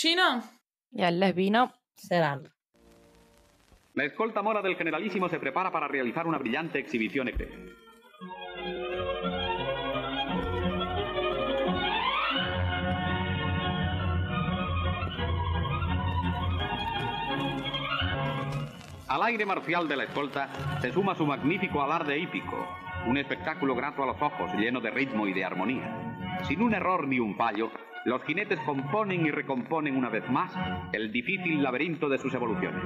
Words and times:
China. 0.00 0.42
Yallah 0.92 1.32
vino. 1.32 1.74
Serán. 1.94 2.48
La 3.92 4.04
escolta 4.04 4.40
mora 4.40 4.62
del 4.62 4.74
generalísimo 4.74 5.28
se 5.28 5.38
prepara 5.38 5.70
para 5.70 5.88
realizar 5.88 6.26
una 6.26 6.38
brillante 6.38 6.78
exhibición. 6.78 7.28
Este. 7.28 7.50
Al 19.06 19.22
aire 19.24 19.44
marcial 19.44 19.86
de 19.86 19.96
la 19.96 20.04
escolta 20.04 20.48
se 20.80 20.92
suma 20.94 21.14
su 21.14 21.26
magnífico 21.26 21.82
alarde 21.82 22.18
hípico, 22.18 22.66
un 23.06 23.18
espectáculo 23.18 23.74
grato 23.74 24.02
a 24.02 24.06
los 24.06 24.22
ojos, 24.22 24.50
lleno 24.54 24.80
de 24.80 24.92
ritmo 24.92 25.26
y 25.26 25.34
de 25.34 25.44
armonía. 25.44 26.40
Sin 26.48 26.62
un 26.62 26.72
error 26.72 27.06
ni 27.06 27.18
un 27.18 27.36
fallo, 27.36 27.70
los 28.04 28.22
jinetes 28.24 28.58
componen 28.64 29.26
y 29.26 29.30
recomponen 29.30 29.96
una 29.96 30.08
vez 30.08 30.28
más 30.30 30.52
el 30.92 31.12
difícil 31.12 31.62
laberinto 31.62 32.08
de 32.08 32.18
sus 32.18 32.32
evoluciones. 32.32 32.82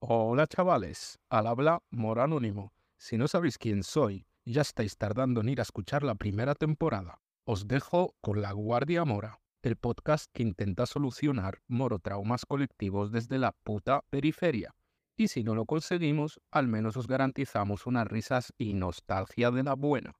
Hola 0.00 0.46
chavales, 0.48 1.18
al 1.30 1.46
habla 1.46 1.82
Mora 1.90 2.24
Anónimo. 2.24 2.72
Si 2.98 3.16
no 3.16 3.28
sabéis 3.28 3.56
quién 3.56 3.82
soy, 3.82 4.26
ya 4.44 4.62
estáis 4.62 4.96
tardando 4.96 5.40
en 5.40 5.50
ir 5.50 5.60
a 5.60 5.62
escuchar 5.62 6.02
la 6.02 6.16
primera 6.16 6.54
temporada. 6.54 7.20
Os 7.44 7.68
dejo 7.68 8.14
con 8.20 8.42
La 8.42 8.52
Guardia 8.52 9.04
Mora, 9.04 9.38
el 9.62 9.76
podcast 9.76 10.28
que 10.32 10.42
intenta 10.42 10.86
solucionar 10.86 11.60
morotraumas 11.68 12.44
colectivos 12.46 13.12
desde 13.12 13.38
la 13.38 13.52
puta 13.52 14.02
periferia. 14.10 14.74
Y 15.16 15.28
si 15.28 15.44
no 15.44 15.54
lo 15.54 15.66
conseguimos, 15.66 16.40
al 16.50 16.66
menos 16.66 16.96
os 16.96 17.06
garantizamos 17.06 17.86
unas 17.86 18.08
risas 18.08 18.52
y 18.58 18.74
nostalgia 18.74 19.50
de 19.50 19.62
la 19.62 19.74
buena. 19.74 20.14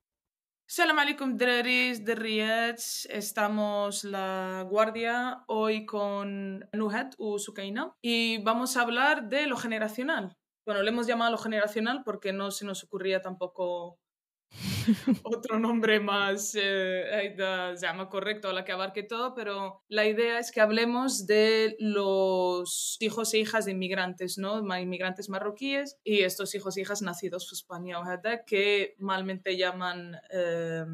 Salam 0.72 0.98
alaikum 0.98 1.36
draris 1.36 2.02
de 2.02 2.14
Riyadh. 2.14 2.80
Estamos 3.10 4.04
la 4.04 4.64
guardia 4.66 5.44
hoy 5.46 5.84
con 5.84 6.66
Nuhat 6.72 7.14
u 7.18 7.38
Sukaina 7.38 7.94
y 8.00 8.38
vamos 8.38 8.78
a 8.78 8.80
hablar 8.80 9.28
de 9.28 9.46
lo 9.46 9.58
generacional. 9.58 10.34
Bueno, 10.64 10.80
le 10.80 10.88
hemos 10.88 11.06
llamado 11.06 11.32
lo 11.32 11.36
generacional 11.36 12.02
porque 12.06 12.32
no 12.32 12.50
se 12.50 12.64
nos 12.64 12.84
ocurría 12.84 13.20
tampoco 13.20 13.98
otro 15.22 15.58
nombre 15.58 16.00
más 16.00 16.54
eh, 16.54 17.36
llama 17.80 18.08
correcto 18.08 18.48
a 18.48 18.52
la 18.52 18.64
que 18.64 18.72
abarque 18.72 19.02
todo, 19.02 19.34
pero 19.34 19.82
la 19.88 20.06
idea 20.06 20.38
es 20.38 20.50
que 20.52 20.60
hablemos 20.60 21.26
de 21.26 21.76
los 21.78 22.96
hijos 23.00 23.32
e 23.34 23.38
hijas 23.38 23.64
de 23.64 23.72
inmigrantes, 23.72 24.38
¿no? 24.38 24.58
Inmigrantes 24.78 25.28
marroquíes 25.28 25.98
y 26.04 26.20
estos 26.20 26.54
hijos 26.54 26.76
e 26.76 26.82
hijas 26.82 27.02
nacidos 27.02 27.48
en 27.50 27.56
España, 27.56 27.98
que 28.46 28.94
malmente 28.98 29.56
llaman 29.56 30.16
eh, 30.30 30.84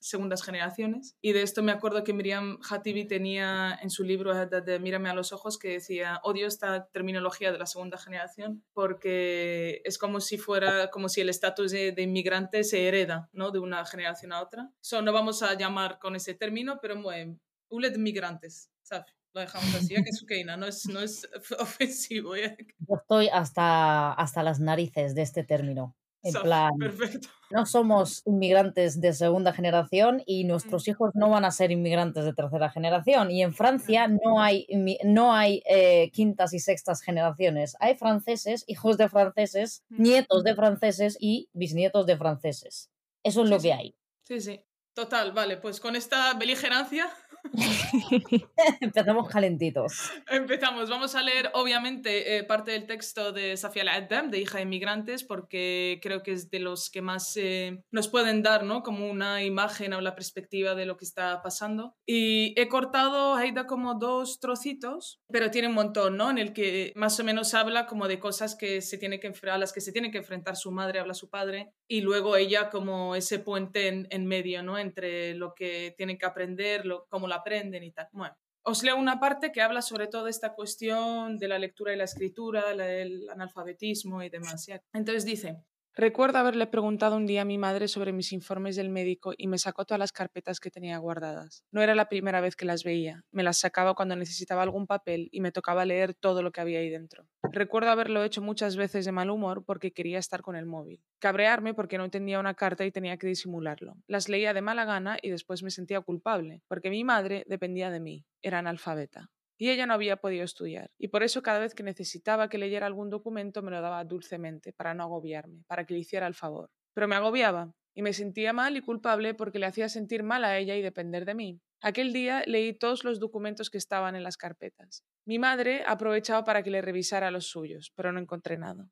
segundas 0.00 0.42
generaciones. 0.42 1.16
Y 1.20 1.32
de 1.32 1.42
esto 1.42 1.62
me 1.62 1.72
acuerdo 1.72 2.04
que 2.04 2.12
Miriam 2.12 2.58
Hatibi 2.68 3.06
tenía 3.06 3.78
en 3.82 3.90
su 3.90 4.04
libro 4.04 4.34
de 4.34 4.78
Mírame 4.78 5.08
a 5.08 5.14
los 5.14 5.32
ojos 5.32 5.58
que 5.58 5.70
decía, 5.70 6.20
odio 6.22 6.46
esta 6.46 6.86
terminología 6.86 7.52
de 7.52 7.58
la 7.58 7.66
segunda 7.66 7.98
generación 7.98 8.64
porque 8.72 9.82
es 9.84 9.98
como 9.98 10.20
si 10.20 10.38
fuera, 10.38 10.90
como 10.90 11.08
si 11.08 11.20
el 11.20 11.28
estatus 11.28 11.72
de, 11.72 11.94
inmigrante 11.98 12.64
se 12.64 12.86
hereda, 12.86 13.28
¿no? 13.32 13.50
De 13.50 13.58
una 13.58 13.84
generación 13.84 14.32
a 14.32 14.42
otra. 14.42 14.70
So, 14.80 15.02
no 15.02 15.12
vamos 15.12 15.42
a 15.42 15.54
llamar 15.54 15.98
con 15.98 16.16
ese 16.16 16.34
término, 16.34 16.78
pero 16.80 17.00
bueno, 17.00 17.38
de 17.70 17.88
inmigrantes, 17.94 18.70
¿sabes? 18.82 19.14
Lo 19.34 19.42
dejamos 19.42 19.74
así, 19.74 19.94
ya 19.94 20.02
que 20.02 20.10
es 20.10 20.22
Ukeina, 20.22 20.56
no 20.56 20.66
es, 20.66 20.86
no 20.86 21.00
es 21.00 21.28
ofensivo. 21.58 22.34
Yo 22.36 22.96
estoy 22.96 23.28
hasta, 23.28 24.12
hasta 24.12 24.42
las 24.42 24.58
narices 24.58 25.14
de 25.14 25.22
este 25.22 25.44
término. 25.44 25.94
En 26.22 26.32
plan, 26.34 26.72
perfecto. 26.78 27.28
no 27.50 27.64
somos 27.66 28.22
inmigrantes 28.26 29.00
de 29.00 29.12
segunda 29.12 29.52
generación 29.52 30.22
y 30.26 30.44
nuestros 30.44 30.88
hijos 30.88 31.10
no 31.14 31.30
van 31.30 31.44
a 31.44 31.50
ser 31.50 31.70
inmigrantes 31.70 32.24
de 32.24 32.32
tercera 32.32 32.70
generación. 32.70 33.30
Y 33.30 33.42
en 33.42 33.54
Francia 33.54 34.08
no 34.08 34.40
hay, 34.40 34.66
no 35.04 35.34
hay 35.34 35.62
eh, 35.68 36.10
quintas 36.12 36.52
y 36.52 36.58
sextas 36.58 37.02
generaciones. 37.02 37.76
Hay 37.80 37.96
franceses, 37.96 38.64
hijos 38.66 38.98
de 38.98 39.08
franceses, 39.08 39.84
nietos 39.88 40.44
de 40.44 40.54
franceses 40.54 41.16
y 41.20 41.48
bisnietos 41.52 42.06
de 42.06 42.16
franceses. 42.16 42.90
Eso 43.22 43.44
es 43.44 43.50
lo 43.50 43.58
que 43.60 43.72
hay. 43.72 43.94
Sí, 44.24 44.40
sí. 44.40 44.60
Total, 44.94 45.30
vale, 45.30 45.58
pues 45.58 45.78
con 45.78 45.94
esta 45.94 46.34
beligerancia 46.34 47.08
Empezamos 48.80 49.28
calentitos. 49.28 50.10
Empezamos. 50.28 50.90
Vamos 50.90 51.14
a 51.14 51.22
leer, 51.22 51.50
obviamente, 51.54 52.36
eh, 52.36 52.44
parte 52.44 52.72
del 52.72 52.86
texto 52.86 53.32
de 53.32 53.56
Safia 53.56 53.82
al 53.82 54.30
de 54.30 54.38
Hija 54.38 54.58
de 54.58 54.64
Inmigrantes, 54.64 55.24
porque 55.24 55.98
creo 56.02 56.22
que 56.22 56.32
es 56.32 56.50
de 56.50 56.60
los 56.60 56.90
que 56.90 57.02
más 57.02 57.36
eh, 57.36 57.82
nos 57.90 58.08
pueden 58.08 58.42
dar, 58.42 58.64
¿no? 58.64 58.82
Como 58.82 59.08
una 59.08 59.42
imagen 59.42 59.92
o 59.92 60.00
la 60.00 60.14
perspectiva 60.14 60.74
de 60.74 60.86
lo 60.86 60.96
que 60.96 61.04
está 61.04 61.42
pasando. 61.42 61.94
Y 62.06 62.54
he 62.60 62.68
cortado, 62.68 63.34
Aida, 63.34 63.66
como 63.66 63.94
dos 63.94 64.40
trocitos, 64.40 65.20
pero 65.28 65.50
tiene 65.50 65.68
un 65.68 65.74
montón, 65.74 66.16
¿no? 66.16 66.30
En 66.30 66.38
el 66.38 66.52
que 66.52 66.92
más 66.96 67.18
o 67.20 67.24
menos 67.24 67.54
habla 67.54 67.86
como 67.86 68.08
de 68.08 68.18
cosas 68.18 68.56
que 68.56 68.80
se 68.80 68.98
tiene 68.98 69.20
que, 69.20 69.32
a 69.50 69.58
las 69.58 69.72
que 69.72 69.80
se 69.80 69.92
tiene 69.92 70.10
que 70.10 70.18
enfrentar 70.18 70.56
su 70.56 70.70
madre, 70.70 71.00
habla 71.00 71.14
su 71.14 71.30
padre, 71.30 71.72
y 71.86 72.00
luego 72.00 72.36
ella 72.36 72.70
como 72.70 73.14
ese 73.14 73.38
puente 73.38 74.06
en, 74.10 74.26
medio, 74.26 74.62
¿no? 74.62 74.78
Entre 74.78 75.34
lo 75.34 75.54
que 75.54 75.94
tiene 75.96 76.18
que 76.18 76.26
aprender, 76.26 76.84
lo, 76.84 77.06
cómo 77.08 77.28
la 77.28 77.37
aprenden 77.38 77.82
y 77.82 77.92
tal. 77.92 78.08
Bueno, 78.12 78.36
os 78.62 78.82
leo 78.82 78.96
una 78.96 79.18
parte 79.18 79.50
que 79.50 79.62
habla 79.62 79.82
sobre 79.82 80.08
todo 80.08 80.28
esta 80.28 80.54
cuestión 80.54 81.38
de 81.38 81.48
la 81.48 81.58
lectura 81.58 81.94
y 81.94 81.96
la 81.96 82.04
escritura, 82.04 82.70
el 82.72 83.28
analfabetismo 83.30 84.22
y 84.22 84.28
demás. 84.28 84.68
Entonces 84.92 85.24
dice, 85.24 85.56
Recuerdo 86.00 86.38
haberle 86.38 86.68
preguntado 86.68 87.16
un 87.16 87.26
día 87.26 87.42
a 87.42 87.44
mi 87.44 87.58
madre 87.58 87.88
sobre 87.88 88.12
mis 88.12 88.32
informes 88.32 88.76
del 88.76 88.88
médico 88.88 89.32
y 89.36 89.48
me 89.48 89.58
sacó 89.58 89.84
todas 89.84 89.98
las 89.98 90.12
carpetas 90.12 90.60
que 90.60 90.70
tenía 90.70 90.96
guardadas. 90.98 91.64
No 91.72 91.82
era 91.82 91.96
la 91.96 92.08
primera 92.08 92.40
vez 92.40 92.54
que 92.54 92.66
las 92.66 92.84
veía, 92.84 93.24
me 93.32 93.42
las 93.42 93.58
sacaba 93.58 93.94
cuando 93.94 94.14
necesitaba 94.14 94.62
algún 94.62 94.86
papel 94.86 95.28
y 95.32 95.40
me 95.40 95.50
tocaba 95.50 95.84
leer 95.84 96.14
todo 96.14 96.40
lo 96.40 96.52
que 96.52 96.60
había 96.60 96.78
ahí 96.78 96.88
dentro. 96.88 97.26
Recuerdo 97.42 97.90
haberlo 97.90 98.22
hecho 98.22 98.40
muchas 98.40 98.76
veces 98.76 99.06
de 99.06 99.10
mal 99.10 99.28
humor 99.28 99.64
porque 99.64 99.92
quería 99.92 100.20
estar 100.20 100.40
con 100.40 100.54
el 100.54 100.66
móvil. 100.66 101.02
Cabrearme 101.18 101.74
porque 101.74 101.98
no 101.98 102.04
entendía 102.04 102.38
una 102.38 102.54
carta 102.54 102.86
y 102.86 102.92
tenía 102.92 103.16
que 103.16 103.26
disimularlo. 103.26 103.96
Las 104.06 104.28
leía 104.28 104.54
de 104.54 104.62
mala 104.62 104.84
gana 104.84 105.18
y 105.20 105.30
después 105.30 105.64
me 105.64 105.72
sentía 105.72 106.00
culpable, 106.00 106.62
porque 106.68 106.90
mi 106.90 107.02
madre 107.02 107.42
dependía 107.48 107.90
de 107.90 107.98
mí, 107.98 108.24
era 108.40 108.60
analfabeta 108.60 109.32
y 109.58 109.70
ella 109.70 109.86
no 109.86 109.92
había 109.92 110.16
podido 110.16 110.44
estudiar, 110.44 110.90
y 110.96 111.08
por 111.08 111.22
eso 111.22 111.42
cada 111.42 111.58
vez 111.58 111.74
que 111.74 111.82
necesitaba 111.82 112.48
que 112.48 112.56
leyera 112.56 112.86
algún 112.86 113.10
documento 113.10 113.60
me 113.60 113.70
lo 113.70 113.82
daba 113.82 114.04
dulcemente, 114.04 114.72
para 114.72 114.94
no 114.94 115.02
agobiarme, 115.02 115.64
para 115.66 115.84
que 115.84 115.92
le 115.92 116.00
hiciera 116.00 116.26
el 116.26 116.34
favor. 116.34 116.70
Pero 116.94 117.08
me 117.08 117.16
agobiaba, 117.16 117.74
y 117.94 118.02
me 118.02 118.12
sentía 118.12 118.52
mal 118.52 118.76
y 118.76 118.80
culpable 118.80 119.34
porque 119.34 119.58
le 119.58 119.66
hacía 119.66 119.88
sentir 119.88 120.22
mal 120.22 120.44
a 120.44 120.56
ella 120.56 120.76
y 120.76 120.82
depender 120.82 121.24
de 121.24 121.34
mí. 121.34 121.60
Aquel 121.80 122.12
día 122.12 122.44
leí 122.46 122.72
todos 122.72 123.02
los 123.02 123.18
documentos 123.18 123.70
que 123.70 123.78
estaban 123.78 124.14
en 124.14 124.22
las 124.22 124.36
carpetas. 124.36 125.04
Mi 125.26 125.40
madre 125.40 125.82
aprovechaba 125.84 126.44
para 126.44 126.62
que 126.62 126.70
le 126.70 126.80
revisara 126.80 127.32
los 127.32 127.46
suyos, 127.46 127.92
pero 127.96 128.12
no 128.12 128.20
encontré 128.20 128.56
nada. 128.56 128.88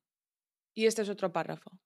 Y 0.75 0.87
este 0.87 1.03
es 1.03 1.09
otro 1.09 1.33
párrafo. 1.33 1.78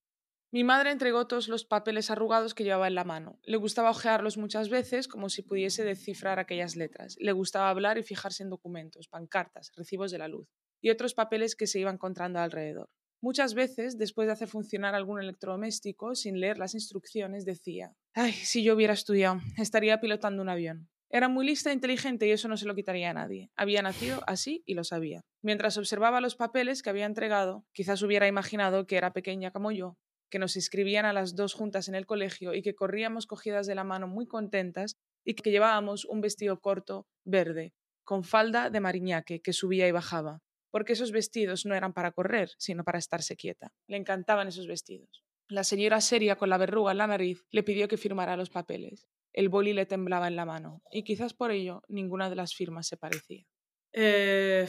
Mi 0.52 0.64
madre 0.64 0.90
entregó 0.90 1.28
todos 1.28 1.46
los 1.46 1.64
papeles 1.64 2.10
arrugados 2.10 2.54
que 2.54 2.64
llevaba 2.64 2.88
en 2.88 2.96
la 2.96 3.04
mano. 3.04 3.38
Le 3.44 3.56
gustaba 3.56 3.90
hojearlos 3.90 4.36
muchas 4.36 4.68
veces 4.68 5.06
como 5.06 5.28
si 5.28 5.42
pudiese 5.42 5.84
descifrar 5.84 6.40
aquellas 6.40 6.74
letras. 6.74 7.16
Le 7.20 7.30
gustaba 7.30 7.70
hablar 7.70 7.98
y 7.98 8.02
fijarse 8.02 8.42
en 8.42 8.50
documentos, 8.50 9.06
pancartas, 9.06 9.70
recibos 9.76 10.10
de 10.10 10.18
la 10.18 10.26
luz 10.26 10.48
y 10.80 10.90
otros 10.90 11.14
papeles 11.14 11.54
que 11.54 11.68
se 11.68 11.78
iban 11.78 11.94
encontrando 11.94 12.40
alrededor. 12.40 12.88
Muchas 13.22 13.54
veces, 13.54 13.96
después 13.96 14.26
de 14.26 14.32
hacer 14.32 14.48
funcionar 14.48 14.96
algún 14.96 15.20
electrodoméstico, 15.20 16.16
sin 16.16 16.40
leer 16.40 16.58
las 16.58 16.74
instrucciones, 16.74 17.44
decía 17.44 17.94
Ay, 18.14 18.32
si 18.32 18.64
yo 18.64 18.74
hubiera 18.74 18.94
estudiado, 18.94 19.40
estaría 19.56 20.00
pilotando 20.00 20.42
un 20.42 20.48
avión. 20.48 20.88
Era 21.10 21.28
muy 21.28 21.46
lista 21.46 21.70
e 21.70 21.74
inteligente 21.74 22.26
y 22.26 22.32
eso 22.32 22.48
no 22.48 22.56
se 22.56 22.66
lo 22.66 22.74
quitaría 22.74 23.10
a 23.10 23.14
nadie. 23.14 23.50
Había 23.54 23.82
nacido 23.82 24.20
así 24.26 24.64
y 24.66 24.74
lo 24.74 24.82
sabía. 24.82 25.20
Mientras 25.42 25.76
observaba 25.76 26.20
los 26.20 26.34
papeles 26.34 26.82
que 26.82 26.90
había 26.90 27.06
entregado, 27.06 27.64
quizás 27.72 28.02
hubiera 28.02 28.26
imaginado 28.26 28.86
que 28.86 28.96
era 28.96 29.12
pequeña 29.12 29.52
como 29.52 29.70
yo 29.70 29.96
que 30.30 30.38
nos 30.38 30.56
inscribían 30.56 31.04
a 31.04 31.12
las 31.12 31.34
dos 31.34 31.54
juntas 31.54 31.88
en 31.88 31.94
el 31.94 32.06
colegio 32.06 32.54
y 32.54 32.62
que 32.62 32.74
corríamos 32.74 33.26
cogidas 33.26 33.66
de 33.66 33.74
la 33.74 33.84
mano 33.84 34.06
muy 34.06 34.26
contentas 34.26 34.96
y 35.24 35.34
que 35.34 35.50
llevábamos 35.50 36.04
un 36.04 36.20
vestido 36.20 36.60
corto 36.60 37.06
verde, 37.24 37.74
con 38.04 38.24
falda 38.24 38.70
de 38.70 38.80
mariñaque 38.80 39.42
que 39.42 39.52
subía 39.52 39.86
y 39.86 39.92
bajaba, 39.92 40.40
porque 40.70 40.94
esos 40.94 41.12
vestidos 41.12 41.66
no 41.66 41.74
eran 41.74 41.92
para 41.92 42.12
correr, 42.12 42.50
sino 42.58 42.84
para 42.84 42.98
estarse 42.98 43.36
quieta. 43.36 43.72
Le 43.86 43.96
encantaban 43.96 44.48
esos 44.48 44.66
vestidos. 44.66 45.24
La 45.48 45.64
señora 45.64 46.00
seria 46.00 46.36
con 46.36 46.48
la 46.48 46.58
verruga 46.58 46.92
en 46.92 46.98
la 46.98 47.08
nariz 47.08 47.44
le 47.50 47.64
pidió 47.64 47.88
que 47.88 47.96
firmara 47.96 48.36
los 48.36 48.50
papeles. 48.50 49.08
El 49.32 49.48
boli 49.48 49.72
le 49.72 49.86
temblaba 49.86 50.28
en 50.28 50.36
la 50.36 50.44
mano, 50.44 50.82
y 50.90 51.02
quizás 51.02 51.34
por 51.34 51.50
ello 51.50 51.82
ninguna 51.88 52.30
de 52.30 52.36
las 52.36 52.54
firmas 52.54 52.86
se 52.86 52.96
parecía. 52.96 53.44
Eh, 53.92 54.66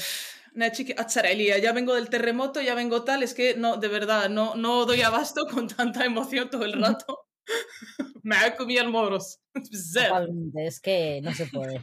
ya 1.62 1.74
vengo 1.74 1.96
del 1.96 2.10
terremoto, 2.10 2.62
ya 2.62 2.76
vengo 2.76 3.04
tal, 3.04 3.24
es 3.24 3.34
que 3.34 3.56
no, 3.56 3.78
de 3.78 3.88
verdad, 3.88 4.30
no, 4.30 4.56
no 4.56 4.86
doy 4.86 5.02
abasto 5.02 5.46
con 5.52 5.68
tanta 5.68 6.06
emoción 6.06 6.50
todo 6.50 6.66
el 6.66 6.74
rato. 6.74 7.28
Me 8.24 8.36
ha 8.36 8.56
comido 8.56 8.84
el 8.84 8.90
moros. 8.90 9.40
es 10.56 10.80
que 10.80 11.22
no 11.24 11.34
se 11.34 11.48
puede. 11.48 11.82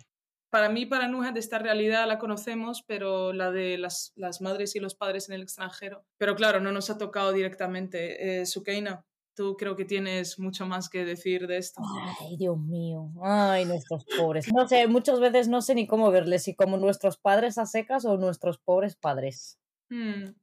Para 0.51 0.71
mí, 0.71 0.87
para 0.87 1.09
Nuja, 1.09 1.33
de 1.33 1.41
esta 1.41 1.59
realidad 1.59 2.09
la 2.09 2.19
conocemos, 2.19 2.83
pero 2.87 3.35
la 3.35 3.51
de 3.51 3.77
las, 3.77 4.13
las, 4.17 4.41
madres 4.41 4.75
y 4.77 4.81
los 4.81 4.95
padres 4.95 5.29
en 5.29 5.35
el 5.35 5.43
extranjero. 5.43 6.07
Pero 6.17 6.37
claro, 6.37 6.59
no 6.59 6.73
nos 6.73 6.89
ha 6.89 6.97
tocado 6.97 7.33
directamente. 7.33 8.41
Eh, 8.41 8.47
Sukeina, 8.47 9.05
Tú 9.39 9.57
creo 9.57 9.77
que 9.77 9.85
tienes 9.85 10.41
mucho 10.41 10.67
más 10.67 10.89
que 10.89 11.05
decir 11.05 11.47
de 11.47 11.59
esto. 11.59 11.81
Ay, 12.21 12.37
Dios 12.37 12.59
mío. 12.59 13.13
Ay, 13.23 13.67
nuestros 13.67 14.05
pobres. 14.19 14.53
No 14.53 14.67
sé, 14.67 14.89
muchas 14.89 15.21
veces 15.21 15.47
no 15.47 15.63
sé 15.63 15.77
ni 15.77 15.87
cómo 15.87 16.11
verles, 16.11 16.43
si 16.43 16.57
como 16.57 16.77
nuestros 16.77 17.19
padres 17.19 17.57
a 17.57 17.65
secas 17.65 18.05
o 18.05 18.17
nuestros 18.17 18.59
pobres 18.59 18.97
padres. 18.97 19.61
Hmm. 19.91 20.35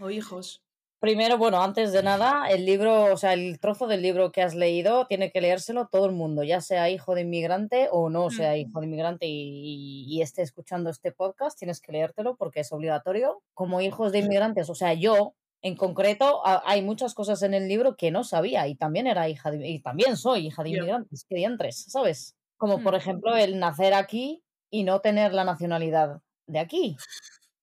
O 0.00 0.08
hijos. 0.08 0.62
Primero, 0.98 1.36
bueno, 1.36 1.62
antes 1.62 1.92
de 1.92 2.02
nada, 2.02 2.46
el 2.48 2.64
libro, 2.64 3.12
o 3.12 3.18
sea, 3.18 3.34
el 3.34 3.60
trozo 3.60 3.86
del 3.86 4.00
libro 4.00 4.32
que 4.32 4.40
has 4.40 4.54
leído 4.54 5.06
tiene 5.08 5.30
que 5.30 5.42
leérselo 5.42 5.88
todo 5.88 6.06
el 6.06 6.12
mundo, 6.12 6.42
ya 6.42 6.62
sea 6.62 6.88
hijo 6.88 7.14
de 7.14 7.22
inmigrante 7.22 7.90
o 7.92 8.08
no 8.08 8.30
sea 8.30 8.56
hijo 8.56 8.80
de 8.80 8.86
inmigrante 8.86 9.26
y, 9.26 10.06
y 10.08 10.22
esté 10.22 10.40
escuchando 10.40 10.88
este 10.88 11.12
podcast, 11.12 11.58
tienes 11.58 11.82
que 11.82 11.92
leértelo 11.92 12.36
porque 12.36 12.60
es 12.60 12.72
obligatorio. 12.72 13.42
Como 13.52 13.82
hijos 13.82 14.10
de 14.10 14.20
inmigrantes, 14.20 14.70
o 14.70 14.74
sea, 14.74 14.94
yo 14.94 15.34
en 15.62 15.76
concreto, 15.76 16.42
hay 16.44 16.82
muchas 16.82 17.14
cosas 17.14 17.42
en 17.42 17.54
el 17.54 17.68
libro 17.68 17.96
que 17.96 18.10
no 18.10 18.24
sabía 18.24 18.66
y 18.66 18.74
también 18.74 19.06
era 19.06 19.28
hija 19.28 19.50
de, 19.52 19.68
y 19.68 19.80
también 19.80 20.16
soy 20.16 20.48
hija 20.48 20.64
de 20.64 20.70
inmigrantes, 20.70 21.24
que 21.28 21.36
diantres, 21.36 21.84
¿sabes? 21.88 22.34
Como 22.56 22.82
por 22.82 22.96
ejemplo 22.96 23.36
el 23.36 23.58
nacer 23.60 23.94
aquí 23.94 24.42
y 24.70 24.82
no 24.82 25.00
tener 25.00 25.32
la 25.32 25.44
nacionalidad 25.44 26.20
de 26.46 26.58
aquí. 26.58 26.96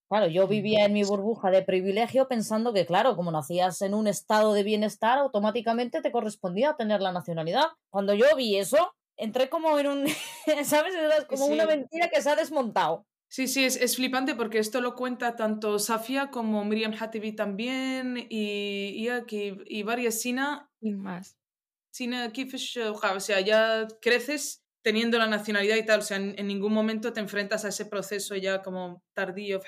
Claro, 0.10 0.28
yo 0.28 0.48
vivía 0.48 0.86
en 0.86 0.94
mi 0.94 1.04
burbuja 1.04 1.52
de 1.52 1.62
privilegio 1.62 2.28
pensando 2.28 2.74
que, 2.74 2.86
claro, 2.86 3.16
como 3.16 3.32
nacías 3.32 3.82
en 3.82 3.94
un 3.94 4.08
estado 4.08 4.54
de 4.54 4.64
bienestar, 4.64 5.20
automáticamente 5.20 6.02
te 6.02 6.12
correspondía 6.12 6.76
tener 6.76 7.02
la 7.02 7.12
nacionalidad. 7.12 7.66
Cuando 7.92 8.16
yo 8.16 8.26
vi 8.36 8.58
eso, 8.58 8.96
entré 9.18 9.50
como 9.50 9.78
en 9.78 9.88
un, 9.88 10.08
¿sabes? 10.66 10.96
como 11.28 11.46
una 11.46 11.66
mentira 11.66 12.10
que 12.10 12.22
se 12.22 12.30
ha 12.30 12.36
desmontado. 12.36 13.06
Sí, 13.32 13.48
sí, 13.48 13.64
es, 13.64 13.76
es, 13.76 13.96
flipante 13.96 14.34
porque 14.34 14.58
esto 14.58 14.82
lo 14.82 14.96
cuenta 14.96 15.36
tanto 15.36 15.78
Safia 15.78 16.32
como 16.32 16.66
Miriam 16.66 16.96
Hatibi 17.00 17.34
también 17.34 18.18
y, 18.30 18.92
y, 18.96 19.10
aquí, 19.10 19.56
y 19.68 19.84
varias 19.84 20.20
Sina. 20.20 20.72
Y 20.82 20.96
más. 20.96 21.38
Sina 21.92 22.32
Kifish, 22.32 22.80
o 22.80 23.20
sea, 23.20 23.40
ya 23.42 23.88
creces 24.02 24.64
teniendo 24.82 25.20
la 25.20 25.28
nacionalidad 25.28 25.76
y 25.76 25.86
tal, 25.86 26.00
o 26.00 26.04
sea, 26.04 26.18
en, 26.18 26.34
en, 26.40 26.48
ningún 26.48 26.74
momento 26.74 27.14
te 27.14 27.20
enfrentas 27.20 27.66
a 27.66 27.70
ese 27.70 27.86
proceso 27.86 28.36
ya 28.36 28.64
como 28.64 29.04
tardío, 29.14 29.60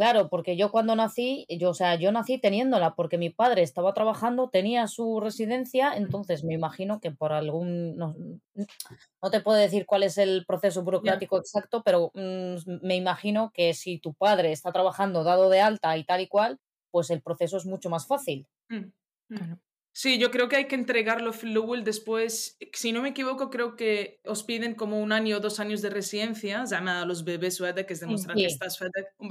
Claro, 0.00 0.30
porque 0.30 0.56
yo 0.56 0.70
cuando 0.70 0.96
nací, 0.96 1.44
yo, 1.50 1.68
o 1.68 1.74
sea, 1.74 1.94
yo 1.94 2.10
nací 2.10 2.38
teniéndola 2.38 2.94
porque 2.94 3.18
mi 3.18 3.28
padre 3.28 3.60
estaba 3.60 3.92
trabajando, 3.92 4.48
tenía 4.48 4.86
su 4.86 5.20
residencia, 5.20 5.92
entonces 5.94 6.42
me 6.42 6.54
imagino 6.54 7.00
que 7.00 7.10
por 7.10 7.34
algún, 7.34 7.98
no, 7.98 8.16
no 8.54 9.30
te 9.30 9.40
puedo 9.40 9.58
decir 9.58 9.84
cuál 9.84 10.04
es 10.04 10.16
el 10.16 10.46
proceso 10.46 10.82
burocrático 10.82 11.36
exacto, 11.36 11.82
pero 11.84 12.12
mm, 12.14 12.54
me 12.80 12.96
imagino 12.96 13.50
que 13.52 13.74
si 13.74 13.98
tu 13.98 14.14
padre 14.14 14.52
está 14.52 14.72
trabajando 14.72 15.22
dado 15.22 15.50
de 15.50 15.60
alta 15.60 15.94
y 15.98 16.04
tal 16.04 16.22
y 16.22 16.28
cual, 16.28 16.58
pues 16.90 17.10
el 17.10 17.20
proceso 17.20 17.58
es 17.58 17.66
mucho 17.66 17.90
más 17.90 18.06
fácil. 18.06 18.48
Mm, 18.70 18.92
mm. 19.28 19.60
Sí, 19.92 20.18
yo 20.18 20.30
creo 20.30 20.48
que 20.48 20.56
hay 20.56 20.66
que 20.66 20.76
entregarlo 20.76 21.32
Flowell 21.32 21.84
después. 21.84 22.56
Si 22.72 22.92
no 22.92 23.02
me 23.02 23.10
equivoco, 23.10 23.50
creo 23.50 23.76
que 23.76 24.20
os 24.24 24.44
piden 24.44 24.74
como 24.74 25.00
un 25.00 25.12
año 25.12 25.38
o 25.38 25.40
dos 25.40 25.58
años 25.60 25.82
de 25.82 25.90
residencia, 25.90 26.64
llama 26.64 27.02
a 27.02 27.04
los 27.04 27.24
bebés 27.24 27.60
que 27.86 27.92
es 27.92 28.00
demostrar 28.00 28.36
que 28.36 28.46
estás 28.46 28.80
un 29.18 29.28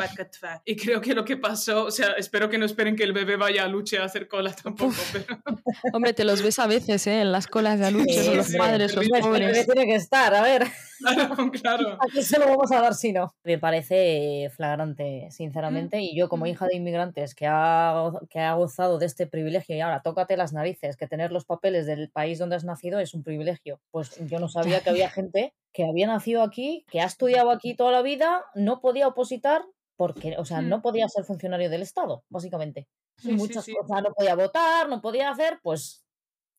Y 0.66 0.76
creo 0.76 1.02
que 1.02 1.14
lo 1.14 1.24
que 1.24 1.38
pasó, 1.38 1.86
o 1.86 1.92
sea, 1.92 2.12
espero 2.14 2.50
que 2.50 2.58
no 2.58 2.66
esperen 2.66 2.96
que 2.96 3.04
el 3.04 3.14
bebé 3.14 3.38
vaya 3.38 3.64
a 3.64 3.68
lucha 3.68 4.02
a 4.02 4.06
hacer 4.06 4.28
cola 4.28 4.54
tampoco. 4.54 4.96
Pero... 5.14 5.26
Hombre, 5.94 6.14
te 6.14 6.24
los 6.24 6.42
ves 6.42 6.60
a 6.60 6.68
veces, 6.68 7.08
¿eh? 7.08 7.22
En 7.22 7.32
las 7.32 7.48
colas 7.48 7.80
de 7.80 7.86
Aluche, 7.88 8.36
los 8.36 8.54
padres, 8.56 8.96
los 8.96 9.08
pobres. 9.08 9.66
tiene 9.66 9.86
que 9.86 9.96
estar, 9.96 10.34
a 10.34 10.42
ver. 10.42 10.68
Claro, 11.00 11.52
claro. 11.52 11.98
Aquí 12.02 12.22
se 12.22 12.38
lo 12.40 12.46
vamos 12.46 12.72
a 12.74 12.82
dar 12.82 12.94
si 12.94 13.14
no. 13.14 13.34
Me 13.46 13.58
parece 13.58 14.52
flagrante, 14.54 15.30
sinceramente, 15.32 16.02
y 16.02 16.14
yo 16.14 16.28
como 16.28 16.46
hija 16.46 16.68
de 16.68 16.76
inmigrantes 16.76 17.36
que 17.36 17.48
ha, 17.48 18.12
que 18.30 18.40
ha 18.40 18.54
gozado 18.56 18.98
de 18.98 19.06
este 19.06 19.26
privilegio 19.26 19.78
y 19.78 19.80
ahora 19.80 20.02
tócate 20.02 20.36
las 20.36 20.49
narices, 20.54 20.98
que 20.98 21.07
tener 21.07 21.31
los 21.31 21.46
papeles 21.46 21.86
del 21.86 22.10
país 22.10 22.40
donde 22.40 22.56
has 22.56 22.63
nacido 22.63 23.00
es 23.00 23.13
un 23.13 23.24
privilegio. 23.24 23.80
Pues 23.92 24.16
yo 24.28 24.40
no 24.40 24.48
sabía 24.48 24.81
que 24.81 24.90
había 24.90 25.10
gente 25.10 25.54
que 25.74 25.86
había 25.86 26.07
nacido 26.07 26.44
aquí, 26.44 26.86
que 26.90 27.01
ha 27.01 27.06
estudiado 27.06 27.51
aquí 27.51 27.75
toda 27.75 27.92
la 27.92 28.01
vida, 28.01 28.46
no 28.56 28.81
podía 28.81 29.07
opositar 29.07 29.63
porque, 29.96 30.36
o 30.38 30.46
sea, 30.46 30.62
no 30.62 30.81
podía 30.81 31.10
ser 31.10 31.25
funcionario 31.25 31.69
del 31.69 31.81
Estado, 31.81 32.24
básicamente. 32.30 32.88
Muchas 33.24 33.66
cosas, 33.66 34.01
no 34.01 34.13
podía 34.13 34.34
votar, 34.34 34.88
no 34.88 35.01
podía 35.01 35.30
hacer, 35.30 35.60
pues 35.62 36.06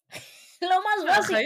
lo 0.61 0.83
más 0.83 1.05
básico. 1.07 1.41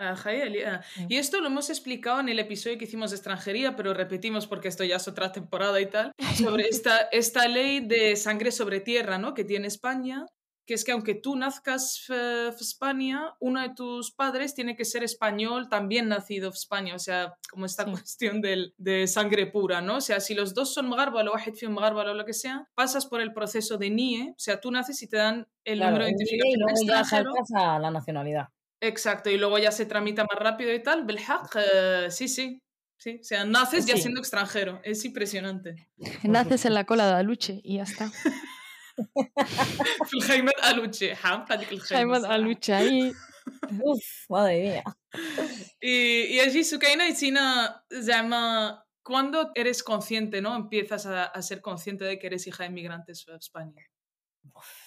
Mm. 0.00 1.06
Y 1.08 1.16
esto 1.18 1.40
lo 1.40 1.48
hemos 1.48 1.68
explicado 1.68 2.20
en 2.20 2.30
el 2.30 2.38
episodio 2.38 2.78
que 2.78 2.84
hicimos 2.84 3.10
de 3.10 3.16
extranjería, 3.16 3.76
pero 3.76 3.92
repetimos 3.92 4.46
porque 4.46 4.68
esto 4.68 4.82
ya 4.82 4.96
es 4.96 5.06
otra 5.06 5.30
temporada 5.30 5.80
y 5.80 5.86
tal, 5.86 6.12
sobre 6.36 6.68
esta, 6.68 7.02
esta 7.12 7.46
ley 7.48 7.80
de 7.80 8.16
sangre 8.16 8.50
sobre 8.50 8.80
tierra 8.80 9.18
¿no? 9.18 9.34
que 9.34 9.44
tiene 9.44 9.66
España, 9.66 10.24
que 10.70 10.74
es 10.74 10.84
que 10.84 10.92
aunque 10.92 11.16
tú 11.16 11.34
nazcas 11.34 12.04
en 12.10 12.54
España, 12.60 13.34
uno 13.40 13.60
de 13.60 13.74
tus 13.74 14.12
padres 14.12 14.54
tiene 14.54 14.76
que 14.76 14.84
ser 14.84 15.02
español, 15.02 15.68
también 15.68 16.06
nacido 16.06 16.46
en 16.46 16.52
España, 16.52 16.94
o 16.94 16.98
sea, 17.00 17.34
como 17.50 17.66
esta 17.66 17.84
cuestión 17.90 18.40
del, 18.40 18.72
de 18.78 19.08
sangre 19.08 19.48
pura, 19.48 19.80
¿no? 19.80 19.96
O 19.96 20.00
sea, 20.00 20.20
si 20.20 20.32
los 20.32 20.54
dos 20.54 20.72
son 20.72 20.88
magarbalo, 20.88 21.32
o 21.32 22.14
lo 22.14 22.24
que 22.24 22.32
sea, 22.32 22.68
pasas 22.76 23.06
por 23.06 23.20
el 23.20 23.32
proceso 23.32 23.78
de 23.78 23.90
NIE, 23.90 24.30
o 24.30 24.38
sea, 24.38 24.60
tú 24.60 24.70
naces 24.70 25.02
y 25.02 25.08
te 25.08 25.16
dan 25.16 25.48
el 25.64 25.80
número 25.80 26.04
de 26.04 26.10
identificación 26.12 26.52
y 26.52 26.56
luego 26.56 26.86
ya 26.86 27.02
saltas 27.02 27.50
a 27.56 27.78
la 27.80 27.90
nacionalidad. 27.90 28.50
Exacto, 28.80 29.28
y 29.28 29.38
luego 29.38 29.58
ya 29.58 29.72
se 29.72 29.86
tramita 29.86 30.22
más 30.22 30.38
rápido 30.38 30.72
y 30.72 30.80
tal. 30.80 31.04
Belhaq, 31.04 31.50
eh, 31.56 32.06
sí, 32.10 32.28
sí. 32.28 32.62
Sí, 32.96 33.18
o 33.20 33.24
sea, 33.24 33.44
naces 33.44 33.86
ya 33.86 33.96
siendo 33.96 34.20
extranjero. 34.20 34.80
Es 34.84 35.04
impresionante. 35.06 35.88
Naces 36.22 36.66
en 36.66 36.74
la 36.74 36.84
cola 36.84 37.06
de 37.06 37.14
Aluche 37.14 37.60
y 37.64 37.78
ya 37.78 37.84
está. 37.84 38.12
Jaime 40.26 40.52
Aluche. 40.62 41.14
Jaime 41.14 42.16
Aluche 42.26 42.72
ahí. 42.72 43.12
Uf, 43.82 44.04
madre 44.28 44.62
mía. 44.62 44.84
Y, 45.80 46.34
y 46.34 46.40
allí, 46.40 46.64
Sukaina 46.64 47.08
y 47.08 47.14
China, 47.14 47.84
llama. 47.90 48.86
¿Cuándo 49.02 49.50
eres 49.54 49.82
consciente, 49.82 50.42
no? 50.42 50.54
Empiezas 50.54 51.06
a, 51.06 51.24
a, 51.24 51.42
ser 51.42 51.62
consciente 51.62 52.04
de 52.04 52.18
que 52.18 52.26
eres 52.28 52.46
hija 52.46 52.64
de 52.64 52.68
inmigrantes 52.68 53.26
en 53.26 53.36
España. 53.36 53.82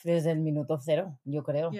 Desde 0.03 0.31
el 0.31 0.39
minuto 0.39 0.77
cero, 0.79 1.19
yo 1.23 1.43
creo. 1.43 1.71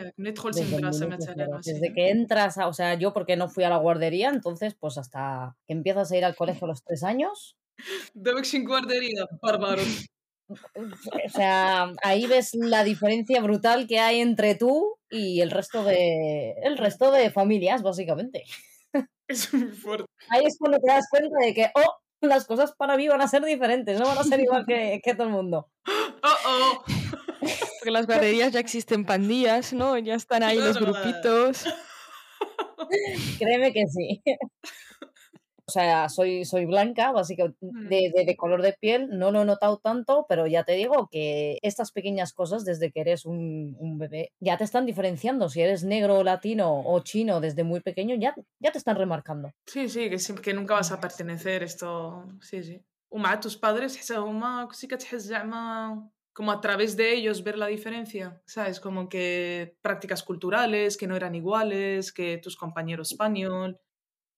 Desde, 1.63 1.93
que 1.93 2.09
entras, 2.09 2.57
o 2.57 2.73
sea, 2.73 2.95
yo 2.95 3.13
porque 3.13 3.35
no 3.35 3.49
fui 3.49 3.63
a 3.63 3.69
la 3.69 3.77
guardería, 3.77 4.29
entonces 4.29 4.75
pues 4.75 4.97
hasta 4.97 5.55
que 5.67 5.73
empiezas 5.73 6.11
a 6.11 6.17
ir 6.17 6.25
al 6.25 6.35
colegio 6.35 6.65
a 6.65 6.69
los 6.69 6.83
tres 6.83 7.03
años. 7.03 7.57
sin 8.43 8.65
guardería, 8.65 9.25
bárbaro. 9.41 9.81
O 10.47 11.29
sea, 11.29 11.91
ahí 12.03 12.25
ves 12.25 12.53
la 12.53 12.83
diferencia 12.83 13.41
brutal 13.41 13.87
que 13.87 13.99
hay 13.99 14.19
entre 14.19 14.55
tú 14.55 14.97
y 15.09 15.41
el 15.41 15.51
resto 15.51 15.83
de 15.83 16.53
el 16.63 16.77
resto 16.77 17.11
de 17.11 17.31
familias, 17.31 17.81
básicamente. 17.81 18.43
Es 19.27 19.53
muy 19.53 19.71
fuerte. 19.71 20.05
Ahí 20.29 20.45
es 20.45 20.57
cuando 20.59 20.79
te 20.79 20.91
das 20.91 21.07
cuenta 21.09 21.37
de 21.39 21.53
que, 21.53 21.71
oh, 21.75 21.95
las 22.21 22.45
cosas 22.45 22.73
para 22.77 22.97
mí 22.97 23.07
van 23.07 23.21
a 23.21 23.27
ser 23.27 23.43
diferentes, 23.43 23.99
no 23.99 24.05
van 24.05 24.17
a 24.17 24.23
ser 24.23 24.39
igual 24.41 24.65
que, 24.65 24.99
que 25.03 25.15
todo 25.15 25.27
el 25.27 25.33
mundo. 25.33 25.69
Oh, 26.25 26.37
oh. 26.47 26.83
Porque 27.79 27.91
las 27.91 28.05
guarderías 28.05 28.53
ya 28.53 28.61
existen 28.61 29.03
pandillas, 29.03 29.73
¿no? 29.73 29.97
Ya 29.97 30.15
están 30.15 30.41
ahí 30.41 30.57
los 30.57 30.79
grupitos. 30.79 31.65
Créeme 33.39 33.73
que 33.73 33.83
sí 33.87 34.23
O 35.66 35.70
sea, 35.70 36.08
soy, 36.08 36.46
soy 36.46 36.64
blanca, 36.64 37.12
básicamente, 37.12 37.58
mm. 37.60 37.88
de, 37.88 38.24
de, 38.24 38.36
color 38.36 38.62
de 38.62 38.72
piel, 38.72 39.10
no 39.18 39.30
lo 39.30 39.42
he 39.42 39.44
notado 39.44 39.76
tanto, 39.76 40.24
pero 40.26 40.46
ya 40.46 40.64
te 40.64 40.72
digo 40.72 41.08
que 41.12 41.58
estas 41.60 41.92
pequeñas 41.92 42.32
cosas, 42.32 42.64
desde 42.64 42.90
que 42.90 43.00
eres 43.00 43.26
un, 43.26 43.76
un 43.78 43.98
bebé, 43.98 44.32
ya 44.40 44.56
te 44.56 44.64
están 44.64 44.86
diferenciando. 44.86 45.50
Si 45.50 45.60
eres 45.60 45.84
negro, 45.84 46.24
latino 46.24 46.80
o 46.80 47.00
chino 47.00 47.40
desde 47.40 47.64
muy 47.64 47.80
pequeño, 47.80 48.16
ya, 48.16 48.34
ya 48.60 48.72
te 48.72 48.78
están 48.78 48.96
remarcando. 48.96 49.52
Sí, 49.66 49.90
sí, 49.90 50.08
que, 50.08 50.16
que 50.40 50.54
nunca 50.54 50.72
vas 50.72 50.90
a 50.90 51.00
pertenecer, 51.00 51.62
esto, 51.62 52.24
sí, 52.40 52.62
sí. 52.62 52.80
ومع 53.10 53.40
tus 53.40 53.56
padres 53.56 53.98
sí 54.72 54.88
que 54.88 54.96
te 54.96 55.06
como 56.32 56.52
a 56.52 56.60
través 56.60 56.96
de 56.96 57.14
ellos 57.14 57.42
ver 57.42 57.58
la 57.58 57.66
diferencia, 57.66 58.40
¿sabes? 58.46 58.78
Como 58.78 59.08
que 59.08 59.76
prácticas 59.82 60.22
culturales 60.22 60.96
que 60.96 61.08
no 61.08 61.16
eran 61.16 61.34
iguales 61.34 62.12
que 62.12 62.38
tus 62.38 62.56
compañeros 62.56 63.10
español, 63.10 63.80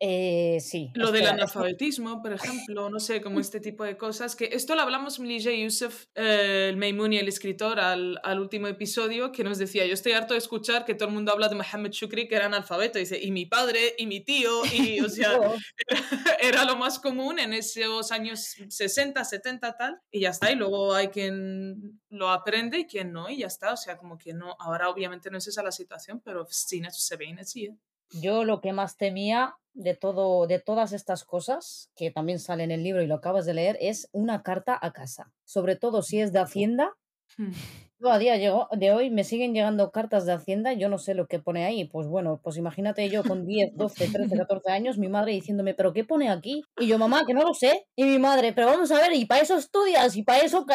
eh, 0.08 0.60
sí. 0.60 0.92
Lo 0.94 1.12
del 1.12 1.26
analfabetismo, 1.26 2.22
por 2.22 2.32
ejemplo, 2.32 2.92
no 2.92 3.00
sé, 3.00 3.22
como 3.22 3.40
este 3.40 3.60
tipo 3.60 3.84
de 3.84 3.98
cosas. 3.98 4.36
Que 4.36 4.50
esto 4.54 4.76
lo 4.76 4.84
hablamos 4.84 5.20
Mlija 5.20 5.52
Yusuf, 5.52 6.06
eh, 6.14 6.70
el 6.72 6.84
el 6.84 7.28
escritor, 7.28 7.80
al, 7.80 8.20
al, 8.24 8.40
último 8.40 8.68
episodio, 8.68 9.32
que 9.32 9.44
nos 9.44 9.58
decía: 9.58 9.84
Yo 9.88 9.96
estoy 9.96 10.12
harto 10.12 10.36
de 10.36 10.38
escuchar 10.38 10.86
que 10.86 10.94
todo 10.94 11.08
el 11.08 11.16
mundo 11.16 11.32
habla 11.32 11.50
de 11.50 11.56
Mohammed 11.56 11.90
Shukri, 11.90 12.28
que 12.28 12.36
era 12.36 12.46
analfabeto. 12.46 13.00
Y 13.00 13.02
dice: 13.02 13.20
Y 13.20 13.32
mi 13.32 13.48
padre, 13.48 13.96
y 13.98 14.06
mi 14.06 14.20
tío, 14.20 14.62
y 14.72 15.00
o 15.00 15.10
sea, 15.10 15.40
era, 16.40 16.66
lo 16.66 16.76
más 16.76 17.00
común 17.00 17.40
en 17.40 17.54
esos 17.54 18.12
años 18.12 18.56
60, 18.70 19.24
70, 19.24 19.76
tal. 19.76 20.00
Y 20.12 20.20
ya 20.22 20.30
está. 20.30 20.52
Y 20.52 20.56
luego 20.56 20.94
hay 20.94 21.08
quien 21.08 22.00
lo 22.10 22.30
aprende 22.30 22.78
y 22.80 22.86
quien 22.86 23.12
no, 23.12 23.28
y 23.28 23.38
ya 23.38 23.48
está. 23.48 23.74
O 23.74 23.78
sea, 23.78 23.98
como 23.98 24.20
que 24.20 24.36
no. 24.36 24.56
Ahora, 24.60 24.88
obviamente, 24.88 25.32
no 25.32 25.40
es 25.40 25.48
esa 25.48 25.64
la 25.64 25.72
situación, 25.72 26.22
pero 26.24 26.46
sí, 26.48 26.84
se 26.92 27.16
ve 27.16 27.36
así. 27.40 27.66
¿eh? 27.66 27.76
Yo 28.10 28.44
lo 28.44 28.62
que 28.62 28.74
más 28.74 28.98
temía 28.98 29.56
de 29.74 29.96
todo, 29.96 30.48
de 30.48 30.60
todas 30.60 30.94
estas 30.94 31.26
cosas, 31.26 31.92
que 31.96 32.12
también 32.12 32.40
sale 32.40 32.64
en 32.64 32.72
el 32.72 32.84
libro 32.84 33.02
y 33.02 33.08
lo 33.08 33.16
acabas 33.16 33.46
de 33.46 33.54
leer, 33.54 33.78
es 33.82 34.10
una 34.12 34.42
carta 34.44 34.78
a 34.82 34.94
casa. 34.94 35.34
Sobre 35.44 35.76
todo 35.76 36.02
si 36.02 36.22
es 36.22 36.32
de 36.32 36.40
Hacienda, 36.40 36.96
Hmm. 37.38 37.52
Todavía 38.00 38.38
llegó, 38.38 38.68
de 38.72 38.92
hoy 38.92 39.10
me 39.10 39.24
siguen 39.24 39.54
llegando 39.54 39.92
cartas 39.92 40.26
de 40.26 40.34
Hacienda, 40.34 40.74
yo 40.74 40.90
no 40.90 40.98
sé 40.98 41.16
lo 41.16 41.28
que 41.28 41.40
pone 41.40 41.66
ahí. 41.66 41.86
Pues 41.86 42.08
bueno, 42.08 42.40
pues 42.44 42.58
imagínate 42.58 43.10
yo 43.10 43.24
con 43.24 43.46
10, 43.46 43.76
12, 43.76 44.10
13, 44.10 44.38
14 44.38 44.72
años, 44.72 44.98
mi 44.98 45.08
madre 45.08 45.32
diciéndome, 45.32 45.74
¿pero 45.74 45.94
qué 45.94 46.04
pone 46.04 46.30
aquí? 46.30 46.62
Y 46.78 46.88
yo, 46.88 47.00
mamá, 47.00 47.26
que 47.26 47.34
no 47.34 47.44
lo 47.44 47.54
sé. 47.54 47.88
Y 47.96 48.04
mi 48.04 48.20
madre, 48.20 48.54
pero 48.54 48.68
vamos 48.68 48.92
a 48.92 49.00
ver, 49.00 49.14
y 49.14 49.26
para 49.26 49.42
eso 49.42 49.58
estudias, 49.58 50.16
y 50.18 50.24
para 50.24 50.40
eso. 50.40 50.66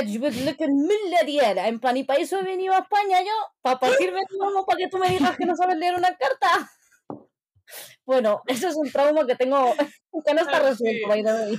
Que 0.00 0.66
me 0.68 1.10
le 1.10 1.24
diera". 1.26 1.68
En 1.68 1.80
plan, 1.80 1.96
y 1.96 2.04
para 2.04 2.20
eso 2.20 2.38
he 2.38 2.42
venido 2.42 2.74
a 2.74 2.78
España 2.78 3.20
yo, 3.22 3.32
para 3.62 3.78
que 3.78 4.88
tú 4.88 4.98
me 4.98 5.10
digas 5.10 5.36
que 5.36 5.46
no 5.46 5.56
sabes 5.56 5.76
leer 5.76 5.94
una 5.94 6.16
carta. 6.16 6.70
Bueno, 8.04 8.42
eso 8.46 8.68
es 8.68 8.76
un 8.76 8.90
trauma 8.90 9.26
que 9.26 9.36
tengo, 9.36 9.74
que 10.24 10.34
no 10.34 10.40
está 10.42 10.58
Ah, 10.58 10.70
resuelto, 10.70 11.08
by 11.08 11.22
the 11.24 11.32
way. 11.32 11.58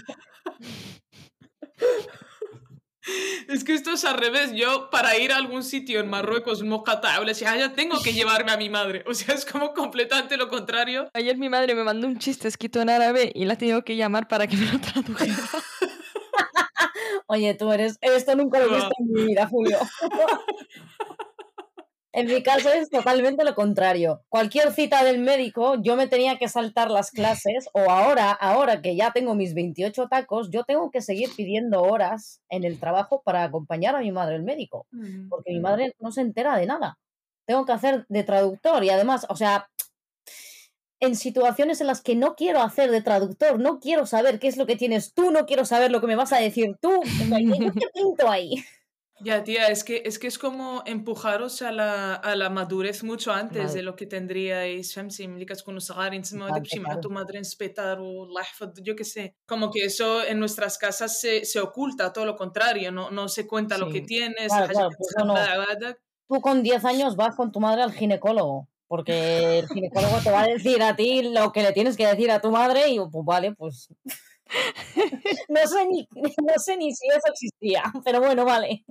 Es 3.47 3.63
que 3.63 3.73
esto 3.73 3.91
es 3.93 4.03
al 4.05 4.17
revés. 4.17 4.51
Yo, 4.53 4.89
para 4.89 5.17
ir 5.17 5.31
a 5.31 5.37
algún 5.37 5.63
sitio 5.63 5.99
en 5.99 6.09
Marruecos, 6.09 6.61
en 6.61 6.69
Mocata, 6.69 7.19
o 7.19 7.23
la 7.23 7.33
ya 7.33 7.73
tengo 7.73 8.01
que 8.01 8.13
llevarme 8.13 8.51
a 8.51 8.57
mi 8.57 8.69
madre. 8.69 9.03
O 9.07 9.13
sea, 9.13 9.35
es 9.35 9.45
como 9.45 9.73
completamente 9.73 10.37
lo 10.37 10.49
contrario. 10.49 11.09
Ayer 11.13 11.37
mi 11.37 11.49
madre 11.49 11.75
me 11.75 11.83
mandó 11.83 12.07
un 12.07 12.17
chiste 12.17 12.47
escrito 12.47 12.81
en 12.81 12.89
árabe 12.89 13.31
y 13.35 13.45
la 13.45 13.53
he 13.53 13.57
tenido 13.57 13.83
que 13.83 13.95
llamar 13.95 14.27
para 14.27 14.47
que 14.47 14.57
me 14.57 14.71
lo 14.71 14.79
tradujera. 14.79 15.35
Oye, 17.27 17.53
tú 17.55 17.71
eres, 17.71 17.97
esto 18.01 18.35
nunca 18.35 18.59
lo 18.59 18.67
he 18.67 18.75
visto 18.75 18.91
en 18.99 19.11
mi 19.11 19.25
vida, 19.25 19.47
Julio. 19.47 19.77
En 22.17 22.27
mi 22.27 22.41
caso 22.43 22.71
es 22.71 22.89
totalmente 22.89 23.43
lo 23.43 23.55
contrario. 23.55 24.21
Cualquier 24.29 24.71
cita 24.71 25.03
del 25.03 25.19
médico, 25.19 25.75
yo 25.81 25.97
me 25.97 26.07
tenía 26.07 26.37
que 26.37 26.47
saltar 26.47 26.89
las 26.89 27.11
clases 27.11 27.67
o 27.73 27.91
ahora, 27.91 28.31
ahora 28.31 28.81
que 28.81 28.95
ya 28.95 29.11
tengo 29.11 29.35
mis 29.35 29.53
28 29.53 30.07
tacos, 30.07 30.49
yo 30.49 30.63
tengo 30.63 30.91
que 30.91 31.01
seguir 31.01 31.29
pidiendo 31.35 31.81
horas 31.81 32.39
en 32.47 32.63
el 32.63 32.79
trabajo 32.79 33.21
para 33.25 33.43
acompañar 33.43 33.97
a 33.97 33.99
mi 33.99 34.13
madre 34.13 34.35
al 34.35 34.43
médico, 34.43 34.87
porque 35.29 35.51
mi 35.51 35.59
madre 35.59 35.93
no 35.99 36.13
se 36.13 36.21
entera 36.21 36.55
de 36.55 36.67
nada. 36.67 36.97
Tengo 37.45 37.65
que 37.65 37.73
hacer 37.73 38.05
de 38.07 38.23
traductor 38.23 38.81
y 38.85 38.91
además, 38.91 39.25
o 39.27 39.35
sea, 39.35 39.67
en 41.05 41.15
situaciones 41.15 41.81
en 41.81 41.87
las 41.87 42.01
que 42.01 42.15
no 42.15 42.35
quiero 42.35 42.61
hacer 42.61 42.91
de 42.91 43.01
traductor, 43.01 43.59
no 43.59 43.79
quiero 43.79 44.05
saber 44.05 44.39
qué 44.39 44.47
es 44.47 44.57
lo 44.57 44.65
que 44.65 44.75
tienes 44.75 45.13
tú, 45.13 45.31
no 45.31 45.45
quiero 45.45 45.65
saber 45.65 45.91
lo 45.91 46.01
que 46.01 46.07
me 46.07 46.15
vas 46.15 46.33
a 46.33 46.37
decir 46.37 46.75
tú. 46.81 46.91
¿Yo 47.03 47.73
qué 47.73 47.87
pinto 47.93 48.29
ahí? 48.29 48.63
Ya, 49.21 49.43
tía, 49.43 49.67
es 49.67 49.85
que 49.85 50.03
es, 50.05 50.19
que 50.19 50.27
es 50.27 50.37
como 50.37 50.83
empujaros 50.85 51.61
a 51.61 51.71
la, 51.71 52.15
a 52.15 52.35
la 52.35 52.49
madurez 52.49 53.01
mucho 53.01 53.31
antes 53.31 53.63
Madre. 53.63 53.75
de 53.75 53.81
lo 53.83 53.95
que 53.95 54.05
tendríais, 54.05 54.93
Shamsi, 54.93 55.29
con 55.63 57.01
tu 57.01 57.09
madre 57.09 57.41
yo 58.81 58.95
qué 58.95 59.05
sé. 59.05 59.35
Como 59.47 59.71
que 59.71 59.85
eso 59.85 60.21
en 60.25 60.39
nuestras 60.39 60.77
casas 60.77 61.17
se, 61.19 61.45
se 61.45 61.61
oculta, 61.61 62.11
todo 62.11 62.25
lo 62.25 62.35
contrario, 62.35 62.91
no, 62.91 63.09
no 63.09 63.29
se 63.29 63.47
cuenta 63.47 63.75
sí. 63.75 63.81
lo 63.81 63.89
que 63.89 64.01
tienes. 64.01 64.47
Claro, 64.47 64.67
claro, 64.67 64.89
pues 64.97 65.25
no. 65.25 65.33
Tú 66.27 66.41
con 66.41 66.61
10 66.61 66.83
años 66.83 67.15
vas 67.15 67.35
con 67.35 67.53
tu 67.53 67.61
madre 67.61 67.83
al 67.83 67.93
ginecólogo 67.93 68.67
porque 68.87 69.59
el 69.59 69.67
ginecólogo 69.67 70.19
te 70.23 70.31
va 70.31 70.41
a 70.41 70.47
decir 70.47 70.81
a 70.81 70.95
ti 70.95 71.23
lo 71.23 71.51
que 71.51 71.63
le 71.63 71.73
tienes 71.73 71.97
que 71.97 72.07
decir 72.07 72.31
a 72.31 72.41
tu 72.41 72.51
madre 72.51 72.89
y 72.89 72.99
pues 72.99 73.25
vale, 73.25 73.53
pues... 73.53 73.89
No 75.49 75.65
sé 75.65 75.87
ni, 75.87 76.07
no 76.11 76.53
sé 76.63 76.77
ni 76.77 76.93
si 76.93 77.07
eso 77.07 77.27
existía, 77.31 77.83
pero 78.03 78.19
bueno, 78.19 78.45
vale. 78.45 78.85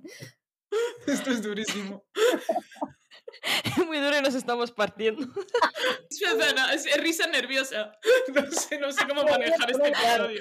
Esto 1.06 1.30
es 1.30 1.42
durísimo. 1.42 2.04
Muy 3.86 3.98
duro 3.98 4.18
y 4.18 4.22
nos 4.22 4.34
estamos 4.34 4.70
partiendo. 4.72 5.26
Es 6.10 6.38
verdad, 6.38 6.72
es, 6.72 6.86
es 6.86 6.96
risa 6.96 7.26
nerviosa. 7.26 7.92
No 8.32 8.50
sé, 8.50 8.78
no 8.78 8.90
sé 8.92 9.06
cómo 9.06 9.24
manejar 9.24 9.70
este 9.70 9.88
episodio. 9.88 10.40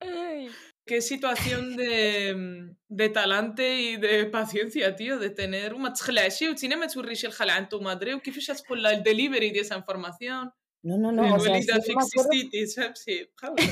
Ay 0.00 0.50
qué 0.88 1.00
situación 1.00 1.76
de, 1.76 2.34
mm, 2.34 2.76
de, 2.88 3.08
talante 3.10 3.80
y 3.80 3.96
de 3.96 4.24
paciencia, 4.26 4.96
tío, 4.96 5.18
de 5.18 5.30
tener 5.30 5.74
un 5.74 5.82
matchleshi, 5.82 6.56
si 6.56 6.66
no 6.66 6.76
me 6.76 6.88
churris 6.88 7.22
el 7.22 7.32
jalán 7.32 7.68
tu 7.68 7.80
madre, 7.80 8.14
o 8.14 8.20
qué 8.20 8.32
fichas 8.32 8.62
por 8.62 8.78
el 8.78 9.02
delivery 9.04 9.52
de 9.52 9.60
esa 9.60 9.76
información. 9.76 10.52
No, 10.82 10.96
no, 10.96 11.12
no. 11.12 11.34
O 11.34 11.40
sea, 11.40 11.60
sí, 11.60 11.92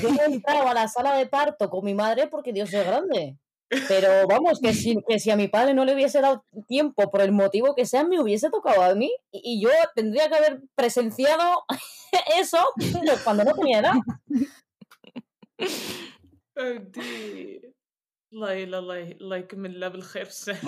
yo 0.01 0.09
he 0.09 0.25
entrado 0.25 0.67
a 0.67 0.73
la 0.73 0.87
sala 0.87 1.17
de 1.17 1.25
parto 1.25 1.69
con 1.69 1.83
mi 1.83 1.93
madre 1.93 2.27
porque 2.27 2.53
Dios 2.53 2.71
es 2.73 2.85
grande. 2.85 3.37
Pero 3.87 4.27
vamos, 4.27 4.59
que 4.61 4.73
si, 4.73 4.97
que 5.07 5.19
si 5.19 5.29
a 5.29 5.35
mi 5.35 5.49
padre 5.49 5.73
no 5.73 5.83
le 5.83 5.93
hubiese 5.93 6.21
dado 6.21 6.45
tiempo, 6.67 7.09
por 7.09 7.21
el 7.21 7.33
motivo 7.33 7.75
que 7.75 7.85
sea, 7.85 8.05
me 8.05 8.21
hubiese 8.21 8.49
tocado 8.49 8.81
a 8.81 8.95
mí 8.95 9.11
y, 9.31 9.41
y 9.55 9.61
yo 9.61 9.69
tendría 9.93 10.29
que 10.29 10.35
haber 10.35 10.61
presenciado 10.75 11.63
eso 12.39 12.59
cuando 13.23 13.43
no 13.43 13.53
tenía 13.55 13.79
edad. 13.79 13.93
فهمتي 16.66 17.60
الله 18.32 18.52
يلا 18.52 18.78
الله 18.78 19.02
الله 19.12 19.36
يكمل 19.36 19.80
لها 19.80 19.88
بالخير 19.88 20.24
في 20.24 20.30
السنة 20.30 20.58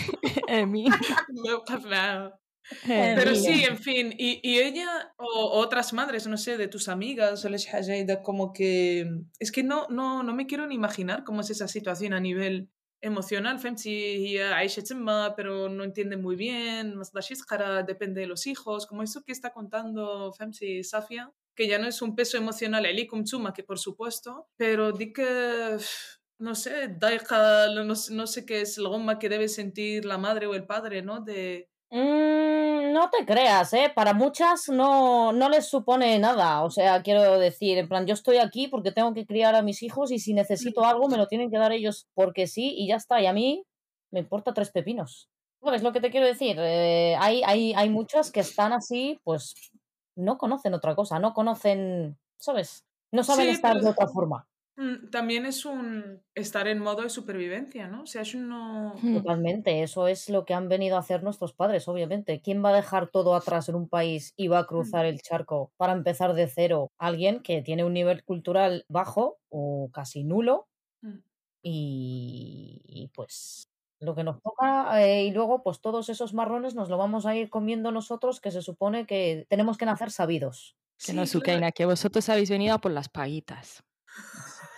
Emi. 0.49 0.87
الله 1.29 1.49
يوقف 1.51 1.85
معاها 1.85 2.39
Eh, 2.87 3.15
Pero 3.17 3.31
mira. 3.31 3.35
sí, 3.45 3.55
en 3.65 3.77
fin, 3.77 4.13
y, 4.17 4.39
y 4.41 4.59
ella 4.59 5.13
o 5.17 5.59
otras 5.59 5.91
madres, 5.91 6.27
no 6.27 6.37
sé, 6.37 6.57
de 6.57 6.69
tus 6.69 6.87
amigas 6.87 7.43
o 7.43 7.49
les 7.49 7.65
حاجة 7.67 8.21
como 8.23 8.53
que 8.53 9.05
es 9.39 9.51
que 9.51 9.63
no, 9.63 9.85
no, 9.89 10.23
no 10.23 10.33
me 10.33 10.47
quiero 10.47 10.65
ni 10.65 10.75
imaginar 10.75 11.25
cómo 11.25 11.41
es 11.41 11.49
esa 11.49 11.67
situación 11.67 12.13
a 12.13 12.21
nivel 12.21 12.69
emocional 13.01 13.57
فهمتي 13.59 14.15
هي 14.27 14.53
عايشة 14.53 14.79
تما 14.81 15.35
pero 15.35 15.67
no 15.69 15.83
entiende 15.83 16.15
muy 16.15 16.35
bien 16.37 16.95
ما 16.95 17.03
تقدرش 17.03 17.29
تقرا 17.33 17.81
depende 17.85 18.21
de 18.21 18.27
los 18.27 18.47
hijos 18.47 18.87
como 18.87 19.03
eso 19.03 19.21
que 19.25 19.33
está 19.33 19.51
contando 19.51 20.31
فهمتي 20.31 20.83
Safia 20.83 21.29
que 21.58 21.66
ya 21.66 21.80
no 21.80 21.88
es 21.88 22.00
un 22.02 22.14
peso 22.14 22.36
emocional 22.36 22.86
el 22.86 23.08
como 23.08 23.26
suma, 23.26 23.52
que 23.52 23.64
por 23.64 23.80
supuesto, 23.80 24.46
pero 24.56 24.92
di 24.92 25.12
que 25.12 25.76
no 26.38 26.54
sé, 26.54 26.86
daija, 26.86 27.66
no, 27.74 27.82
no, 27.84 28.26
sé 28.28 28.46
qué 28.46 28.60
es 28.60 28.78
el 28.78 28.86
goma 28.86 29.18
que 29.18 29.28
debe 29.28 29.48
sentir 29.48 30.04
la 30.04 30.18
madre 30.18 30.46
o 30.46 30.54
el 30.54 30.66
padre, 30.66 31.02
¿no? 31.02 31.20
De... 31.20 31.68
Mm, 31.90 32.92
no 32.92 33.10
te 33.10 33.26
creas, 33.26 33.72
¿eh? 33.72 33.90
Para 33.92 34.14
muchas 34.14 34.68
no, 34.68 35.32
no 35.32 35.48
les 35.48 35.66
supone 35.66 36.16
nada. 36.20 36.62
O 36.62 36.70
sea, 36.70 37.02
quiero 37.02 37.40
decir, 37.40 37.76
en 37.76 37.88
plan, 37.88 38.06
yo 38.06 38.14
estoy 38.14 38.36
aquí 38.36 38.68
porque 38.68 38.92
tengo 38.92 39.12
que 39.12 39.26
criar 39.26 39.56
a 39.56 39.62
mis 39.62 39.82
hijos 39.82 40.12
y 40.12 40.20
si 40.20 40.34
necesito 40.34 40.82
mm. 40.82 40.84
algo 40.84 41.08
me 41.08 41.16
lo 41.16 41.26
tienen 41.26 41.50
que 41.50 41.58
dar 41.58 41.72
ellos 41.72 42.06
porque 42.14 42.46
sí 42.46 42.72
y 42.78 42.86
ya 42.86 42.96
está. 42.96 43.20
Y 43.20 43.26
a 43.26 43.32
mí 43.32 43.64
me 44.12 44.20
importa 44.20 44.54
tres 44.54 44.70
pepinos. 44.70 45.28
Bueno, 45.60 45.76
es 45.76 45.82
lo 45.82 45.92
que 45.92 46.00
te 46.00 46.12
quiero 46.12 46.28
decir. 46.28 46.56
Eh, 46.60 47.16
hay, 47.18 47.42
hay, 47.44 47.74
hay 47.74 47.90
muchas 47.90 48.30
que 48.30 48.40
están 48.40 48.72
así, 48.72 49.18
pues 49.24 49.72
no 50.18 50.38
conocen 50.38 50.74
otra 50.74 50.94
cosa, 50.96 51.18
no 51.20 51.34
conocen, 51.34 52.18
¿sabes? 52.38 52.86
No 53.12 53.24
saben 53.24 53.48
Sí, 53.48 53.50
estar 53.50 53.74
pero 53.74 53.80
de 53.80 53.90
otra 53.90 54.08
forma. 54.08 54.48
Mm, 54.76 55.10
También 55.10 55.46
es 55.46 55.64
un 55.66 56.22
estar 56.34 56.68
en 56.68 56.78
modo 56.80 57.02
de 57.02 57.10
supervivencia, 57.10 57.88
¿no? 57.88 58.02
O 58.04 58.06
sea, 58.06 58.22
es 58.22 58.34
uno... 58.34 58.94
Hmm. 59.02 59.12
Totalmente, 59.12 59.82
eso 59.82 60.06
es 60.06 60.28
lo 60.28 60.44
que 60.44 60.52
han 60.54 60.68
venido 60.68 60.96
a 60.96 61.00
hacer 61.00 61.22
nuestros 61.22 61.54
padres, 61.54 61.88
obviamente. 61.88 62.40
¿Quién 62.42 62.62
va 62.64 62.70
a 62.70 62.74
dejar 62.76 63.08
todo 63.08 63.34
atrás 63.34 63.68
en 63.68 63.74
un 63.74 63.88
país 63.88 64.34
y 64.36 64.48
va 64.48 64.58
a 64.60 64.66
cruzar 64.66 65.06
el 65.06 65.20
charco 65.22 65.72
para 65.78 65.94
empezar 65.94 66.34
de 66.34 66.46
cero? 66.46 66.92
Alguien 66.98 67.40
que 67.40 67.62
tiene 67.62 67.84
un 67.84 67.94
nivel 67.94 68.22
cultural 68.24 68.84
bajo 68.88 69.38
o 69.48 69.90
casi 69.92 70.24
nulo 70.24 70.68
Mm. 71.04 71.18
y, 71.62 72.82
y, 72.86 73.08
pues 73.14 73.68
lo 74.00 74.14
que 74.14 74.24
nos 74.24 74.40
toca 74.42 75.02
eh, 75.02 75.24
y 75.24 75.30
luego 75.32 75.62
pues 75.62 75.80
todos 75.80 76.08
esos 76.08 76.34
marrones 76.34 76.74
nos 76.74 76.88
lo 76.88 76.98
vamos 76.98 77.26
a 77.26 77.34
ir 77.34 77.50
comiendo 77.50 77.90
nosotros 77.90 78.40
que 78.40 78.50
se 78.50 78.62
supone 78.62 79.06
que 79.06 79.46
tenemos 79.48 79.76
que 79.76 79.86
nacer 79.86 80.10
sabidos. 80.10 80.76
Que 80.98 81.12
sí, 81.12 81.14
no, 81.14 81.26
que 81.72 81.86
vosotros 81.86 82.28
habéis 82.28 82.50
venido 82.50 82.78
por 82.80 82.92
las 82.92 83.08
paguitas. 83.08 83.82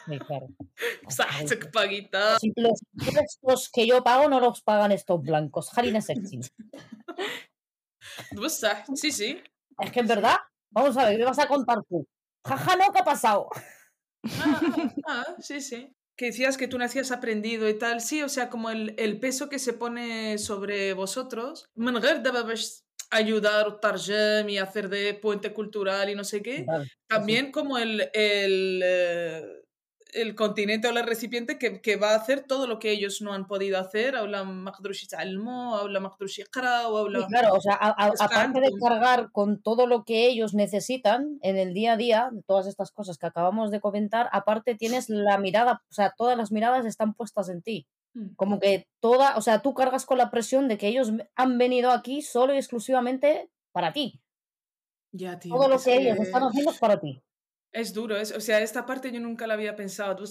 Sí, 0.06 0.18
claro. 0.18 0.48
paguitas. 1.72 2.38
Los 2.56 2.80
impuestos 2.92 3.70
que 3.72 3.86
yo 3.86 4.02
pago 4.02 4.28
no 4.28 4.40
los 4.40 4.62
pagan 4.62 4.92
estos 4.92 5.22
blancos. 5.22 5.76
Harina 5.76 6.00
Sí, 8.94 9.12
sí. 9.12 9.42
Es 9.78 9.92
que 9.92 10.00
en 10.00 10.06
verdad, 10.06 10.36
vamos 10.70 10.96
a 10.96 11.04
ver, 11.06 11.16
¿qué 11.16 11.24
vas 11.24 11.38
a 11.38 11.46
contar 11.46 11.78
tú? 11.88 12.06
Jaja, 12.44 12.76
no, 12.76 12.92
¿qué 12.92 12.98
ha 12.98 13.04
pasado? 13.04 13.48
Ah, 14.24 14.30
ah, 14.44 14.60
ah, 14.76 14.92
ah 15.06 15.24
sí, 15.38 15.60
sí 15.60 15.94
que 16.20 16.26
decías 16.26 16.58
que 16.58 16.68
tú 16.68 16.76
nacías 16.76 17.12
aprendido 17.12 17.66
y 17.66 17.78
tal, 17.78 18.02
sí, 18.02 18.22
o 18.22 18.28
sea, 18.28 18.50
como 18.50 18.68
el, 18.68 18.94
el 18.98 19.18
peso 19.18 19.48
que 19.48 19.58
se 19.58 19.72
pone 19.72 20.36
sobre 20.36 20.92
vosotros, 20.92 21.70
ayudar, 23.10 23.80
tarjem 23.80 24.46
y 24.50 24.58
hacer 24.58 24.90
de 24.90 25.14
puente 25.14 25.54
cultural 25.54 26.10
y 26.10 26.14
no 26.14 26.24
sé 26.24 26.42
qué, 26.42 26.66
también 27.06 27.50
como 27.50 27.78
el, 27.78 28.10
el 28.12 28.82
eh, 28.84 29.59
el 30.14 30.34
continente 30.34 30.88
o 30.88 30.90
el 30.90 31.06
recipiente 31.06 31.58
que, 31.58 31.80
que, 31.80 31.96
va 31.96 32.12
a 32.12 32.16
hacer 32.16 32.42
todo 32.42 32.66
lo 32.66 32.78
que 32.78 32.90
ellos 32.90 33.22
no 33.22 33.32
han 33.32 33.46
podido 33.46 33.78
hacer. 33.78 34.16
Habla 34.16 34.44
Magdrush 34.44 35.06
Almo, 35.16 35.76
habla 35.76 36.00
Magdrush 36.00 36.40
o 36.42 36.98
habla. 36.98 37.26
claro, 37.26 37.54
o 37.54 37.60
sea, 37.60 37.74
aparte 37.74 38.60
de 38.60 38.70
cargar 38.80 39.30
con 39.32 39.62
todo 39.62 39.86
lo 39.86 40.04
que 40.04 40.26
ellos 40.26 40.54
necesitan 40.54 41.38
en 41.42 41.56
el 41.56 41.74
día 41.74 41.92
a 41.92 41.96
día, 41.96 42.30
todas 42.46 42.66
estas 42.66 42.90
cosas 42.92 43.18
que 43.18 43.26
acabamos 43.26 43.70
de 43.70 43.80
comentar, 43.80 44.28
aparte 44.32 44.74
tienes 44.74 45.08
la 45.08 45.38
mirada, 45.38 45.82
o 45.90 45.94
sea, 45.94 46.14
todas 46.16 46.36
las 46.36 46.52
miradas 46.52 46.86
están 46.86 47.14
puestas 47.14 47.48
en 47.48 47.62
ti. 47.62 47.86
Mm. 48.14 48.34
Como 48.36 48.58
que 48.58 48.88
toda, 49.00 49.36
o 49.36 49.40
sea, 49.40 49.62
tú 49.62 49.74
cargas 49.74 50.06
con 50.06 50.18
la 50.18 50.30
presión 50.30 50.68
de 50.68 50.78
que 50.78 50.88
ellos 50.88 51.12
han 51.36 51.58
venido 51.58 51.90
aquí 51.90 52.22
solo 52.22 52.54
y 52.54 52.58
exclusivamente 52.58 53.50
para 53.72 53.92
ti. 53.92 54.20
Ya, 55.12 55.38
tío, 55.38 55.54
todo 55.54 55.68
lo 55.68 55.78
que, 55.78 55.84
que 55.84 55.96
ellos 55.96 56.18
están 56.18 56.42
haciendo 56.44 56.70
es 56.70 56.78
para 56.78 57.00
ti. 57.00 57.22
Es 57.72 57.94
duro, 57.94 58.16
es, 58.16 58.32
o 58.32 58.40
sea, 58.40 58.60
esta 58.60 58.84
parte 58.84 59.12
yo 59.12 59.20
nunca 59.20 59.46
la 59.46 59.54
había 59.54 59.76
pensado. 59.76 60.16
Tú 60.16 60.26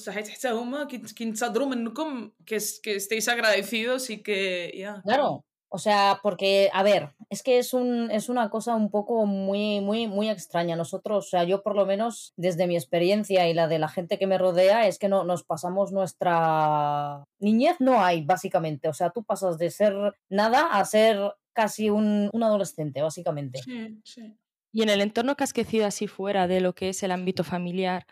que, 2.45 2.57
que 2.83 2.95
estéis 2.95 3.27
agradecidos 3.29 4.09
y 4.09 4.21
que. 4.21 4.71
Yeah. 4.75 5.01
Claro, 5.05 5.45
o 5.71 5.77
sea, 5.77 6.19
porque, 6.23 6.71
a 6.73 6.81
ver, 6.81 7.13
es 7.29 7.43
que 7.43 7.59
es, 7.59 7.75
un, 7.75 8.09
es 8.09 8.27
una 8.27 8.49
cosa 8.49 8.75
un 8.75 8.89
poco 8.89 9.27
muy, 9.27 9.81
muy, 9.81 10.07
muy 10.07 10.27
extraña. 10.27 10.75
Nosotros, 10.75 11.27
o 11.27 11.29
sea, 11.29 11.43
yo 11.43 11.61
por 11.61 11.75
lo 11.75 11.85
menos 11.85 12.33
desde 12.37 12.65
mi 12.65 12.75
experiencia 12.75 13.47
y 13.47 13.53
la 13.53 13.67
de 13.67 13.77
la 13.77 13.87
gente 13.87 14.17
que 14.17 14.25
me 14.25 14.39
rodea, 14.39 14.87
es 14.87 14.97
que 14.97 15.09
no, 15.09 15.23
nos 15.23 15.43
pasamos 15.43 15.91
nuestra 15.91 17.23
niñez, 17.37 17.75
no 17.79 18.01
hay, 18.01 18.25
básicamente. 18.25 18.89
O 18.89 18.93
sea, 18.93 19.11
tú 19.11 19.23
pasas 19.23 19.59
de 19.59 19.69
ser 19.69 19.93
nada 20.27 20.65
a 20.71 20.83
ser 20.85 21.19
casi 21.53 21.91
un, 21.91 22.31
un 22.33 22.43
adolescente, 22.43 23.03
básicamente. 23.03 23.61
Sí, 23.61 24.01
sí. 24.03 24.35
Y 24.71 24.83
en 24.83 24.89
el 24.89 25.01
entorno 25.01 25.35
que 25.35 25.43
has 25.43 25.53
crecido 25.53 25.87
así 25.87 26.07
fuera 26.07 26.47
de 26.47 26.61
lo 26.61 26.73
que 26.73 26.89
es 26.89 27.01
el 27.03 27.11
ámbito 27.11 27.43
familiar, 27.43 28.05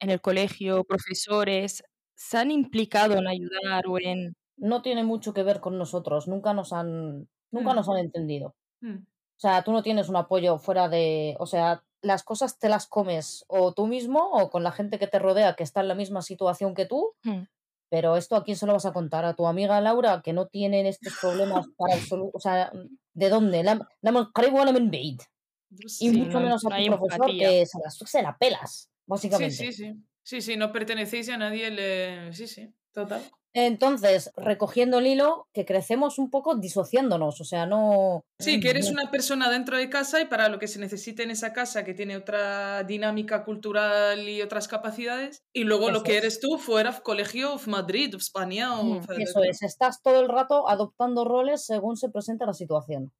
en 0.00 0.10
el 0.10 0.20
colegio, 0.20 0.84
profesores, 0.84 1.82
¿se 2.14 2.38
han 2.38 2.50
implicado 2.50 3.16
en 3.16 3.26
ayudar 3.28 3.84
o 3.88 3.98
en... 3.98 4.34
No 4.56 4.82
tiene 4.82 5.04
mucho 5.04 5.32
que 5.32 5.42
ver 5.44 5.60
con 5.60 5.78
nosotros, 5.78 6.26
nunca 6.28 6.52
nos 6.52 6.72
han, 6.72 7.28
nunca 7.52 7.72
Mm. 7.72 7.76
nos 7.76 7.88
han 7.88 7.98
entendido. 7.98 8.54
Mm. 8.80 8.96
O 8.96 9.40
sea, 9.40 9.62
tú 9.62 9.72
no 9.72 9.82
tienes 9.82 10.08
un 10.08 10.16
apoyo 10.16 10.58
fuera 10.58 10.88
de, 10.88 11.36
o 11.38 11.46
sea, 11.46 11.84
las 12.02 12.24
cosas 12.24 12.58
te 12.58 12.68
las 12.68 12.86
comes 12.88 13.44
o 13.48 13.72
tú 13.72 13.86
mismo 13.86 14.20
o 14.32 14.50
con 14.50 14.64
la 14.64 14.72
gente 14.72 14.98
que 14.98 15.06
te 15.06 15.18
rodea 15.20 15.54
que 15.54 15.62
está 15.64 15.80
en 15.80 15.88
la 15.88 15.94
misma 15.94 16.22
situación 16.22 16.74
que 16.74 16.86
tú, 16.86 17.14
Hmm. 17.24 17.44
pero 17.90 18.16
esto 18.16 18.36
a 18.36 18.44
quién 18.44 18.56
se 18.56 18.66
lo 18.66 18.72
vas 18.74 18.86
a 18.86 18.92
contar 18.92 19.24
a 19.24 19.34
tu 19.34 19.46
amiga 19.46 19.80
Laura 19.80 20.22
que 20.22 20.32
no 20.32 20.46
tienen 20.46 20.86
estos 20.86 21.14
problemas 21.20 21.66
para 21.76 21.94
absoluto, 21.94 22.36
o 22.36 22.40
sea, 22.40 22.72
¿de 23.14 23.28
dónde? 23.30 23.62
Pues 25.76 26.00
y 26.00 26.10
mucho 26.10 26.40
menos 26.40 26.64
a 26.64 26.68
tu 26.68 26.90
no 26.90 26.98
profesor 26.98 27.26
que 27.26 27.66
se 27.66 28.22
la 28.22 28.36
pelas, 28.38 28.90
básicamente. 29.06 29.54
Sí, 29.54 29.72
sí, 29.72 29.84
sí. 29.84 29.94
Sí, 30.22 30.42
sí, 30.42 30.56
no 30.56 30.72
pertenecéis 30.72 31.30
a 31.30 31.38
nadie. 31.38 31.70
Le... 31.70 32.32
Sí, 32.34 32.46
sí, 32.46 32.70
total. 32.92 33.22
Entonces, 33.54 34.30
recogiendo 34.36 34.98
el 34.98 35.06
hilo, 35.06 35.48
que 35.54 35.64
crecemos 35.64 36.18
un 36.18 36.30
poco 36.30 36.54
disociándonos, 36.54 37.40
o 37.40 37.44
sea, 37.44 37.64
no... 37.64 38.20
Sí, 38.38 38.60
que 38.60 38.68
eres 38.68 38.90
una 38.90 39.10
persona 39.10 39.50
dentro 39.50 39.78
de 39.78 39.88
casa 39.88 40.20
y 40.20 40.26
para 40.26 40.50
lo 40.50 40.58
que 40.58 40.68
se 40.68 40.78
necesite 40.78 41.22
en 41.22 41.30
esa 41.30 41.54
casa 41.54 41.82
que 41.82 41.94
tiene 41.94 42.16
otra 42.16 42.84
dinámica 42.84 43.44
cultural 43.44 44.28
y 44.28 44.42
otras 44.42 44.68
capacidades, 44.68 45.42
y 45.54 45.64
luego 45.64 45.90
lo 45.90 46.02
que 46.02 46.18
eres 46.18 46.40
tú 46.40 46.58
fuera 46.58 46.92
colegio, 47.00 47.54
of 47.54 47.66
Madrid, 47.66 48.14
of 48.14 48.20
España... 48.20 48.78
Of... 48.78 49.08
Eso 49.18 49.42
es, 49.42 49.62
estás 49.62 50.02
todo 50.02 50.20
el 50.20 50.28
rato 50.28 50.68
adoptando 50.68 51.24
roles 51.24 51.64
según 51.64 51.96
se 51.96 52.10
presenta 52.10 52.44
la 52.44 52.52
situación. 52.52 53.12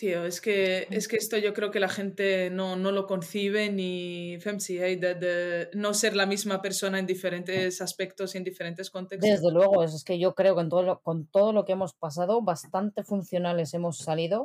Tío, 0.00 0.24
es 0.24 0.40
que, 0.40 0.88
es 0.90 1.08
que 1.08 1.16
esto 1.16 1.36
yo 1.36 1.52
creo 1.52 1.70
que 1.70 1.78
la 1.78 1.90
gente 1.90 2.48
no, 2.48 2.74
no 2.74 2.90
lo 2.90 3.06
concibe 3.06 3.70
ni 3.70 4.38
femsi, 4.40 4.78
hey, 4.80 4.96
de, 4.96 5.14
de 5.14 5.68
no 5.74 5.92
ser 5.92 6.16
la 6.16 6.24
misma 6.24 6.62
persona 6.62 6.98
en 6.98 7.04
diferentes 7.06 7.82
aspectos 7.82 8.34
y 8.34 8.38
en 8.38 8.44
diferentes 8.44 8.88
contextos. 8.90 9.28
Desde 9.30 9.52
luego, 9.52 9.84
es, 9.84 9.92
es 9.92 10.02
que 10.02 10.18
yo 10.18 10.34
creo 10.34 10.54
que 10.54 10.62
en 10.62 10.70
todo 10.70 10.82
lo- 10.82 11.00
con 11.02 11.26
todo 11.26 11.52
lo 11.52 11.66
que 11.66 11.72
hemos 11.72 11.92
pasado, 11.92 12.40
bastante 12.40 13.04
funcionales 13.04 13.74
hemos 13.74 13.98
salido. 13.98 14.44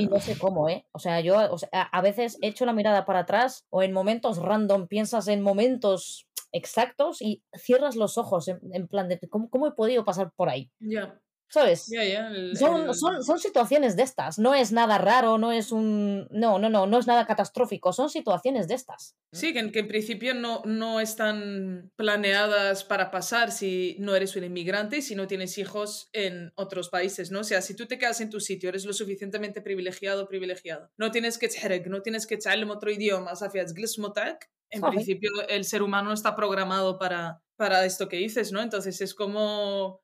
Y 0.00 0.06
no 0.06 0.18
sé 0.20 0.36
cómo, 0.36 0.68
¿eh? 0.68 0.86
O 0.92 0.98
sea, 0.98 1.20
yo 1.20 1.36
o 1.52 1.56
sea, 1.58 1.68
a 1.72 1.98
a 1.98 2.02
veces 2.02 2.36
echo 2.42 2.66
la 2.66 2.72
mirada 2.72 3.04
para 3.06 3.20
atrás 3.20 3.64
o 3.70 3.82
en 3.84 3.92
momentos 3.92 4.38
random 4.38 4.88
piensas 4.88 5.28
en 5.28 5.40
momentos 5.40 6.26
exactos 6.50 7.22
y 7.22 7.42
cierras 7.54 7.96
los 7.96 8.18
ojos 8.18 8.48
en, 8.48 8.58
en 8.72 8.88
plan 8.88 9.08
de 9.08 9.20
¿cómo, 9.30 9.48
cómo 9.48 9.68
he 9.68 9.72
podido 9.72 10.04
pasar 10.04 10.32
por 10.36 10.48
ahí? 10.50 10.70
Ya, 10.80 11.18
¿Sabes? 11.51 11.85
ya, 11.87 12.03
ya. 12.03 12.27
el- 12.27 12.57
Son, 12.57 12.89
el- 12.89 12.93
son, 12.93 13.23
son 13.23 13.39
situaciones 13.39 13.95
de 13.95 14.03
estas, 14.03 14.37
no 14.37 14.53
es 14.53 14.73
nada 14.73 14.97
raro, 14.97 15.37
no 15.37 15.53
es 15.53 15.71
un... 15.71 16.27
No, 16.29 16.59
no, 16.59 16.69
no, 16.69 16.87
no 16.87 16.99
es 16.99 17.07
nada 17.07 17.25
catastrófico, 17.25 17.93
son 17.93 18.09
situaciones 18.09 18.67
de 18.67 18.73
estas. 18.75 19.15
Sí, 19.31 19.53
que 19.53 19.59
en, 19.59 19.71
que 19.71 19.79
en 19.79 19.87
principio 19.87 20.33
no, 20.33 20.61
no 20.65 20.99
están 20.99 21.89
planeadas 21.95 22.83
para 22.83 23.11
pasar 23.11 23.53
si 23.53 23.95
no 23.99 24.13
eres 24.13 24.35
un 24.35 24.43
inmigrante 24.43 24.97
y 24.97 25.01
si 25.01 25.15
no 25.15 25.25
tienes 25.25 25.57
hijos 25.57 26.09
en 26.11 26.51
otros 26.55 26.89
países, 26.89 27.31
¿no? 27.31 27.39
O 27.39 27.45
sea, 27.45 27.61
si 27.61 27.77
tú 27.77 27.85
te 27.87 27.97
quedas 27.97 28.19
en 28.19 28.29
tu 28.29 28.41
sitio, 28.41 28.67
eres 28.67 28.83
lo 28.83 28.91
suficientemente 28.91 29.61
privilegiado 29.61 30.23
o 30.23 30.27
privilegiado, 30.27 30.91
no 30.97 31.11
tienes 31.11 31.37
que 31.37 31.47
تحرق, 31.47 31.87
no 31.87 32.01
tienes 32.01 32.27
que 32.27 32.35
تعلم 32.37 32.71
otro 32.71 32.91
idioma, 32.91 33.33
صافي 33.35 33.63
تجلس 33.63 33.99
متاعك, 33.99 34.49
en 34.75 34.81
صافي. 34.81 34.95
principio 34.95 35.29
el 35.47 35.63
ser 35.63 35.81
humano 35.81 36.09
no 36.09 36.13
está 36.13 36.35
programado 36.35 36.99
para, 36.99 37.41
para 37.55 37.85
esto 37.85 38.09
que 38.09 38.17
dices, 38.17 38.51
¿no? 38.51 38.61
Entonces 38.61 38.99
es 38.99 39.13
como... 39.15 40.01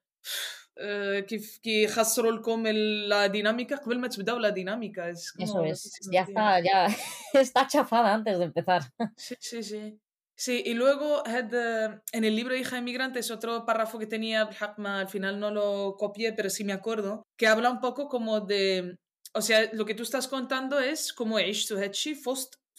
eh, 0.77 1.19
كيف 1.19 1.57
كي 1.63 1.83
يخسروا 1.83 2.31
لكم 2.31 2.67
ال- 2.67 3.09
la 3.09 3.27
dinámica 3.31 3.75
قبل 3.75 3.99
ما 3.99 4.07
تبداو 4.07 4.39
la 4.39 4.51
dinámica 4.51 5.09
es 5.09 5.31
como 5.31 5.43
Eso 5.45 5.63
es, 5.63 5.83
loquísimo, 6.05 6.11
ya 6.13 6.25
tío. 6.25 6.33
está, 6.35 6.59
ya 6.59 6.87
está 7.41 7.67
chafada 7.67 8.13
antes 8.13 8.37
de 8.39 8.45
empezar. 8.45 8.81
Sí, 9.17 9.35
sí, 9.39 9.63
sí. 9.63 9.99
Sí, 10.35 10.63
y 10.65 10.73
luego 10.73 11.21
had, 11.27 11.53
eh, 11.53 11.99
en 12.11 12.23
el 12.25 12.35
libro 12.35 12.55
Hija 12.55 12.77
Inmigrante 12.79 13.19
es 13.19 13.29
otro 13.29 13.65
párrafo 13.67 13.99
que 13.99 14.07
tenía 14.07 14.45
بالحق 14.45 14.75
ما- 14.79 14.99
al 15.01 15.07
final 15.07 15.39
no 15.39 15.49
lo 15.51 15.95
copié, 16.03 16.33
pero 16.33 16.49
sí 16.49 16.63
me 16.63 16.73
acuerdo, 16.73 17.11
que 17.37 17.45
habla 17.47 17.69
un 17.69 17.79
poco 17.79 18.07
como 18.13 18.39
de, 18.41 18.95
o 19.39 19.41
sea, 19.47 19.69
lo 19.73 19.85
que 19.85 19.93
tú 19.97 20.03
estás 20.03 20.27
contando 20.27 20.79
es 20.79 21.13
como 21.13 21.37
عشتوا 21.37 21.77
هادشي 21.83 22.15
في 22.15 22.29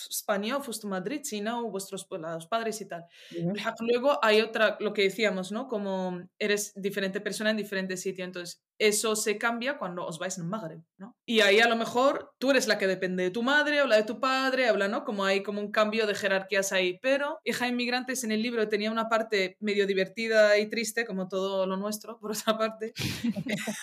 en 0.06 0.12
España, 0.12 0.60
fuiste 0.62 0.88
a 0.88 0.90
Madrid, 0.90 1.22
China 1.24 1.62
o 1.62 1.70
vuestros 1.70 2.06
pues, 2.06 2.22
padres 2.48 2.82
y 2.82 2.88
tal. 2.88 3.06
Luego 3.80 4.20
hay 4.22 4.42
otra, 4.42 4.78
lo 4.80 4.94
que 4.94 5.04
decíamos, 5.04 5.52
¿no? 5.52 5.68
Como 5.68 6.22
eres 6.38 6.74
diferente 6.76 7.22
persona 7.22 7.52
en 7.52 7.58
diferente 7.58 7.98
sitio, 7.98 8.26
entonces 8.26 8.64
eso 8.80 9.16
se 9.16 9.38
cambia 9.38 9.78
cuando 9.78 10.06
os 10.06 10.20
vais 10.20 10.38
en 10.38 10.48
Magreb, 10.48 10.82
¿no? 10.98 11.18
Y 11.26 11.42
ahí 11.42 11.60
a 11.60 11.68
lo 11.68 11.76
mejor 11.76 12.34
tú 12.40 12.52
eres 12.52 12.68
la 12.68 12.78
que 12.78 12.88
depende 12.88 13.24
de 13.24 13.32
tu 13.32 13.44
madre 13.44 13.82
o 13.82 13.88
la 13.88 13.98
de 13.98 14.04
tu 14.04 14.20
padre, 14.20 14.68
habla, 14.68 14.88
¿no? 14.88 15.04
Como 15.04 15.26
hay 15.26 15.44
como 15.44 15.60
un 15.60 15.72
cambio 15.72 16.08
de 16.08 16.16
jerarquías 16.16 16.72
ahí. 16.72 16.98
Pero 17.02 17.40
Hija 17.44 17.68
Inmigrantes 17.68 18.24
en 18.24 18.32
el 18.32 18.42
libro 18.42 18.68
tenía 18.70 18.90
una 18.90 19.10
parte 19.10 19.58
medio 19.60 19.86
divertida 19.86 20.58
y 20.58 20.70
triste, 20.70 21.06
como 21.06 21.28
todo 21.28 21.66
lo 21.66 21.76
nuestro, 21.76 22.20
por 22.20 22.32
otra 22.32 22.58
parte, 22.58 22.94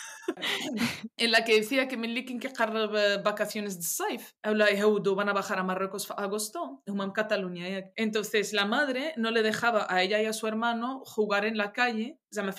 en 1.17 1.31
la 1.31 1.45
que 1.45 1.61
decía 1.61 1.89
que 1.89 1.97
Melikin 1.97 2.41
que 2.41 2.49
eh, 2.49 3.21
vacaciones 3.23 3.77
de 3.77 3.83
Saif. 3.83 4.33
Habla, 4.43 4.71
eh, 4.71 4.83
van 5.15 5.29
a 5.29 5.33
bajar 5.33 5.59
a 5.59 5.63
Marruecos 5.63 6.11
agosto, 6.17 6.83
en 7.05 7.11
Cataluña. 7.11 7.69
Eh, 7.69 7.93
Entonces 7.97 8.53
la 8.53 8.65
madre 8.65 9.13
no 9.17 9.31
le 9.31 9.43
dejaba 9.43 9.87
a 9.91 10.03
ella 10.03 10.23
y 10.23 10.27
a 10.27 10.33
su 10.33 10.47
hermano 10.47 11.03
jugar 11.05 11.45
en 11.45 11.59
la 11.59 11.73
calle, 11.73 12.19
se 12.31 12.43
me 12.43 12.53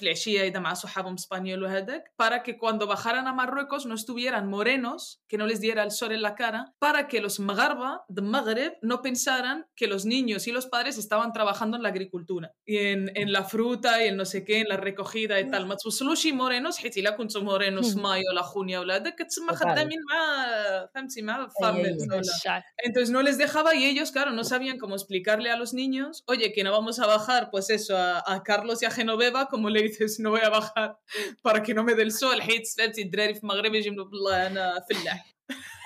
y 0.46 0.52
demás, 0.52 0.82
su 0.82 0.88
español, 1.16 1.68
para 2.16 2.27
para 2.27 2.43
que 2.43 2.57
cuando 2.59 2.87
bajaran 2.87 3.27
a 3.27 3.33
Marruecos 3.33 3.87
no 3.87 3.95
estuvieran 3.95 4.49
morenos 4.49 5.23
que 5.29 5.39
no 5.39 5.47
les 5.47 5.61
diera 5.61 5.83
el 5.83 5.91
sol 5.91 6.13
en 6.13 6.23
la 6.23 6.35
cara 6.35 6.75
para 6.79 7.09
que 7.09 7.21
los 7.21 7.41
magarba 7.41 8.05
de 8.09 8.23
Magreb 8.23 8.79
no 8.83 9.03
pensaran 9.03 9.67
que 9.77 9.87
los 9.87 10.05
niños 10.07 10.47
y 10.47 10.53
los 10.53 10.67
padres 10.67 10.99
estaban 10.99 11.33
trabajando 11.33 11.77
en 11.77 11.83
la 11.83 11.89
agricultura 11.91 12.53
y 12.65 12.79
en, 12.79 13.11
en 13.15 13.33
la 13.33 13.45
fruta 13.45 14.03
y 14.05 14.09
en 14.09 14.17
no 14.17 14.25
sé 14.25 14.45
qué 14.45 14.61
en 14.61 14.69
la 14.69 14.77
recogida 14.77 15.39
y 15.41 15.49
tal 15.51 15.67
ما 15.67 15.75
توصلوش 15.75 16.23
شي 16.23 16.33
morenos 16.33 16.77
حيت 16.77 16.99
إلا 16.99 17.11
كنتو 17.11 17.41
morenos 17.41 17.95
في 17.95 18.01
مايو 18.01 18.23
ولا 18.31 18.43
خونيا 18.43 18.79
ولا 18.79 18.97
هذاك 18.97 19.15
كتسمى 19.15 19.49
Total. 19.53 19.57
خدامين 19.57 19.99
مع 20.11 20.87
فهمتي 20.95 21.23
مع 21.23 21.41
أي، 21.43 21.47
farmers 21.47 22.03
أي. 22.03 22.09
ولا 22.11 22.23
Shal. 22.23 22.63
entonces 22.87 23.11
no 23.11 23.23
les 23.23 23.39
dejaba 23.39 23.75
y 23.75 23.85
ellos, 23.85 24.11
claro, 24.13 24.31
no 24.33 24.45
sabían 24.45 24.79
cómo 24.79 24.95
explicarle 24.95 25.51
a 25.51 25.57
los 25.57 25.73
niños, 25.75 26.23
oye, 26.27 26.53
que 26.53 26.63
no 26.65 26.73
vamos 26.73 26.99
a 27.01 27.07
bajar, 27.07 27.51
pues 27.51 27.71
eso, 27.71 27.97
a, 27.97 28.23
a 28.27 28.43
Carlos 28.43 28.83
y 28.83 28.87
a 28.87 28.91
Genoveva, 28.91 29.47
como 29.47 29.71
le 29.71 29.83
dices, 29.83 30.21
no 30.21 30.31
voy 30.31 30.41
a 30.45 30.51
bajar 30.51 30.99
para 31.43 31.63
que 31.63 31.75
no 31.75 31.83
me 31.85 31.95
dé 31.95 32.03
el 32.03 32.13
sol, 32.17 32.41
حيت 32.41 32.67
فهمتي 32.67 33.03
الدراري 33.03 33.35
في 33.35 33.41
المغرب 33.43 33.75
يجيبوا 33.75 34.05
بالله 34.05 34.47
انا 34.47 34.85
فلاح. 34.91 35.35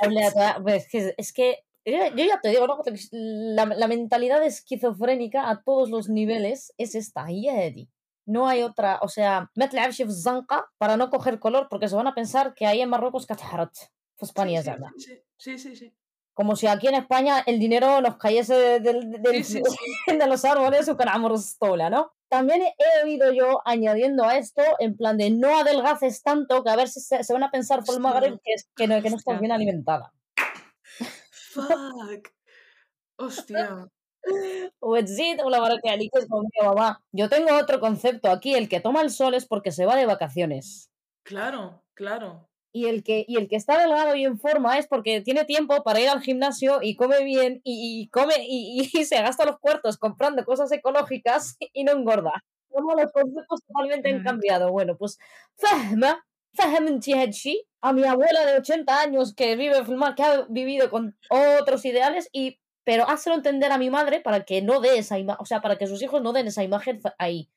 Habla- 0.03 0.61
pues, 0.63 0.83
es 0.85 0.89
que, 0.91 1.15
es 1.19 1.33
que 1.33 1.65
yo, 1.85 1.99
yo 2.17 2.25
ya 2.25 2.41
te 2.41 2.49
digo, 2.51 2.67
¿no? 2.67 2.83
la, 3.13 3.65
la 3.65 3.89
mentalidad 3.89 4.43
esquizofrénica 4.45 5.49
a 5.51 5.63
todos 5.63 5.89
los 5.91 6.09
niveles 6.09 6.73
es 6.79 6.95
esta, 6.95 7.27
هي 7.27 7.51
هذه. 7.51 7.87
No 8.29 8.49
hay 8.49 8.63
otra, 8.63 8.99
o 9.03 9.09
sea, 9.09 9.49
ما 9.57 9.67
تلعبش 9.67 9.97
في 9.97 10.03
الزنقة 10.09 10.69
para 10.79 10.97
no 10.97 11.11
coger 11.11 11.39
color 11.39 11.69
porque 11.71 11.89
se 11.89 11.95
van 11.97 12.07
a 12.07 12.15
pensar 12.15 12.55
que 12.55 12.67
ahí 12.67 12.81
en 12.81 12.89
Marruecos 12.91 13.27
كتحرت 13.27 13.77
في 14.17 14.23
اسبانيا 14.23 14.61
sí, 14.63 14.65
زعما. 14.65 14.93
sí, 14.99 15.23
sí, 15.39 15.59
sí, 15.59 15.77
sí. 15.77 15.93
como 16.34 16.56
si 16.56 16.68
aquí 16.68 16.88
en 16.88 16.96
España 16.96 17.44
el 17.46 17.60
dinero 17.60 18.02
nos 18.02 18.18
cayese 18.18 18.54
de, 18.54 18.80
de, 18.80 18.94
de, 19.20 19.44
sí, 19.44 19.62
sí. 19.64 20.18
de 20.18 20.28
los 20.28 20.46
árboles 20.46 20.90
o 20.90 20.98
estola, 21.36 21.90
¿no? 21.90 22.14
También 22.30 22.62
he 22.62 23.04
oído 23.04 23.34
yo 23.34 23.62
añadiendo 23.66 24.24
a 24.24 24.38
esto, 24.38 24.62
en 24.80 24.96
plan 24.96 25.18
de 25.18 25.32
no 25.32 25.58
adelgaces 25.58 26.24
tanto, 26.24 26.64
que 26.64 26.70
a 26.70 26.78
ver 26.78 26.88
si 26.88 27.02
se, 27.02 27.34
van 27.34 27.44
a 27.44 27.52
pensar 27.52 27.84
por 27.84 27.96
el 27.96 28.02
Magreb 28.02 28.40
que, 28.42 28.54
es, 28.54 28.70
que, 28.74 28.88
no, 28.88 29.02
que 29.02 29.10
no 29.10 29.18
estás 29.18 29.40
bien 29.40 29.52
alimentada. 29.52 30.14
Fuck. 31.52 32.30
Hostia. 33.18 33.90
Pues 34.80 35.18
yo 37.12 37.30
tengo 37.30 37.58
otro 37.58 37.80
concepto 37.80 38.30
aquí, 38.30 38.54
el 38.56 38.70
que 38.70 38.80
toma 38.80 39.02
el 39.02 39.10
sol 39.10 39.34
es 39.34 39.46
porque 39.46 39.72
se 39.72 39.86
va 39.86 39.96
de 39.96 40.06
vacaciones. 40.06 40.90
Claro, 41.24 41.84
claro. 41.94 42.51
Y 42.74 42.86
el, 42.86 43.04
que, 43.04 43.26
y 43.28 43.38
el 43.38 43.50
que 43.50 43.58
está 43.58 43.78
delgado 43.82 44.16
y 44.16 44.24
en 44.24 44.40
forma 44.40 44.78
es 44.78 44.88
porque 44.88 45.20
tiene 45.22 45.44
tiempo 45.44 45.84
para 45.84 46.00
ir 46.00 46.08
al 46.08 46.22
gimnasio 46.22 46.80
y 46.82 46.96
come 46.96 47.24
bien 47.24 47.60
y, 47.64 48.02
y 48.02 48.10
come 48.10 48.36
y, 48.40 48.90
y 48.94 49.06
se 49.06 49.22
gasta 49.22 49.46
los 49.46 49.60
cuartos 49.60 49.98
comprando 49.98 50.46
cosas 50.46 50.72
ecológicas 50.72 51.58
y 51.60 51.84
no 51.84 51.92
engorda. 51.92 52.32
Como 52.70 52.94
los 52.94 53.12
conceptos 53.12 53.62
totalmente 53.68 54.10
han 54.10 54.24
cambiado. 54.24 54.72
Bueno, 54.72 54.96
pues 54.98 55.18
a 57.82 57.94
mi 57.94 58.04
abuela 58.04 58.46
de 58.46 58.58
80 58.58 59.02
años 59.02 59.34
que 59.34 59.56
vive 59.56 59.84
que 60.16 60.24
ha 60.24 60.46
vivido 60.50 60.90
con 60.90 61.18
otros 61.30 61.86
ideales 61.86 62.30
y 62.32 62.60
pero 62.84 63.08
házelo 63.08 63.36
entender 63.36 63.72
a 63.72 63.78
mi 63.78 63.90
madre 63.90 64.22
para 64.22 64.44
que 64.44 64.62
no 64.62 64.82
dé 64.82 64.98
esa 64.98 65.20
imagen, 65.20 65.42
o 65.42 65.46
sea, 65.46 65.62
para 65.62 65.78
que 65.78 65.86
sus 65.86 66.02
hijos 66.02 66.22
no 66.22 66.34
den 66.34 66.48
esa 66.48 66.64
imagen 66.64 67.00
ahí. 67.20 67.50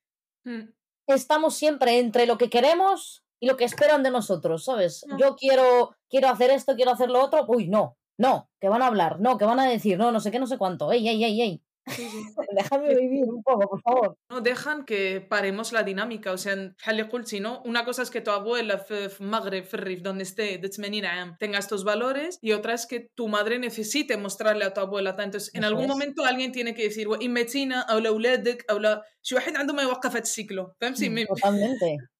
Mm. 0.44 0.68
Estamos 1.06 1.54
siempre 1.54 1.98
entre 1.98 2.26
lo 2.26 2.36
que 2.36 2.50
queremos 2.50 3.23
y 3.43 3.47
lo 3.47 3.55
que 3.57 3.65
esperan 3.65 4.03
de 4.03 4.11
nosotros, 4.11 4.65
¿sabes? 4.65 5.05
Mm. 5.07 5.17
Yo 5.17 5.35
quiero, 5.35 5.95
quiero 6.09 6.29
hacer 6.29 6.51
esto, 6.51 6.75
quiero 6.75 6.91
hacer 6.91 7.09
lo 7.09 7.23
otro, 7.23 7.45
uy, 7.47 7.67
no, 7.69 7.97
no, 8.17 8.49
que 8.59 8.69
van 8.69 8.81
a 8.81 8.87
hablar, 8.87 9.19
no, 9.19 9.37
que 9.37 9.45
van 9.45 9.59
a 9.59 9.65
decir, 9.69 9.97
no, 9.97 10.11
no 10.11 10.19
sé 10.19 10.31
qué, 10.31 10.39
no 10.39 10.47
sé 10.47 10.57
cuánto, 10.57 10.91
ey, 10.91 11.07
ey, 11.07 11.23
ey, 11.23 11.41
ey. 11.41 11.63
Sí, 11.87 12.07
sí. 12.07 12.23
Déjame 12.55 12.93
vivir 12.93 13.23
un 13.25 13.41
poco, 13.41 13.67
por 13.67 13.81
favor. 13.81 14.15
No 14.29 14.41
dejan 14.41 14.85
que 14.85 15.21
paremos 15.21 15.71
la 15.71 15.81
dinámica, 15.81 16.31
o 16.33 16.37
sea, 16.37 16.53
بحال 16.55 16.99
اللي 16.99 17.03
قلتي, 17.03 17.39
¿no? 17.39 17.61
Una 17.65 17.83
cosa 17.83 18.03
es 18.03 18.11
que 18.11 18.21
tu 18.21 18.29
abuela 18.29 18.77
في 18.77 19.09
في 19.09 19.21
المغرب 19.21 19.63
في 19.63 19.73
الريف 19.73 20.01
donde 20.03 20.23
esté 20.23 20.59
de 20.59 20.67
80 20.67 21.05
عام 21.07 21.37
tenga 21.39 21.57
estos 21.57 21.83
valores 21.83 22.37
y 22.41 22.51
otra 22.51 22.73
es 22.73 22.85
que 22.85 23.09
tu 23.15 23.27
madre 23.27 23.57
necesite 23.57 24.17
mostrarle 24.17 24.65
a 24.65 24.73
tu 24.73 24.81
abuela 24.81 25.15
entonces 25.17 25.49
en 25.55 25.63
Eso 25.63 25.67
algún 25.69 25.85
es. 25.85 25.89
momento 25.89 26.25
alguien 26.25 26.51
tiene 26.51 26.75
que 26.75 26.83
decir 26.83 27.07
إمتينا 27.23 27.79
أو 27.79 27.97
لأولادك 27.99 28.65
أو 28.69 28.77
لا 28.77 29.01
شي 29.23 29.35
واحد 29.35 29.55
عنده 29.55 29.73
ما 29.73 29.81
يوقف 29.81 30.11
هذا 30.11 30.19
السيكلو 30.19 30.73
فهمتي 30.81 31.09
ما 31.09 31.25
Totalmente. 31.25 32.12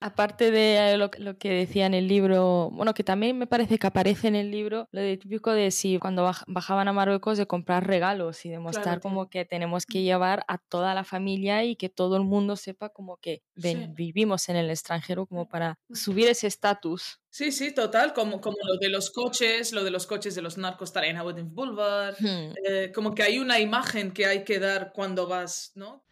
Aparte 0.00 0.50
de 0.50 0.96
lo, 0.96 1.10
lo, 1.18 1.38
que 1.38 1.50
decía 1.50 1.86
en 1.86 1.94
el 1.94 2.08
libro, 2.08 2.70
bueno, 2.72 2.94
que 2.94 3.04
también 3.04 3.38
me 3.38 3.46
parece 3.46 3.78
que 3.78 3.86
aparece 3.86 4.28
en 4.28 4.36
el 4.36 4.50
libro 4.50 4.88
lo 4.92 5.00
de 5.00 5.16
típico 5.16 5.52
de 5.52 5.70
si 5.70 5.98
cuando 5.98 6.30
bajaban 6.46 6.88
a 6.88 6.92
Marruecos 6.92 7.38
de 7.38 7.46
comprar 7.46 7.86
regalos 7.86 8.44
y 8.44 8.50
demostrar 8.50 8.84
claro, 8.84 9.00
como 9.00 9.28
que 9.28 9.44
tenemos 9.44 9.86
que 9.86 10.00
mm. 10.00 10.02
llevar 10.02 10.44
a 10.48 10.58
toda 10.58 10.94
la 10.94 11.04
familia 11.04 11.64
y 11.64 11.76
que 11.76 11.88
todo 11.88 12.16
el 12.16 12.24
mundo 12.24 12.56
sepa 12.56 12.88
como 12.88 13.16
que 13.16 13.42
vivimos 13.54 14.48
en 14.48 14.56
el 14.56 14.70
extranjero 14.70 15.26
como 15.26 15.48
para 15.48 15.78
mm. 15.88 15.94
subir 15.94 16.28
ese 16.28 16.46
estatus. 16.46 17.20
Sí, 17.30 17.50
sí, 17.50 17.72
total, 17.72 18.12
como, 18.12 18.42
como 18.42 18.58
lo 18.62 18.76
de 18.76 18.90
los 18.90 19.10
coches, 19.10 19.72
lo 19.72 19.84
de 19.84 19.90
los 19.90 20.06
coches 20.06 20.34
de 20.34 20.42
los 20.42 20.58
narcos 20.58 20.92
en 20.94 21.54
Boulevard, 21.54 22.14
hmm. 22.20 22.54
eh, 22.68 22.92
como 22.94 23.14
que 23.14 23.22
hay 23.22 23.38
una 23.38 23.58
imagen 23.58 24.12
que 24.12 24.26
hay 24.26 24.44
que 24.44 24.58
dar 24.58 24.92
cuando 24.92 25.26
vas, 25.26 25.72
¿no? 25.74 26.04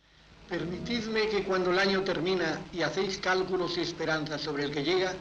Permitidme 0.51 1.29
que 1.29 1.45
cuando 1.45 1.71
el 1.71 1.79
año 1.79 2.03
termina 2.03 2.61
y 2.73 2.83
hacéis 2.83 3.19
cálculos 3.19 3.79
y 3.79 3.83
esperanzas 3.83 4.41
sobre 4.41 4.65
el 4.65 4.73
que 4.73 4.83
llega, 4.83 5.15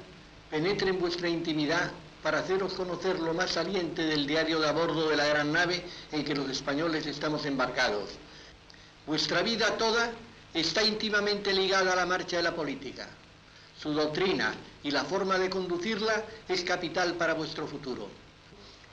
penetre 0.50 0.90
en 0.90 1.00
vuestra 1.00 1.30
intimidad 1.30 1.92
para 2.24 2.40
haceros 2.40 2.74
conocer 2.74 3.20
lo 3.20 3.36
más 3.36 3.52
saliente 3.52 4.02
del 4.08 4.26
diario 4.26 4.60
de 4.60 4.68
a 4.68 4.72
bordo 4.72 5.08
de 5.08 5.16
la 5.16 5.28
gran 5.28 5.54
nave 5.54 5.86
en 6.12 6.26
que 6.26 6.34
los 6.34 6.50
españoles 6.50 7.06
estamos 7.06 7.46
embarcados. 7.46 8.10
Vuestra 9.06 9.44
vida 9.44 9.78
toda 9.78 10.10
está 10.52 10.82
íntimamente 10.82 11.54
ligada 11.54 11.94
a 11.94 11.96
la 11.96 12.08
marcha 12.08 12.38
de 12.38 12.44
la 12.44 12.56
política. 12.56 13.08
Su 13.80 13.94
doctrina 13.94 14.56
y 14.82 14.90
la 14.90 15.04
forma 15.04 15.38
de 15.38 15.52
conducirla 15.52 16.24
es 16.48 16.64
capital 16.64 17.14
para 17.14 17.36
vuestro 17.36 17.68
futuro. 17.68 18.08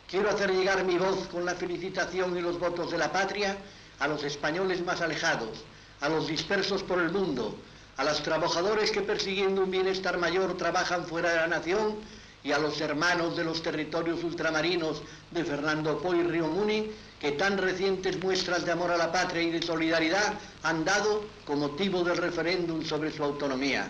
Quiero 0.07 0.29
hacer 0.29 0.51
llegar 0.51 0.85
mi 0.85 0.99
voz 0.99 1.29
con 1.29 1.47
la 1.47 1.55
felicitación 1.55 2.37
y 2.37 2.43
los 2.43 2.61
votos 2.61 2.91
de 2.91 2.99
la 2.99 3.11
patria 3.11 3.57
a 4.01 4.07
los 4.07 4.23
españoles 4.23 4.85
más 4.85 5.01
alejados, 5.01 5.65
a 6.01 6.09
los 6.09 6.27
dispersos 6.27 6.83
por 6.83 7.01
el 7.01 7.11
mundo, 7.11 7.57
a 7.97 8.05
los 8.05 8.23
trabajadores 8.23 8.91
que 8.91 9.01
persiguiendo 9.01 9.65
un 9.65 9.71
bienestar 9.71 10.19
mayor 10.19 10.57
trabajan 10.57 11.07
fuera 11.07 11.31
de 11.31 11.37
la 11.37 11.47
nación 11.47 11.97
y 12.45 12.53
a 12.53 12.59
los 12.59 12.81
hermanos 12.81 13.37
de 13.37 13.45
los 13.45 13.63
territorios 13.63 14.23
ultramarinos 14.23 15.03
de 15.31 15.45
Fernando 15.45 15.99
Po 15.99 16.15
y 16.15 16.23
Río 16.23 16.47
Muni 16.47 16.91
que 17.21 17.33
tan 17.33 17.59
recientes 17.59 18.23
muestras 18.23 18.65
de 18.65 18.73
amor 18.73 18.91
a 18.91 18.97
la 18.97 19.11
patria 19.11 19.43
y 19.43 19.51
de 19.51 19.63
solidaridad 19.63 20.35
han 20.63 20.85
dado 20.85 21.25
con 21.47 21.59
motivo 21.59 22.05
del 22.05 22.19
referéndum 22.19 22.85
sobre 22.85 23.11
su 23.11 23.25
autonomía. 23.25 23.89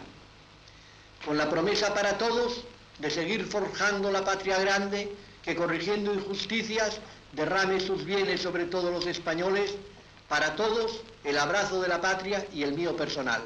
Con 1.25 1.37
la 1.37 1.51
promesa 1.51 1.93
para 1.93 2.17
todos 2.17 2.63
de 2.99 3.11
seguir 3.11 3.45
forjando 3.45 4.11
la 4.11 4.25
patria 4.25 4.59
grande 4.59 5.13
que 5.43 5.57
corrigiendo 5.57 6.15
injusticias 6.15 6.99
derrame 7.33 7.81
sus 7.81 8.05
bienes 8.05 8.41
sobre 8.41 8.65
todos 8.65 8.93
los 8.93 9.07
españoles, 9.07 9.75
para 10.30 10.56
todos 10.56 10.90
el 11.24 11.38
abrazo 11.38 11.82
de 11.82 11.88
la 11.88 12.00
patria 12.02 12.46
y 12.54 12.64
el 12.64 12.74
mío 12.74 12.96
personal. 12.96 13.42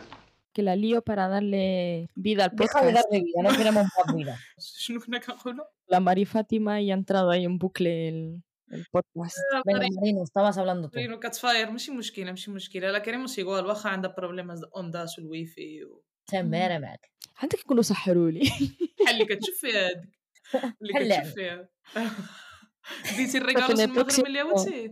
Que 0.53 0.63
la 0.63 0.75
lío 0.75 1.01
para 1.01 1.27
darle 1.27 2.07
vida 2.15 2.45
al 2.45 2.51
Deja 2.55 2.79
de 2.81 2.85
podcast. 2.91 2.95
darle 3.11 3.17
vida, 3.25 3.39
no 3.43 3.51
queremos 3.57 3.85
más 3.97 4.15
vida. 4.15 4.35
شنو 4.59 4.99
كنا 4.99 5.17
كنقولوا؟ 5.19 5.65
La 5.91 5.99
Mari 5.99 6.25
Fátima 6.25 6.81
y 6.81 6.91
ha 6.91 6.93
entrado 6.93 7.29
ahí 7.29 7.43
en 7.45 7.57
bucle 7.59 8.07
el, 8.09 8.41
el 8.71 8.85
podcast. 8.91 9.37
Venga, 9.65 9.87
Marino, 9.99 10.23
estabas 10.23 10.57
hablando 10.57 10.89
tú. 10.89 10.97
رينو 10.97 11.19
كتفاير 11.19 11.71
ماشي 11.71 11.91
مشكله 11.91 12.31
ماشي 12.31 12.51
مشكله 12.51 12.91
لا 12.91 12.99
كريموس 12.99 13.39
igual 13.39 13.45
واخا 13.65 13.89
عندها 13.89 14.13
بروبليمز 14.17 14.63
اونداس 14.75 15.19
والوي 15.19 15.45
في 15.45 15.83
و- 15.85 16.03
تمرمك 16.27 17.11
عندك 17.37 17.59
يكونوا 17.59 17.83
سحروا 17.83 18.31
لي 18.31 18.39
بحال 18.39 19.13
اللي 19.13 19.25
كتشوف 19.25 19.55
فيها 19.61 19.87
هذيك 19.87 20.73
اللي 20.81 20.93
بحال 20.93 21.21
كتشوف 21.21 21.33
فيها 21.35 21.69
ديتي 23.17 23.37
الريكاروس 23.37 23.79
en 23.79 23.83
el 23.83 23.83
المغرب 23.83 24.11
próximo- 24.11 24.25
اللي 24.25 24.39
عاودتي 24.39 24.91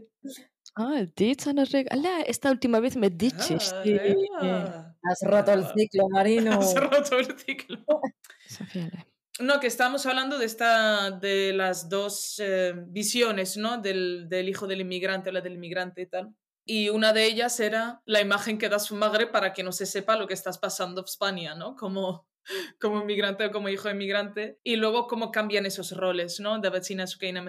Ah, 0.79 0.97
اديت 1.01 1.47
انا 1.47 1.61
الرجل 1.63 2.01
لا 2.03 2.23
esta 2.31 2.49
última 2.51 2.79
vez 2.79 2.97
me 2.97 3.05
اديتش 3.05 3.51
Ah, 3.53 3.59
sí. 3.59 3.99
ايوا 3.99 4.93
Has 5.05 5.21
roto 5.33 5.51
el 5.53 5.63
ciclo, 5.75 6.03
Marino. 6.09 6.51
Has 6.61 6.73
roto 6.75 7.19
el 7.19 7.37
ciclo. 7.39 7.77
Sofía, 8.47 8.87
la- 8.93 9.05
No, 9.47 9.59
que 9.59 9.67
estamos 9.67 10.05
hablando 10.05 10.37
de 10.39 10.45
esta, 10.45 11.11
de 11.11 11.53
las 11.61 11.77
dos 11.89 12.15
eh, 12.39 12.73
visiones, 12.99 13.49
¿no? 13.57 13.71
Del, 13.85 14.27
del 14.33 14.47
hijo 14.51 14.65
del 14.67 14.81
inmigrante 14.81 15.29
o 15.29 15.33
la 15.33 15.41
del 15.41 15.55
inmigrante 15.59 15.99
y 16.03 16.07
tal. 16.13 16.25
Y 16.65 16.79
una 16.97 17.09
de 17.17 17.23
ellas 17.25 17.59
era 17.59 18.01
la 18.05 18.21
imagen 18.27 18.57
que 18.59 18.69
da 18.73 18.79
su 18.79 18.95
madre 18.95 19.23
para 19.27 19.51
que 19.53 19.63
no 19.67 19.71
se 19.79 19.85
sepa 19.95 20.15
lo 20.21 20.27
que 20.27 20.35
estás 20.39 20.57
pasando 20.65 21.01
en 21.01 21.05
España, 21.13 21.51
¿no? 21.61 21.75
Como, 21.81 22.03
como 22.81 23.01
inmigrante 23.01 23.41
o 23.47 23.51
como 23.55 23.67
hijo 23.69 23.87
de 23.89 23.95
inmigrante. 23.95 24.43
Y 24.63 24.73
luego 24.77 25.07
cómo 25.11 25.25
cambian 25.37 25.65
esos 25.65 25.87
roles, 26.03 26.39
¿no? 26.39 26.51
De 26.63 26.69
vecina 26.69 27.05
سكينة 27.13 27.41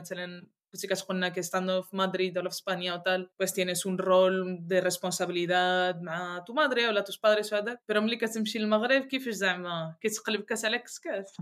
مثلا 0.75 0.81
chicas 0.81 1.03
con 1.05 1.33
que 1.33 1.41
estando 1.41 1.79
en 1.79 1.85
Madrid 1.93 2.37
o 2.37 2.41
en 2.41 2.47
España 2.47 2.95
o 2.95 3.03
tal, 3.03 3.31
pues 3.37 3.53
tienes 3.55 3.87
un 3.87 3.99
rol 3.99 4.59
de 4.67 4.81
responsabilidad 4.81 6.01
مع 6.01 6.45
tu 6.45 6.55
madre 6.55 6.89
o 6.89 7.05
tus 7.05 7.19
padres 7.19 7.53
وهذاك. 7.53 7.79
Pero 7.87 8.01
ملي 8.01 8.17
كتمشي 8.17 8.59
للمغرب 8.59 9.03
كيفاش 9.03 9.35
زعما 9.35 9.97
كيتقلب 10.01 10.41
كاس 10.41 10.65
على 10.65 10.79
كسكاس. 10.79 11.37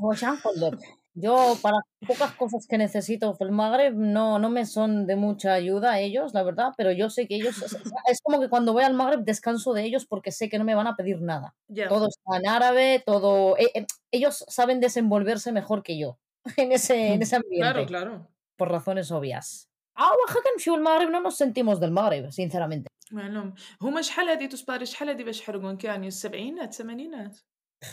Pues 0.00 0.20
ya, 0.20 0.36
joder. 0.36 0.78
Yo, 1.14 1.56
para 1.62 1.78
pocas 2.06 2.32
cosas 2.32 2.66
que 2.68 2.76
necesito 2.76 3.36
el 3.40 3.52
Magreb, 3.52 3.94
no, 3.94 4.38
no 4.38 4.50
me 4.50 4.66
son 4.66 5.06
de 5.06 5.16
mucha 5.16 5.54
ayuda 5.54 6.00
ellos, 6.00 6.34
la 6.34 6.42
verdad, 6.42 6.72
pero 6.76 6.90
yo 6.90 7.08
sé 7.08 7.26
que 7.28 7.36
ellos, 7.36 7.62
es, 7.62 7.72
es 8.12 8.20
como 8.20 8.40
que 8.40 8.48
cuando 8.48 8.72
voy 8.72 8.82
al 8.82 8.94
Magreb 8.94 9.20
descanso 9.24 9.72
de 9.72 9.84
ellos 9.84 10.06
porque 10.06 10.32
sé 10.32 10.48
que 10.48 10.58
no 10.58 10.64
me 10.64 10.74
van 10.74 10.88
a 10.88 10.96
pedir 10.96 11.20
nada. 11.20 11.54
Ya. 11.68 11.88
Todo 11.88 12.08
está 12.08 12.36
en 12.38 12.48
árabe, 12.48 13.02
todo... 13.06 13.56
eh, 13.56 13.70
eh, 13.74 13.86
ellos 14.10 14.44
saben 14.48 14.80
desenvolverse 14.80 15.52
mejor 15.52 15.82
que 15.84 15.98
yo 15.98 16.18
en 16.56 16.72
ese, 16.72 17.14
en 17.14 17.22
ese 17.22 17.36
ambiente, 17.36 17.60
Claro, 17.60 17.86
claro. 17.86 18.28
por 18.56 18.70
razones 18.70 19.10
obvias. 19.10 19.68
Ah, 19.96 20.10
Oaxaca 20.20 20.48
en 20.56 20.74
el 20.74 20.80
Magreb 20.80 21.10
no 21.10 21.20
nos 21.20 21.36
sentimos 21.36 21.78
del 21.80 21.90
Magreb, 21.92 22.30
sinceramente. 22.32 22.88
معلوم 23.12 23.54
هما 23.82 24.02
شحال 24.02 24.28
هادي 24.28 24.48
تصباري 24.48 24.86
شحال 24.86 25.08
هادي 25.08 25.24
باش 25.24 25.42
حرقون 25.42 25.76
كاني 25.76 26.08
السبعينات 26.08 26.68
الثمانينات 26.68 27.36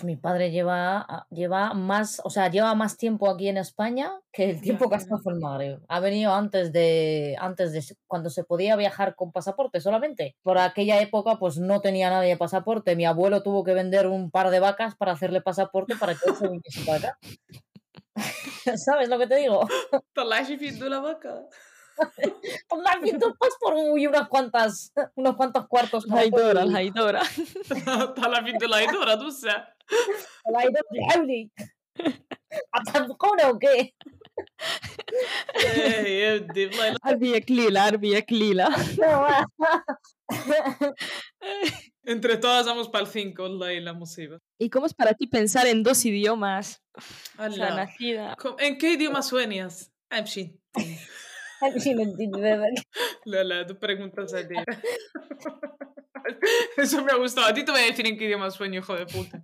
Mi 0.03 0.15
padre 0.15 0.51
lleva, 0.51 1.27
lleva 1.29 1.73
más, 1.73 2.21
o 2.23 2.29
sea, 2.29 2.49
lleva 2.49 2.73
más 2.75 2.95
tiempo 2.95 3.29
aquí 3.29 3.49
en 3.49 3.57
España 3.57 4.07
que 4.31 4.49
el 4.49 4.62
tiempo 4.62 4.88
que 4.88 4.95
ha 4.95 4.97
estado 4.99 5.21
en 5.25 5.34
el 5.36 5.39
Magreb. 5.41 5.79
Ha 5.89 5.99
venido 5.99 6.34
antes 6.34 6.71
de, 6.71 7.36
antes 7.39 7.73
de 7.73 7.84
cuando 8.07 8.29
se 8.29 8.45
podía 8.45 8.77
viajar 8.77 9.15
con 9.15 9.34
pasaporte 9.34 9.81
solamente. 9.81 10.38
Por 10.43 10.57
aquella 10.60 11.01
época, 11.01 11.38
pues 11.39 11.57
no 11.57 11.81
tenía 11.81 12.10
nadie 12.10 12.38
pasaporte. 12.38 12.95
Mi 12.95 13.05
abuelo 13.05 13.43
tuvo 13.43 13.65
que 13.65 13.73
vender 13.73 14.07
un 14.07 14.31
par 14.31 14.49
de 14.49 14.62
vacas 14.62 14.95
para 14.95 15.12
hacerle 15.12 15.41
pasaporte 15.41 15.97
para 15.97 16.13
que 16.15 16.29
él 16.29 16.36
se 16.38 16.47
viniese 16.47 16.86
para 16.86 16.97
acá. 16.99 17.19
¿Sabes 18.76 19.09
lo 19.09 19.18
que 19.18 19.26
te 19.26 19.37
digo? 19.37 19.66
Te 20.14 20.24
la 20.24 20.38
has 20.38 20.48
la 20.88 21.00
vaca. 21.00 21.42
Pues 22.68 22.83
me 22.83 22.90
has 22.90 23.00
pues 23.38 23.55
por 23.59 23.74
muy 23.74 24.07
unas 24.07 24.29
cuantas, 24.29 24.92
unos 25.14 25.35
cuantos 25.37 25.66
cuartos. 25.66 26.07
La 26.09 26.26
Idora, 26.26 26.66
la 26.66 26.83
Idora. 26.83 27.22
Te 27.24 28.20
la 28.29 28.38
has 28.38 28.44
visto 28.44 28.68
la 28.68 28.85
Idora, 28.85 29.18
tú 29.18 29.31
sabes. 29.31 29.64
La 30.44 30.64
Idora 30.64 30.83
de 30.90 31.14
Audi. 31.14 31.52
¿Atamcona 32.70 33.48
o 33.48 33.59
qué? 33.59 33.94
Arbiek 37.02 37.48
lila, 37.48 37.85
arbiek 37.85 38.31
lila. 38.31 38.68
Arbia 42.05 42.05
Klila, 42.05 42.05
Arbia 42.05 42.05
Klila. 42.05 42.13
entre 42.13 42.38
todas 42.38 42.65
vamos 42.65 42.88
para 42.89 43.03
el 43.05 43.10
5 43.12 43.43
والله 43.43 43.79
la 43.84 43.93
musiba 43.93 44.38
¿Y 44.60 44.69
cómo 44.69 44.86
es 44.86 44.93
para 44.93 45.13
ti 45.13 45.27
pensar 45.27 45.65
en 45.67 45.84
dos 45.84 46.05
idiomas? 46.05 46.81
O 46.97 47.01
sea, 47.01 47.45
هلا 47.47 47.75
nacida. 47.75 48.36
Com- 48.38 48.55
¿En 48.60 48.77
qué 48.77 48.93
idioma 48.93 49.21
sueñas? 49.21 49.91
امشي 50.12 50.55
Sí, 51.77 51.93
me 51.95 52.03
entiendes. 52.03 52.84
لا 53.25 53.43
لا 53.43 53.63
tú 53.67 53.73
preguntas 53.79 54.34
a 54.34 54.47
ti 54.47 54.55
Eso 56.77 57.03
me 57.03 57.12
ha 57.12 57.15
gustado. 57.17 57.47
A 57.47 57.53
ti 57.53 57.63
te 57.65 57.71
voy 57.71 57.81
a 57.81 57.86
decir 57.86 58.05
en 58.07 58.17
qué 58.17 58.25
idioma 58.25 58.49
sueño, 58.51 58.79
hijo 58.79 58.95
de 58.95 59.05
puta. 59.05 59.43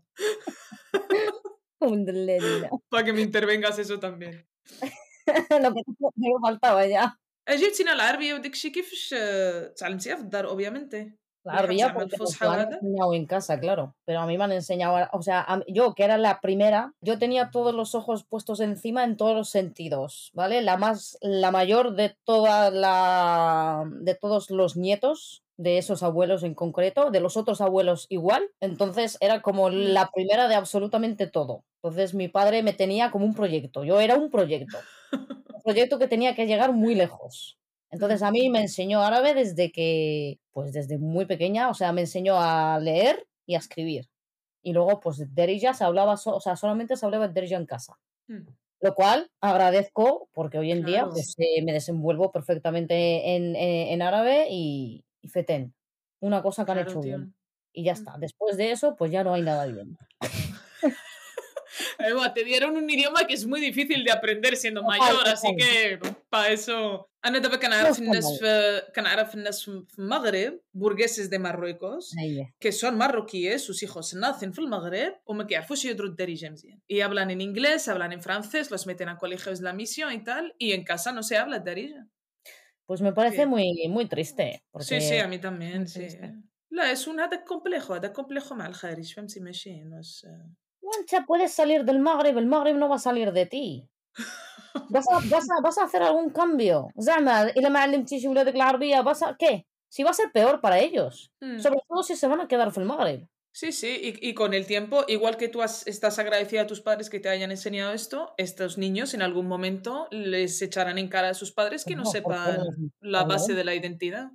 Un 1.80 2.06
delirino. 2.06 2.70
Para 2.90 3.04
que 3.06 3.13
me 3.13 3.22
intervengas 3.22 3.78
eso 3.80 4.00
también. 4.00 4.34
Lo 5.63 5.70
que 5.74 5.82
me 6.16 6.40
faltaba 6.42 6.86
ya. 6.88 7.18
جبتينا 7.50 7.94
العربية 7.94 8.34
وداك 8.34 8.54
الشيء 8.54 8.72
كيفاش 8.72 9.16
آه، 9.18 9.68
تعلمتيها 9.78 10.16
في 10.16 10.22
الدار 10.22 10.48
اوبيامنتي 10.48 11.13
Arbilla 11.45 11.93
porque 11.93 12.17
lo 12.19 13.15
en 13.15 13.27
casa, 13.27 13.59
claro. 13.59 13.95
Pero 14.05 14.21
a 14.21 14.27
mí 14.27 14.39
me 14.39 14.45
han 14.45 14.53
enseñado, 14.53 15.09
o 15.13 15.23
sea, 15.23 15.47
yo 15.67 15.95
que 15.95 16.05
era 16.05 16.19
la 16.19 16.41
primera, 16.41 16.95
yo 17.01 17.19
tenía 17.19 17.51
todos 17.51 17.75
los 17.75 17.95
ojos 17.95 18.25
puestos 18.25 18.61
encima 18.61 19.05
en 19.05 19.17
todos 19.17 19.35
los 19.35 19.49
sentidos, 19.49 20.31
¿vale? 20.35 20.63
La 20.63 20.77
más, 20.77 21.19
la 21.21 21.51
mayor 21.51 21.95
de 21.95 22.17
toda 22.25 22.71
la, 22.71 23.85
de 23.91 24.15
todos 24.15 24.51
los 24.51 24.77
nietos 24.77 25.43
de 25.57 25.79
esos 25.79 26.03
abuelos 26.03 26.43
en 26.43 26.55
concreto, 26.55 27.11
de 27.11 27.21
los 27.21 27.37
otros 27.37 27.61
abuelos 27.61 28.07
igual, 28.09 28.51
entonces 28.61 29.17
era 29.21 29.43
como 29.43 29.71
la 29.71 30.11
primera 30.11 30.49
de 30.49 30.55
absolutamente 30.55 31.27
todo. 31.27 31.65
Entonces 31.83 32.15
mi 32.15 32.29
padre 32.29 32.63
me 32.63 32.73
tenía 32.73 33.11
como 33.11 33.27
un 33.27 33.35
proyecto, 33.35 33.85
yo 33.85 34.01
era 34.01 34.17
un 34.17 34.31
proyecto, 34.31 34.79
un 35.13 35.63
proyecto 35.63 35.99
que 35.99 36.09
tenía 36.09 36.35
que 36.35 36.47
llegar 36.47 36.73
muy 36.73 36.95
lejos. 36.95 37.59
Entonces 37.93 38.23
a 38.23 38.31
mí 38.33 38.49
me 38.51 38.63
enseñó 38.63 39.03
árabe 39.05 39.35
desde 39.35 39.71
que, 39.71 40.41
pues 40.51 40.73
desde 40.73 40.99
muy 40.99 41.27
pequeña, 41.27 41.69
o 41.71 41.75
sea, 41.75 41.93
me 41.93 42.01
enseñó 42.01 42.37
a 42.41 42.81
leer 42.81 43.29
y 43.47 43.55
a 43.55 43.59
escribir. 43.59 44.09
Y 44.63 44.73
luego, 44.73 44.99
pues 44.99 45.23
Derija 45.35 45.75
se 45.75 45.85
hablaba, 45.85 46.17
so- 46.17 46.35
o 46.37 46.41
sea, 46.41 46.57
solamente 46.57 46.97
se 46.97 47.05
hablaba 47.07 47.29
Derija 47.29 47.57
en 47.57 47.67
casa. 47.67 47.99
Mm. 48.29 48.49
Lo 48.81 48.95
cual 48.95 49.31
agradezco 49.41 50.29
porque 50.33 50.59
hoy 50.59 50.73
en 50.73 50.85
día 50.85 51.07
pues, 51.07 51.35
eh, 51.39 51.63
me 51.63 51.73
desenvuelvo 51.73 52.33
perfectamente 52.33 53.37
en, 53.37 53.55
en- 53.55 53.89
en 53.89 54.03
árabe 54.03 54.47
y, 54.51 55.05
y 55.21 55.29
fetén. 55.29 55.75
Una 56.21 56.43
cosa 56.43 56.65
que 56.65 56.73
han 56.73 56.79
Claro, 56.79 56.91
hecho 56.91 57.01
tío. 57.01 57.17
bien. 57.19 57.35
Y 57.75 57.85
ya 57.85 57.93
Mm. 57.93 57.97
está. 57.97 58.19
Después 58.19 58.57
de 58.57 58.73
eso, 58.73 58.97
pues 58.97 59.11
ya 59.13 59.23
no 59.23 59.35
hay 59.35 59.43
nada 59.43 59.67
bien. 59.67 59.97
Eh, 62.00 62.13
buah, 62.13 62.34
te 62.34 62.44
dieron 62.44 62.72
un 62.78 62.90
idioma 62.90 63.28
que 63.28 63.34
es 63.34 63.46
muy 63.46 63.60
difícil 63.62 64.04
de 64.06 64.12
aprender 64.12 64.56
siendo 64.56 64.82
No 64.82 64.88
mayor, 64.88 65.16
falta 65.18 65.32
así 65.34 65.50
que 65.56 66.00
para 66.30 66.48
eso 66.54 67.06
انا 67.26 67.40
دابا 67.40 67.56
كنعرف 67.56 67.98
No 68.00 68.02
está 68.02 68.02
الناس 68.04 68.26
mal. 68.26 68.40
في 68.40 68.82
كنعرف 68.96 69.36
الناس 69.36 69.63
في 69.66 69.84
في 69.90 70.00
المغرب 70.00 70.60
burgueses 70.78 71.30
de 71.30 71.40
Marruecos 71.40 72.13
Ahí. 72.18 72.54
que 72.60 72.72
son 72.72 72.98
marroquíes 72.98 73.62
sus 73.63 73.84
hijos 73.84 74.13
nacen 74.16 74.52
في 74.52 74.60
المغرب 74.60 75.13
وما 75.26 75.44
كيعرفوش 75.44 75.86
يهضروا 75.86 76.10
الدارجه 76.10 76.50
مزيان 76.50 76.80
y 76.94 77.02
hablan 77.02 77.30
en 77.32 77.42
inglés 77.42 77.88
hablan 77.88 78.12
en 78.13 78.22
francés 78.22 78.72
los 78.72 78.88
meten 78.88 79.10
a 79.10 79.18
colegios 79.18 79.60
de 79.60 79.66
la 79.66 79.74
misión 79.74 80.13
y 80.13 80.24
tal 80.24 80.56
y 80.58 80.72
en 80.72 80.84
casa 80.84 81.12
no 81.12 81.24
se 81.24 81.38
habla 81.38 81.56
الدارجه 81.58 82.08
Pues 82.90 83.02
me 83.02 83.12
parece 83.13 83.38
Bien. 83.46 83.50
muy, 83.50 83.88
muy 83.96 84.06
triste. 84.13 84.46
sí 84.80 85.02
sí 85.02 85.18
a 85.18 85.24
Porque 85.24 85.28
mí 85.32 85.38
también 85.48 85.78
muy 85.80 85.88
sí 85.88 86.00
triste. 86.00 86.34
لا 86.72 86.92
es 86.96 87.08
un 87.08 87.20
هذاك 87.20 87.44
complejo 87.54 87.92
هذاك 87.94 88.13
complejo 88.22 88.52
مع 88.54 88.68
الخارج 88.68 89.13
فهمتي 89.13 89.40
ماشي 89.40 89.84
no 89.84 90.02
Concha, 90.83 91.25
puedes 91.27 91.53
salir 91.53 91.85
del 91.85 92.01
Magreb, 92.01 92.37
el 92.38 92.47
Magreb 92.47 92.77
no 92.77 92.88
va 92.88 92.97
a 92.97 92.99
salir 92.99 93.33
de 93.33 93.47
ti. 93.47 93.88
Vas 94.88 95.07
a, 95.11 95.21
vas 95.29 95.51
a, 95.51 95.61
vas 95.62 95.79
a 95.79 95.85
hacer 95.85 96.03
algún 96.03 96.31
cambio. 96.31 96.88
Vas 96.95 97.09
a, 99.23 99.37
¿Qué? 99.38 99.66
Si 99.88 100.03
va 100.03 100.11
a 100.11 100.14
ser 100.14 100.33
peor 100.33 100.61
para 100.61 100.79
ellos. 100.79 101.31
Hmm. 101.40 101.59
Sobre 101.59 101.81
todo 101.87 102.03
si 102.03 102.16
se 102.16 102.27
van 102.27 102.40
a 102.40 102.49
quedar 102.49 102.73
en 102.75 102.83
el 102.83 102.88
Magreb. 102.88 103.29
Sí, 103.55 103.71
sí, 103.71 104.16
y, 104.23 104.31
y, 104.31 104.33
con 104.33 104.55
el 104.55 104.66
tiempo, 104.66 105.05
igual 105.09 105.37
que 105.37 105.49
tú 105.49 105.62
estás 105.62 106.18
agradecida 106.18 106.62
a 106.62 106.66
tus 106.66 106.81
padres 106.81 107.11
que 107.11 107.21
te 107.21 107.29
hayan 107.29 107.51
enseñado 107.51 107.92
esto, 107.92 108.33
estos 108.38 108.79
niños 108.79 109.12
en 109.12 109.21
algún 109.21 109.47
momento 109.47 110.09
les 110.11 110.62
echarán 110.62 110.97
en 110.97 111.09
cara 111.09 111.29
a 111.29 111.35
sus 111.35 111.53
padres 111.53 111.85
que 111.85 111.95
no, 111.95 112.05
no 112.05 112.11
sepan 112.11 112.61
la 113.01 113.25
base 113.25 113.53
de 113.53 113.64
la 113.64 113.75
identidad. 113.75 114.31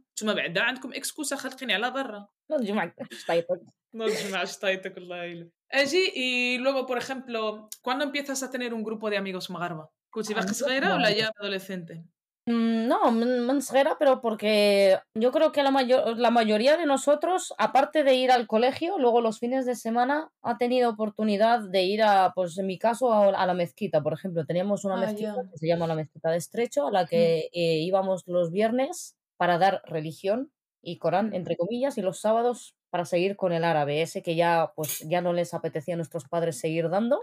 No 3.92 4.06
es 4.06 4.30
una 4.30 4.44
taita 4.46 4.94
con 4.94 5.08
la 5.08 5.26
L. 5.26 5.50
Allí, 5.70 6.12
y 6.14 6.58
luego, 6.60 6.86
por 6.86 6.98
ejemplo, 6.98 7.70
¿cuándo 7.82 8.06
empiezas 8.06 8.44
a 8.44 8.50
tener 8.50 8.74
un 8.74 8.84
grupo 8.84 9.10
de 9.10 9.18
amigos 9.18 9.50
magarba? 9.50 9.90
¿Cuchibajasguera 10.10 10.96
o 10.96 11.00
la 11.00 11.12
ya 11.12 11.32
adolescente? 11.38 12.04
Mm, 12.48 12.88
no, 12.88 13.12
mm, 13.12 13.46
Mansguera, 13.46 13.98
pero 14.00 14.22
porque 14.22 14.98
yo 15.14 15.34
creo 15.34 15.52
que 15.52 15.64
la, 15.64 15.72
mayor, 15.72 16.18
la 16.18 16.32
mayoría 16.32 16.78
de 16.78 16.86
nosotros, 16.86 17.54
aparte 17.58 18.06
de 18.06 18.16
ir 18.16 18.32
al 18.32 18.48
colegio, 18.48 18.98
luego 18.98 19.20
los 19.20 19.40
fines 19.40 19.66
de 19.66 19.76
semana 19.76 20.32
ha 20.42 20.58
tenido 20.58 20.90
oportunidad 20.90 21.60
de 21.60 21.84
ir 21.84 22.04
a, 22.04 22.32
pues 22.34 22.58
en 22.58 22.68
mi 22.68 22.80
caso, 22.80 23.12
a, 23.14 23.46
la 23.46 23.54
mezquita, 23.54 24.02
por 24.02 24.14
ejemplo. 24.14 24.46
Teníamos 24.46 24.86
una 24.86 24.96
ah, 24.96 25.00
mezquita 25.00 25.36
que 25.52 25.58
se 25.58 25.68
llama 25.68 25.88
la 25.88 25.96
mezquita 25.96 26.32
de 26.32 26.38
Estrecho, 26.38 26.88
a 26.88 26.92
la 26.92 27.04
mm. 27.04 27.08
que 27.08 27.50
eh, 27.52 27.80
íbamos 27.80 28.24
los 28.28 28.50
viernes 28.50 29.18
para 29.36 29.58
dar 29.58 29.82
religión 29.84 30.50
y 30.82 31.00
Corán, 31.00 31.34
entre 31.34 31.58
comillas, 31.58 31.98
y 31.98 32.02
los 32.02 32.22
sábados 32.22 32.77
para 32.90 33.06
seguir 33.06 33.36
con 33.36 33.52
el 33.54 33.64
árabe, 33.64 34.02
ese 34.02 34.22
que 34.24 34.36
ya, 34.36 34.72
pues, 34.76 35.00
ya 35.08 35.22
no 35.22 35.34
les 35.34 35.54
apetecía 35.54 35.94
a 35.96 35.98
nuestros 35.98 36.26
padres 36.26 36.60
seguir 36.60 36.90
dando. 36.90 37.22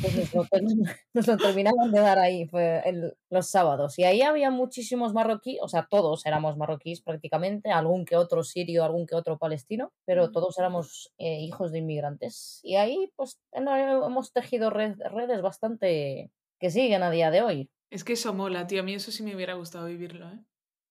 Pues 0.00 0.14
nos 0.14 0.34
lo, 0.34 0.44
nos 1.14 1.26
lo 1.26 1.36
terminaban 1.38 1.90
de 1.90 2.00
dar 2.00 2.18
ahí 2.18 2.46
fue 2.46 2.82
el- 2.84 3.16
los 3.30 3.48
sábados. 3.48 3.98
Y 3.98 4.04
ahí 4.04 4.20
había 4.22 4.50
muchísimos 4.50 5.14
marroquíes, 5.14 5.60
o 5.62 5.68
sea, 5.68 5.86
todos 5.90 6.26
éramos 6.26 6.56
marroquíes 6.58 7.00
prácticamente, 7.00 7.70
algún 7.70 8.04
que 8.04 8.16
otro 8.16 8.44
sirio, 8.44 8.84
algún 8.84 9.06
que 9.06 9.14
otro 9.14 9.38
palestino, 9.38 9.92
pero 10.04 10.30
todos 10.30 10.58
éramos 10.58 11.12
eh, 11.18 11.40
hijos 11.40 11.72
de 11.72 11.78
inmigrantes. 11.78 12.60
Y 12.62 12.76
ahí, 12.76 13.10
pues, 13.16 13.40
hemos 13.52 14.32
tejido 14.32 14.70
red- 14.70 15.00
redes 15.10 15.40
bastante 15.42 16.30
que 16.60 16.70
siguen 16.70 17.02
a 17.02 17.10
día 17.10 17.30
de 17.30 17.42
hoy. 17.42 17.70
Es 17.90 18.04
que 18.04 18.12
eso 18.12 18.34
mola, 18.34 18.66
tío. 18.66 18.80
A 18.80 18.84
mí 18.84 18.94
eso 18.94 19.10
sí 19.10 19.22
me 19.22 19.34
hubiera 19.34 19.54
gustado 19.54 19.86
vivirlo, 19.86 20.28
¿eh? 20.28 20.38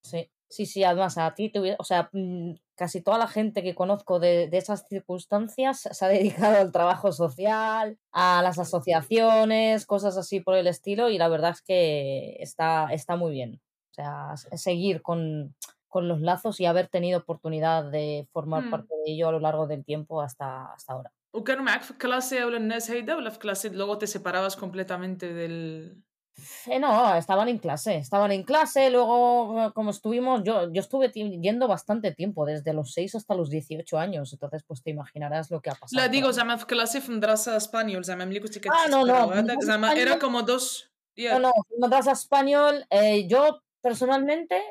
Sí, 0.02 0.32
sí, 0.50 0.66
sí, 0.66 0.84
además 0.84 1.18
a 1.20 1.34
ti, 1.36 1.50
te 1.52 1.60
hubiera- 1.60 1.78
o 1.80 1.84
sea, 1.84 2.10
mm, 2.14 2.54
casi 2.77 3.01
toda 3.03 3.19
la 3.19 3.27
gente 3.29 3.63
que 3.63 3.75
conozco 3.75 4.19
de, 4.19 4.49
de 4.49 4.59
esas 4.59 4.87
circunstancias 4.89 5.81
se 5.91 6.05
ha 6.05 6.09
dedicado 6.09 6.57
al 6.59 6.73
trabajo 6.73 7.13
social, 7.13 7.99
a 8.13 8.43
las 8.43 8.59
asociaciones, 8.59 9.87
cosas 9.87 10.17
así 10.17 10.41
por 10.41 10.55
el 10.57 10.67
estilo, 10.67 11.09
y 11.11 11.19
la 11.19 11.29
verdad 11.29 11.51
es 11.51 11.63
que 11.63 12.37
está, 12.41 12.89
está 12.93 13.17
muy 13.17 13.33
bien. 13.33 13.61
O 13.91 13.95
sea, 13.95 14.31
s- 14.35 14.49
seguir 14.57 15.03
con, 15.03 15.55
con 15.89 16.09
los 16.09 16.21
lazos 16.21 16.61
y 16.61 16.67
haber 16.67 16.89
tenido 16.89 17.19
oportunidad 17.21 17.85
de 17.91 18.27
formar 18.33 18.65
Hmm. 18.65 18.71
parte 18.71 18.95
de 19.05 19.13
ello 19.13 19.29
a 19.29 19.33
lo 19.33 19.41
largo 19.41 19.67
del 19.67 19.85
tiempo 19.85 20.21
hasta, 20.23 20.73
hasta 20.73 20.93
ahora. 20.95 21.13
وكانوا 21.35 21.65
معك 21.65 21.83
في 21.83 21.91
الكلاسي 21.91 22.45
ولا 22.45 22.57
الناس 22.57 22.91
هيدا 22.91 23.17
ولا 23.17 23.31
في 23.31 23.39
كلاسي 23.39 23.69
luego 23.71 23.97
te 23.99 24.07
separabas 24.07 24.55
completamente 24.57 25.33
del... 25.33 25.97
eh, 26.68 26.80
no, 26.80 27.16
estaban 27.16 27.50
en 27.50 27.58
clase, 27.58 27.96
estaban 27.96 28.32
en 28.32 28.44
clase, 28.44 28.90
luego 28.90 29.68
eh, 29.68 29.72
como 29.74 29.90
estuvimos, 29.90 30.44
yo, 30.44 30.72
yo 30.72 30.82
estuve 30.82 31.10
yendo 31.12 31.68
bastante 31.68 32.12
tiempo, 32.14 32.46
desde 32.46 32.74
los 32.74 32.94
6 32.94 33.16
hasta 33.16 33.34
los 33.34 33.50
18 33.50 33.98
años, 33.98 34.32
entonces 34.34 34.64
pues 34.68 34.84
te 34.84 34.92
imaginarás 34.92 35.50
lo 35.50 35.62
que 35.62 35.72
ha 35.72 35.76
pasado. 35.76 36.02
La 36.02 36.10
digo, 36.10 36.32
llama 36.32 36.58
clase 36.66 37.00
en 37.00 37.24
español, 37.58 38.04
Ah, 38.72 38.88
no, 38.90 39.06
no. 39.06 39.34
Era 39.94 40.20
como 40.20 40.44
dos... 40.44 40.92
No, 41.16 41.40
no, 41.40 41.52
español, 42.12 42.86
eh, 42.92 43.28
yo 43.28 43.64
personalmente 43.82 44.62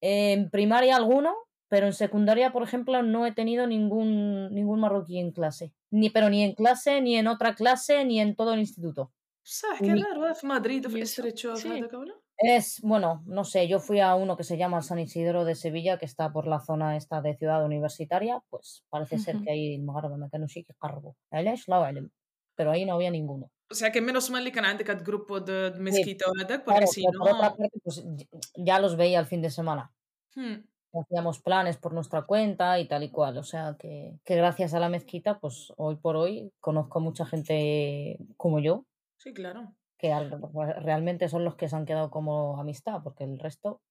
en 0.00 0.50
primaria 0.50 0.96
alguno, 0.96 1.32
pero 1.68 1.86
en 1.86 1.92
secundaria, 1.92 2.52
por 2.52 2.64
ejemplo, 2.64 3.02
no 3.04 3.24
he 3.24 3.32
tenido 3.32 3.68
ningún, 3.68 4.52
ningún 4.52 4.80
marroquí 4.80 5.18
en 5.18 5.30
clase, 5.30 5.72
ni, 5.90 6.10
pero 6.10 6.28
ni 6.28 6.42
en 6.42 6.54
clase, 6.54 7.00
ni 7.00 7.16
en 7.16 7.28
otra 7.28 7.54
clase, 7.54 8.04
ni 8.04 8.20
en 8.20 8.34
todo 8.34 8.54
el 8.54 8.60
instituto. 8.60 9.12
صح 9.43 9.79
Ni- 9.81 9.85
كان 9.87 10.03
راه 10.21 10.33
في 10.33 10.47
مدريد 10.47 10.85
وفي 10.85 10.99
Y 10.99 11.01
eso, 11.01 11.03
استريتشو 11.03 11.55
في 11.55 11.61
sí. 11.61 11.71
هذاك 11.71 11.93
ولا 11.93 12.13
Es, 12.57 12.81
bueno, 12.83 13.23
no 13.25 13.43
sé, 13.43 13.67
yo 13.67 13.79
fui 13.79 13.99
a 13.99 14.13
uno 14.13 14.37
que 14.37 14.43
se 14.43 14.57
llama 14.57 14.79
San 14.83 14.99
Isidro 14.99 15.43
de 15.43 15.55
Sevilla, 15.55 15.97
que 15.97 16.05
está 16.05 16.31
por 16.31 16.45
la 16.47 16.59
zona 16.59 16.95
esta 16.95 17.19
de 17.25 17.33
ciudad 17.39 17.65
universitaria, 17.65 18.35
pues 18.51 18.83
parece 18.91 19.17
ser 19.17 19.35
Ujú. 19.35 19.43
que 19.43 19.51
ahí 19.51 19.75
el 19.75 19.81
Maghara 19.83 20.09
me 20.17 20.29
كانوا 20.31 20.47
شي 20.47 20.61
كيقربوا 20.61 21.11
علاش 21.33 21.65
الله 21.69 21.83
أعلم 21.83 22.09
pero 22.57 22.71
ahí 22.71 22.85
no 22.85 22.93
había 22.93 23.09
ninguno 23.11 23.49
O 23.71 23.75
sea 23.75 23.91
que 23.91 24.01
menos 24.01 24.29
mal 24.29 24.37
اللي 24.39 24.51
كان 24.51 24.65
عندك 24.65 24.89
هاد 24.89 25.03
جروبو 25.03 25.37
دو 25.37 25.67
دو 25.67 25.81
مزكيتا 25.83 26.25
وهذاك 26.29 26.63
claro 26.63 26.65
porque 26.65 26.87
si 26.87 27.01
pero 27.05 27.19
por 27.19 27.29
otra 27.29 27.49
no 27.49 27.55
parte 27.57 27.79
pues 27.83 27.97
y- 27.97 28.63
ya 28.69 28.79
los 28.79 28.95
veía 28.97 29.19
el 29.19 29.25
fin 29.25 29.41
de 29.41 29.49
semana 29.49 29.83
Hmm. 30.35 30.57
hacíamos 30.99 31.39
planes 31.47 31.77
por 31.77 31.91
nuestra 31.93 32.21
cuenta 32.31 32.79
y 32.81 32.87
tal 32.91 33.01
y 33.03 33.09
cual 33.17 33.37
o 33.37 33.43
sea 33.51 33.65
que, 33.79 33.91
que 34.25 34.35
gracias 34.41 34.73
a 34.75 34.79
la 34.79 34.89
mezquita 34.89 35.31
pues 35.41 35.55
hoy 35.77 35.95
por 36.03 36.15
hoy 36.21 36.33
conozco 36.67 36.99
mucha 37.07 37.25
gente 37.31 37.55
como 38.41 38.59
yo 38.67 38.85
Sí, 39.21 39.33
claro. 39.33 39.75
que 39.99 40.13
al- 40.13 40.29
realmente 40.83 41.27
son 41.27 41.43
los 41.43 41.55
que 41.55 41.67
se 41.67 41.75
han 41.75 41.85
quedado 41.85 42.11
como 42.11 42.59
amistad 42.59 43.01
porque 43.03 43.23
el 43.23 43.39
resto 43.39 43.81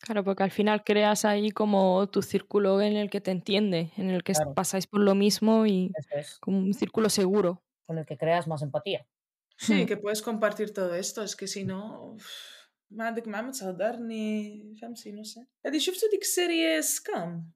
Claro, 0.00 0.24
porque 0.24 0.42
al 0.44 0.50
final 0.50 0.84
creas 0.84 1.24
ahí 1.26 1.50
como 1.50 2.08
tu 2.08 2.22
círculo 2.22 2.80
en 2.80 2.96
el 2.96 3.10
que 3.10 3.20
te 3.20 3.30
entiende, 3.32 3.90
en 3.96 4.08
el 4.10 4.22
que 4.24 4.32
es- 4.32 4.38
Claro. 4.38 4.54
pasáis 4.54 4.86
por 4.86 5.00
lo 5.00 5.14
mismo 5.14 5.66
y 5.66 5.90
eso 5.98 6.08
es 6.14 6.38
como 6.38 6.58
un 6.58 6.72
círculo 6.74 7.08
seguro. 7.10 7.62
con 7.86 7.98
el 7.98 8.06
que 8.06 8.16
creas 8.16 8.46
más 8.48 8.62
empatía 8.62 9.06
Sí, 9.58 9.82
Hmm. 9.82 9.86
que 9.86 9.96
puedes 9.96 10.22
compartir 10.22 10.72
todo 10.72 10.94
esto, 10.94 11.22
es 11.22 11.34
que 11.36 11.46
si 11.46 11.64
no 11.64 12.16
ما 12.90 13.04
عندك 13.06 13.28
مع 13.28 13.40
ما 13.42 13.50
تصهدرني 13.50 14.74
فهمتي 14.80 15.12
no 15.12 15.24
sé. 15.24 15.40
هذه 15.66 15.78
شفتوا 15.78 16.10
ديك 16.10 16.22
السيري 16.22 16.82
سكام 16.82 17.52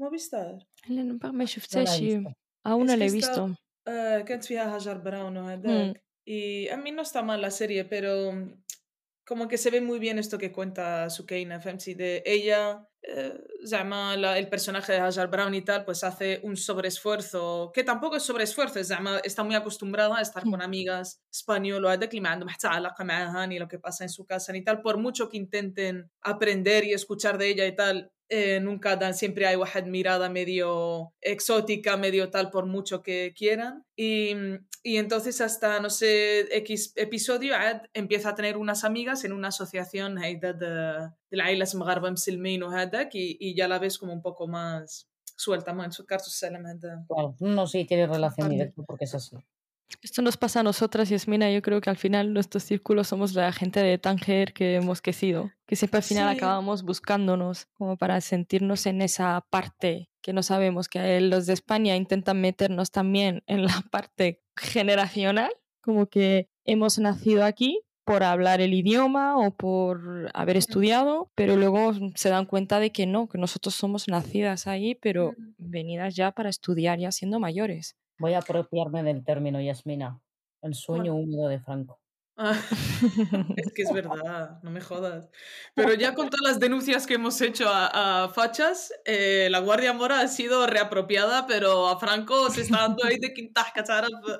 موفيستار 0.00 0.58
Elena, 0.86 1.24
ما 1.24 1.44
no 1.44 1.48
la 1.48 1.50
شفتهاش 1.50 1.98
he 1.98 2.02
visto 2.02 2.34
aún 2.66 2.86
no 2.86 2.92
Es 2.92 2.98
la 2.98 3.06
que 3.06 3.12
he 3.12 3.18
está- 3.18 3.44
visto. 3.46 3.56
آه 3.88 4.18
كانت 4.20 4.44
فيها 4.44 4.74
هاجر 4.76 4.98
براون 4.98 5.36
وهذاك 5.36 6.02
y 6.25 6.67
a 6.69 6.77
mí 6.77 6.91
no 6.91 7.03
está 7.03 7.21
mal 7.21 7.41
la 7.41 7.51
serie, 7.51 7.85
pero 7.85 8.31
mm, 8.33 8.63
como 9.25 9.47
que 9.47 9.57
se 9.57 9.69
ve 9.69 9.81
muy 9.81 9.99
bien 9.99 10.19
esto 10.19 10.37
que 10.37 10.51
cuenta 10.51 11.09
Sukeina 11.09 11.61
Femsi 11.61 11.93
de 11.93 12.23
ella 12.25 12.87
eh, 13.07 13.39
llama 13.63 14.15
el 14.15 14.49
personaje 14.49 14.93
de 14.93 14.99
Hajar 14.99 15.29
Brown 15.29 15.53
y 15.53 15.61
tal, 15.61 15.85
pues 15.85 16.03
hace 16.03 16.39
un 16.41 16.57
sobreesfuerzo, 16.57 17.71
que 17.73 17.83
tampoco 17.83 18.15
es 18.15 18.23
sobreesfuerzo, 18.23 18.79
es 18.79 18.87
llama, 18.87 19.19
está 19.19 19.43
muy 19.43 19.53
acostumbrada 19.53 20.17
a 20.17 20.21
estar 20.21 20.43
con 20.43 20.59
mm. 20.59 20.61
amigas 20.61 21.21
españolas, 21.31 21.99
ni 23.47 23.59
lo 23.59 23.67
que 23.67 23.77
pasa 23.77 24.03
en 24.03 24.09
su 24.09 24.25
casa 24.25 24.51
ni 24.53 24.63
tal, 24.63 24.81
por 24.81 24.97
mucho 24.97 25.29
que 25.29 25.37
intenten 25.37 26.09
aprender 26.21 26.83
y 26.83 26.93
escuchar 26.93 27.37
de 27.37 27.49
ella 27.49 27.67
y 27.67 27.75
tal, 27.75 28.11
eh, 28.29 28.59
nunca 28.59 28.95
dan, 28.95 29.13
siempre 29.13 29.45
hay 29.45 29.55
una 29.55 29.85
mirada 29.85 30.29
medio 30.29 31.13
exótica, 31.21 31.95
medio 31.95 32.29
tal, 32.31 32.49
por 32.49 32.65
mucho 32.65 33.03
que 33.03 33.33
quieran. 33.37 33.85
Y, 33.95 34.33
y 34.83 34.97
entonces 34.97 35.41
hasta, 35.41 35.79
no 35.79 35.89
sé, 35.89 36.41
X 36.57 36.93
episodio, 36.95 37.55
Ad 37.55 37.83
empieza 37.93 38.29
a 38.29 38.35
tener 38.35 38.57
unas 38.57 38.83
amigas 38.83 39.23
en 39.25 39.33
una 39.33 39.49
asociación 39.49 40.15
de, 40.15 40.53
de 40.53 41.37
la 41.37 41.51
isla 41.51 41.65
Magharba 41.75 42.11
Msilmin 42.11 42.63
y, 43.13 43.37
y 43.39 43.55
ya 43.55 43.67
la 43.67 43.79
ves 43.79 43.97
como 43.97 44.13
un 44.13 44.21
poco 44.21 44.47
más 44.47 45.07
suelta, 45.35 45.73
más 45.73 45.87
en 45.87 45.91
su 45.91 46.05
caso, 46.05 46.31
Claro, 47.07 47.35
no, 47.39 47.67
sí, 47.67 47.85
tiene 47.85 48.07
relación 48.07 48.49
directa 48.49 48.81
porque 48.83 49.05
es 49.05 49.15
así. 49.15 49.35
Esto 50.01 50.21
nos 50.21 50.37
pasa 50.37 50.59
a 50.59 50.63
nosotras, 50.63 51.09
Yasmina. 51.09 51.51
Yo 51.51 51.61
creo 51.61 51.81
que 51.81 51.89
al 51.89 51.97
final 51.97 52.33
nuestros 52.33 52.63
círculos 52.63 53.07
somos 53.07 53.33
la 53.33 53.51
gente 53.51 53.81
de 53.81 53.97
Tánger 53.97 54.53
que 54.53 54.75
hemos 54.75 55.01
crecido, 55.01 55.51
que 55.67 55.75
siempre 55.75 55.97
al 55.97 56.03
final 56.03 56.31
Sí. 56.31 56.37
acabamos 56.37 56.83
buscándonos 56.83 57.67
como 57.73 57.97
para 57.97 58.19
sentirnos 58.21 58.85
en 58.85 59.01
esa 59.01 59.45
parte 59.49 60.09
que 60.21 60.33
no 60.33 60.43
sabemos, 60.43 60.89
que 60.89 61.21
los 61.21 61.45
de 61.45 61.53
España 61.53 61.95
intentan 61.95 62.41
meternos 62.41 62.91
también 62.91 63.43
en 63.47 63.63
la 63.63 63.67
parte 63.91 64.41
generacional, 64.55 65.51
como 65.81 66.07
que 66.07 66.49
hemos 66.65 66.97
nacido 66.99 67.43
aquí 67.45 67.81
por 68.05 68.23
hablar 68.23 68.61
el 68.61 68.73
idioma 68.73 69.37
o 69.37 69.51
por 69.55 70.29
haber 70.35 70.57
estudiado, 70.57 71.31
pero 71.35 71.55
luego 71.55 71.93
se 72.15 72.29
dan 72.29 72.45
cuenta 72.45 72.79
de 72.79 72.91
que 72.91 73.07
no, 73.07 73.27
que 73.27 73.39
nosotros 73.39 73.73
somos 73.73 74.07
nacidas 74.07 74.67
ahí, 74.67 74.93
pero 74.95 75.33
venidas 75.57 76.15
ya 76.15 76.31
para 76.31 76.49
estudiar 76.49 76.99
ya 76.99 77.11
siendo 77.11 77.39
mayores. 77.39 77.95
Voy 78.17 78.33
a 78.33 78.39
apropiarme 78.39 79.03
del 79.03 79.23
término, 79.23 79.61
Yasmina. 79.61 80.19
El 80.61 80.73
sueño 80.73 81.13
bueno. 81.13 81.27
húmedo 81.27 81.47
de 81.49 81.59
Franco. 81.59 81.99
Ah, 82.37 82.59
es 83.55 83.71
que 83.71 83.83
es 83.83 83.93
verdad, 83.93 84.59
no 84.61 84.69
me 84.69 84.81
jodas. 84.81 85.29
Pero 85.73 85.93
ya 85.93 86.13
con 86.13 86.29
todas 86.29 86.51
las 86.51 86.59
denuncias 86.59 87.07
que 87.07 87.13
hemos 87.13 87.39
hecho 87.39 87.69
a, 87.69 88.23
a 88.23 88.29
fachas, 88.29 88.91
eh, 89.05 89.47
la 89.49 89.59
Guardia 89.59 89.93
Mora 89.93 90.19
ha 90.19 90.27
sido 90.27 90.67
reapropiada, 90.67 91.47
pero 91.47 91.87
a 91.87 91.97
Franco 91.97 92.49
se 92.49 92.61
está 92.61 92.79
dando 92.79 93.05
ahí 93.05 93.19
de 93.19 93.33
quintas 93.33 93.71
cacharas. 93.73 94.11
Pues. 94.21 94.39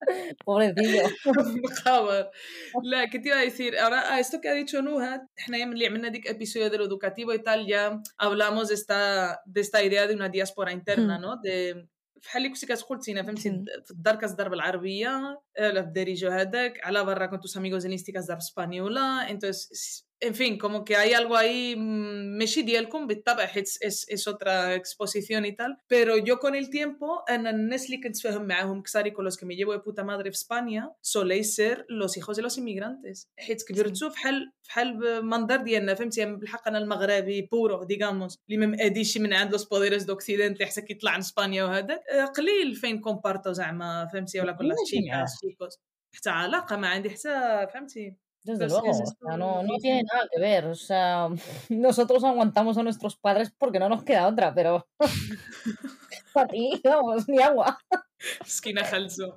Pobrecillo. 0.44 1.02
La, 2.82 3.10
¿Qué 3.10 3.18
te 3.18 3.28
iba 3.28 3.38
a 3.38 3.42
decir? 3.42 3.78
Ahora, 3.78 4.14
a 4.14 4.20
esto 4.20 4.40
que 4.40 4.48
ha 4.48 4.54
dicho 4.54 4.80
Nuha, 4.80 5.28
en 5.46 5.54
el 5.54 6.22
episodio 6.24 6.70
de 6.70 6.78
lo 6.78 6.84
educativo 6.84 7.34
y 7.34 7.42
tal, 7.42 7.66
ya 7.66 8.00
hablamos 8.16 8.68
de 8.68 8.74
esta, 8.74 9.42
de 9.44 9.60
esta 9.60 9.82
idea 9.82 10.06
de 10.06 10.14
una 10.14 10.28
diáspora 10.28 10.72
interna, 10.72 11.18
¿no? 11.18 11.36
De 11.36 11.88
بحال 12.23 12.41
اللي 12.41 12.53
كنتي 12.53 12.65
كتقول 12.65 12.99
تينا 12.99 13.23
فهمتي 13.23 13.49
Sí. 13.49 13.83
في 13.85 13.91
الدار 13.91 14.15
كتضرب 14.15 14.53
العربيه 14.53 15.41
لا 15.59 15.81
في 15.81 15.87
الدارجه 15.87 16.41
هذاك 16.41 16.85
على 16.85 17.03
برا 17.03 17.25
كنتوس 17.25 17.57
amigos 17.57 17.83
en 17.83 17.99
este 17.99 18.11
كتضرب 18.11 18.37
اسبانيولا 18.37 19.27
entonces 19.29 20.03
en 20.19 20.35
fin, 20.35 20.57
como 20.57 20.85
que 20.85 20.95
hay 20.95 21.13
algo 21.13 21.35
ahí, 21.35 21.75
mm, 21.75 22.37
ماشي 22.37 22.61
ديالكم 22.61 23.07
بالطبع 23.07 23.45
حيت 23.45 23.67
es, 23.67 24.05
es 24.09 24.27
otra 24.27 24.73
exposición 24.75 25.45
y 25.45 25.55
tal, 25.55 25.77
pero 25.87 26.17
yo 26.17 26.39
con 26.39 26.55
el 26.55 26.69
tiempo, 26.69 27.23
أنا 27.29 27.49
الناس 27.49 27.85
اللي 27.85 27.97
كنت 27.97 28.17
فاهم 28.17 28.47
معاهم 28.47 28.81
كسار 28.81 29.07
y 29.07 29.11
con 29.11 29.25
los 29.25 29.37
que 29.37 29.45
me 29.45 29.55
llevo 29.55 29.73
de 29.73 29.79
puta 29.79 30.03
madre 30.03 30.31
في 30.31 30.37
España, 30.37 30.89
soléis 31.01 31.55
ser 31.55 31.85
los 31.89 32.17
hijos 32.17 32.37
de 32.37 32.43
los 32.43 32.57
inmigrantes. 32.57 33.27
حيت 33.37 33.63
كبرتو 33.63 34.09
بحال 34.09 34.51
بحال 34.67 35.25
منظر 35.25 35.55
ديالنا 35.55 35.93
فهمتي 35.93 36.25
بالحق 36.25 36.67
انا 36.67 36.77
المغربي 36.77 37.41
بورو 37.41 37.83
ديغاموس 37.83 38.37
اللي 38.49 38.57
ما 38.57 38.65
ماديش 38.65 39.17
من 39.17 39.33
عند 39.33 39.55
los 39.55 39.61
poderes 39.61 40.03
de 40.03 40.13
occidente 40.13 40.63
حتى 40.63 40.81
كيطلع 40.81 41.13
من 41.13 41.19
اسبانيا 41.19 41.63
وهذاك 41.63 42.01
آه، 42.11 42.25
قليل 42.25 42.75
فين 42.75 42.99
كومبارتو 42.99 43.51
زعما 43.51 44.07
فهمتي 44.13 44.39
ولا 44.39 44.51
كل 44.51 44.67
ماشي 44.67 45.09
معاه. 45.09 45.25
chicas 45.25 45.29
chicos 45.29 45.77
حتى 46.15 46.29
علاقه 46.29 46.75
ما 46.75 46.87
عندي 46.87 47.09
حتى 47.09 47.67
فهمتي 47.73 48.15
Desde 48.45 48.59
Pues 48.67 48.71
luego, 48.73 48.91
es 48.91 48.99
o 48.99 49.03
esto 49.03 49.25
sea, 49.27 49.37
no, 49.37 49.55
no 49.55 49.61
difícil. 49.61 49.81
tiene 49.81 50.03
nada 50.13 50.27
que 50.31 50.39
ver. 50.41 50.65
O 50.65 50.75
sea, 50.75 51.29
nosotros 51.69 52.23
aguantamos 52.23 52.77
a 52.77 52.83
nuestros 52.83 53.15
padres 53.15 53.51
porque 53.57 53.79
no 53.79 53.87
nos 53.89 54.03
queda 54.03 54.27
otra, 54.27 54.53
pero 54.53 54.85
para 56.33 56.47
ti, 56.47 56.81
vamos, 56.83 57.27
ni 57.29 57.39
agua. 57.41 57.77
مسكينه 58.45 58.83
خلزو 58.83 59.33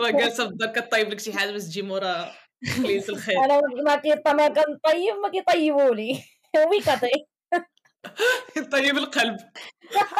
راه 0.00 0.10
جالسه 0.10 0.44
في 0.46 0.50
الدار 0.52 0.68
كطيب 0.72 1.08
لك 1.08 1.20
شي 1.20 1.32
حاجه 1.32 1.50
باش 1.50 1.62
تجي 1.64 1.82
مورا 1.82 2.32
قليله 2.78 3.08
الخير 3.08 3.36
Ahora 3.36 3.60
ما 3.86 3.96
كي 3.96 4.14
ما 4.26 4.48
كان 4.48 4.78
طيب 4.84 5.14
ما 5.22 5.28
كي 5.30 5.42
طيبوا 5.42 5.94
لي 5.94 6.22
ubícate. 6.56 7.26
طيب 8.72 8.96
القلب 8.98 9.36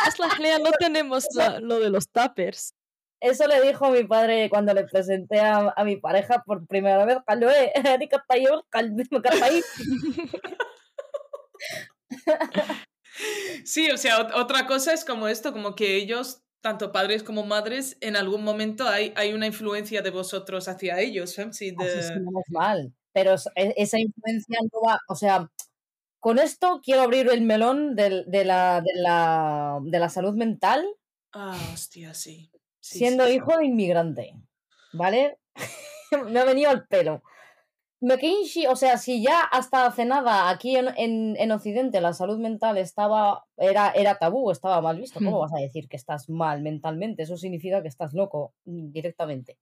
Asla, 0.07 0.29
Lea, 0.39 0.59
no 0.59 0.71
tenemos 0.85 1.25
la- 1.35 1.61
lo 1.61 1.77
de 1.81 1.91
los 1.91 2.07
tappers. 2.13 2.73
Eso 3.22 3.48
le 3.48 3.62
dijo 3.62 3.90
mi 3.92 4.04
padre 4.04 4.50
cuando 4.50 4.74
le 4.74 4.86
presenté 4.86 5.40
a, 5.40 5.74
a 5.76 5.84
mi 5.84 5.96
pareja 5.96 6.44
por 6.46 6.66
primera 6.68 7.06
vez. 7.06 7.18
Eh. 7.40 7.72
Sí, 13.66 13.90
o 13.92 13.98
sea, 13.98 14.28
otra 14.36 14.66
cosa 14.66 14.94
es 14.94 15.06
como 15.06 15.28
esto, 15.28 15.54
como 15.54 15.76
que 15.76 15.98
ellos, 15.98 16.42
tanto 16.62 16.92
padres 16.92 17.24
como 17.24 17.44
madres, 17.44 17.98
en 18.02 18.16
algún 18.16 18.44
momento 18.44 18.88
hay, 18.88 19.14
hay 19.16 19.34
una 19.34 19.48
influencia 19.48 20.02
de 20.02 20.10
vosotros 20.10 20.68
hacia 20.68 21.00
ellos. 21.00 21.38
¿eh? 21.38 21.50
Sí, 21.52 21.76
mal, 22.50 22.94
pero 23.14 23.36
e-, 23.56 23.74
esa 23.78 24.00
influencia 24.00 24.60
no 24.62 24.88
va, 24.88 25.00
o 25.08 25.16
sea, 25.16 25.50
con 26.20 26.40
esto 26.40 26.82
quiero 26.84 27.02
abrir 27.02 27.30
el 27.30 27.42
melón 27.42 27.96
de, 27.96 28.26
la, 28.46 28.82
de 28.82 28.94
la, 28.96 29.80
de 29.84 30.00
la 30.00 30.10
salud 30.10 30.34
mental. 30.34 30.86
Ah, 31.34 31.58
hostia, 31.74 32.14
sí. 32.14 32.51
Sí, 32.92 33.00
siendo 33.00 33.26
sí. 33.28 33.34
hijo 33.34 33.58
de 33.58 33.66
inmigrante, 33.66 34.36
¿vale? 34.94 35.38
Me 36.30 36.40
ha 36.40 36.46
venido 36.46 36.70
al 36.70 36.88
pelo. 36.88 37.24
McKinsey, 38.04 38.66
o 38.66 38.76
sea, 38.76 38.98
si 38.98 39.22
ya 39.22 39.42
hasta 39.42 39.86
hace 39.86 40.06
nada 40.06 40.50
aquí 40.50 40.76
en, 40.76 40.88
en, 40.98 41.36
en 41.38 41.52
Occidente 41.52 42.02
la 42.02 42.14
salud 42.14 42.40
mental 42.40 42.78
estaba, 42.80 43.46
era, 43.58 43.92
era 43.92 44.18
tabú, 44.18 44.50
estaba 44.50 44.82
mal 44.82 44.98
visto, 44.98 45.20
¿cómo 45.20 45.38
Hmm. 45.38 45.42
vas 45.42 45.54
a 45.54 45.60
decir 45.62 45.88
que 45.88 45.98
estás 45.98 46.28
mal 46.28 46.62
mentalmente? 46.64 47.22
Eso 47.24 47.38
significa 47.38 47.84
que 47.84 47.88
estás 47.90 48.14
loco 48.14 48.54
directamente. 48.66 49.60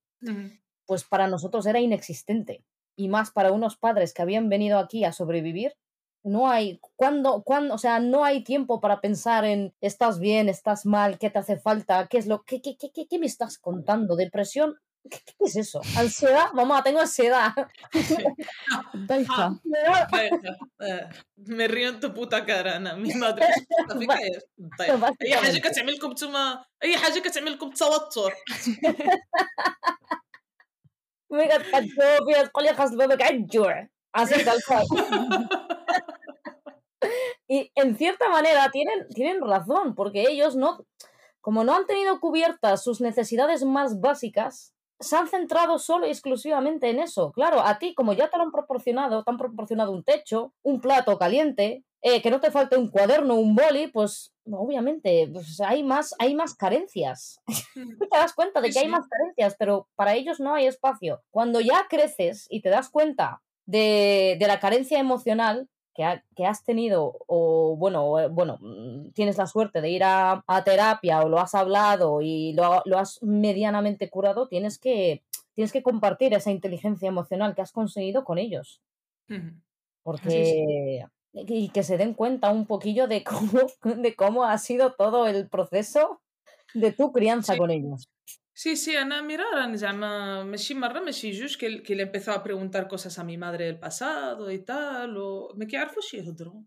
Pues 0.86 1.04
para 1.04 1.28
nosotros 1.28 1.66
era 1.66 1.82
inexistente. 1.82 2.64
Y 2.96 3.10
más 3.10 3.32
para 3.32 3.52
unos 3.52 3.76
padres 3.78 4.14
que 4.14 4.22
habían 4.22 4.48
venido 4.50 4.80
aquí 4.80 5.04
a 5.04 5.12
sobrevivir, 5.12 5.76
no 6.25 6.49
hay, 6.49 6.81
¿cuándo, 6.97 7.43
cuándo, 7.45 7.75
o 7.75 7.79
sea, 7.79 8.01
no 8.01 8.25
hay 8.25 8.43
tiempo 8.43 8.81
para 8.81 9.01
pensar 9.01 9.45
en 9.45 9.75
estás 9.81 10.19
bien, 10.19 10.49
estás 10.49 10.87
mal, 10.87 11.19
qué 11.19 11.29
te 11.29 11.39
hace 11.39 11.59
falta, 11.59 12.07
qué 12.09 12.19
es 12.19 12.27
lo, 12.27 12.45
qué, 12.45 12.63
qué, 12.63 12.77
qué, 12.79 12.91
qué, 12.93 13.07
qué 13.07 13.19
me 13.19 13.27
estás 13.27 13.59
contando, 13.59 14.17
depresión, 14.17 14.79
¿qué, 15.11 15.19
qué 15.27 15.35
es 15.41 15.57
eso? 15.57 15.83
¿Ansiedad? 15.99 16.51
Mamá, 16.55 16.83
tengo 16.83 17.01
ansiedad. 17.01 17.53
Daifa. 18.95 19.61
Deja, 19.65 20.01
eh, 20.81 21.09
me 21.37 21.69
río 21.69 21.91
en 21.91 22.01
tu 22.01 22.15
puta 22.15 22.47
cara 22.47 22.77
انا 22.77 22.95
مي 22.95 23.15
ما 23.15 23.29
ادري 23.29 23.45
ايش 23.45 23.55
بتحط 23.63 23.99
فيك 23.99 24.11
إيه. 24.11 24.39
طيب 24.79 25.05
اي 25.23 25.37
حاجه 25.37 25.59
Básicamente. 25.59 25.71
كتعمل 25.71 25.93
لكم 25.93 26.11
نتوما 26.11 26.65
اي 26.83 26.97
حاجه 26.97 27.19
كتعمل 27.19 27.53
لكم 27.53 27.71
توتر 27.71 28.35
ميقا 31.31 31.59
تقدو 31.59 32.27
فيها 32.27 32.45
تقول 32.45 32.65
لي 32.65 32.75
خاص 32.75 32.95
بابك 32.95 33.23
عالجوع 33.23 33.89
así 34.15 34.45
tal 34.45 34.63
cual. 34.63 34.87
y 37.48 37.72
en 37.76 37.96
cierta 37.98 38.30
manera 38.30 38.70
tienen, 38.72 39.08
tienen 39.10 39.42
razón, 39.42 39.96
porque 39.96 40.26
ellos 40.30 40.56
no, 40.56 40.86
como 41.42 41.64
no 41.64 41.76
han 41.76 41.88
tenido 41.88 42.20
cubiertas 42.20 42.84
sus 42.84 43.02
necesidades 43.02 43.64
más 43.64 44.00
básicas, 44.00 44.74
se 45.00 45.16
han 45.16 45.28
centrado 45.28 45.80
solo 45.80 46.06
y 46.06 46.10
exclusivamente 46.10 46.90
en 46.90 47.00
eso. 47.00 47.32
Claro, 47.32 47.62
a 47.62 47.80
ti, 47.80 47.96
como 47.96 48.14
ya 48.14 48.30
te 48.30 48.38
lo 48.38 48.44
han 48.44 48.52
proporcionado, 48.52 49.24
te 49.24 49.32
han 49.32 49.38
proporcionado 49.38 49.92
un 49.92 50.04
techo, 50.04 50.54
un 50.62 50.82
plato 50.82 51.18
caliente, 51.18 51.84
eh, 52.02 52.22
que 52.22 52.32
no 52.32 52.40
te 52.40 52.52
falte 52.52 52.78
un 52.78 52.90
cuaderno, 52.90 53.36
un 53.36 53.56
boli, 53.56 53.88
pues 53.88 54.34
obviamente 54.50 55.30
pues, 55.32 55.60
hay, 55.62 55.84
más, 55.84 56.14
hay 56.20 56.36
más 56.36 56.54
carencias. 56.54 57.42
te 58.12 58.18
das 58.18 58.34
cuenta 58.34 58.62
de 58.62 58.72
que 58.72 58.80
hay 58.80 58.88
más 58.88 59.08
carencias, 59.08 59.56
pero 59.58 59.88
para 59.96 60.16
ellos 60.16 60.40
no 60.40 60.54
hay 60.54 60.68
espacio. 60.68 61.22
Cuando 61.30 61.62
ya 61.62 61.88
creces 61.90 62.48
y 62.50 62.62
te 62.62 62.70
das 62.70 62.90
cuenta 62.90 63.42
de, 63.66 64.38
de 64.40 64.48
la 64.48 64.60
carencia 64.60 65.00
emocional 65.00 65.70
que, 66.00 66.06
ha- 66.06 66.24
que 66.34 66.46
has 66.46 66.64
tenido, 66.64 67.18
o 67.28 67.76
bueno, 67.76 68.18
eh, 68.22 68.30
bueno, 68.30 68.58
mm, 68.62 69.10
tienes 69.12 69.38
la 69.38 69.48
suerte 69.48 69.82
de 69.82 69.90
ir 69.90 70.06
a, 70.06 70.46
a 70.48 70.64
terapia 70.64 71.20
o 71.20 71.28
lo 71.28 71.40
has 71.40 71.54
hablado 71.56 72.22
y 72.22 72.54
lo, 72.54 72.82
lo 72.86 72.98
has 73.00 73.22
medianamente 73.22 74.10
curado, 74.10 74.48
tienes 74.48 74.80
que, 74.80 75.24
tienes 75.56 75.74
que 75.74 75.84
compartir 75.84 76.34
esa 76.34 76.52
inteligencia 76.52 77.10
emocional 77.10 77.54
que 77.54 77.62
has 77.64 77.74
conseguido 77.74 78.24
con 78.24 78.38
ellos. 78.38 78.82
Porque. 80.04 81.04
Y 81.34 81.68
que 81.70 81.84
se 81.84 81.98
den 81.98 82.14
cuenta 82.14 82.50
un 82.50 82.66
poquillo 82.66 83.08
de 83.10 83.26
cómo, 83.26 83.60
de 83.84 84.16
cómo 84.16 84.46
ha 84.46 84.58
sido 84.58 84.94
todo 84.94 85.28
el 85.28 85.50
proceso 85.50 86.22
de 86.74 86.94
tu 86.94 87.12
crianza 87.12 87.54
Sí. 87.54 87.60
con 87.60 87.72
ellos. 87.72 88.08
Sí, 88.62 88.76
sí, 88.76 88.94
Ana, 88.94 89.24
mira, 89.24 89.46
ahora 89.46 89.74
llama 89.74 90.44
Meshi 90.44 90.76
Marra, 90.76 91.02
que, 91.58 91.82
que 91.82 91.96
le 91.96 92.04
empezó 92.04 92.34
a 92.34 92.44
preguntar 92.44 92.90
cosas 92.90 93.18
a 93.18 93.24
mi 93.24 93.38
madre 93.38 93.64
del 93.64 93.80
pasado 93.80 94.52
y 94.52 94.60
tal, 94.66 95.16
o 95.16 95.54
me 95.56 95.66
quedarfo 95.66 96.02
si 96.02 96.20
otro. 96.28 96.66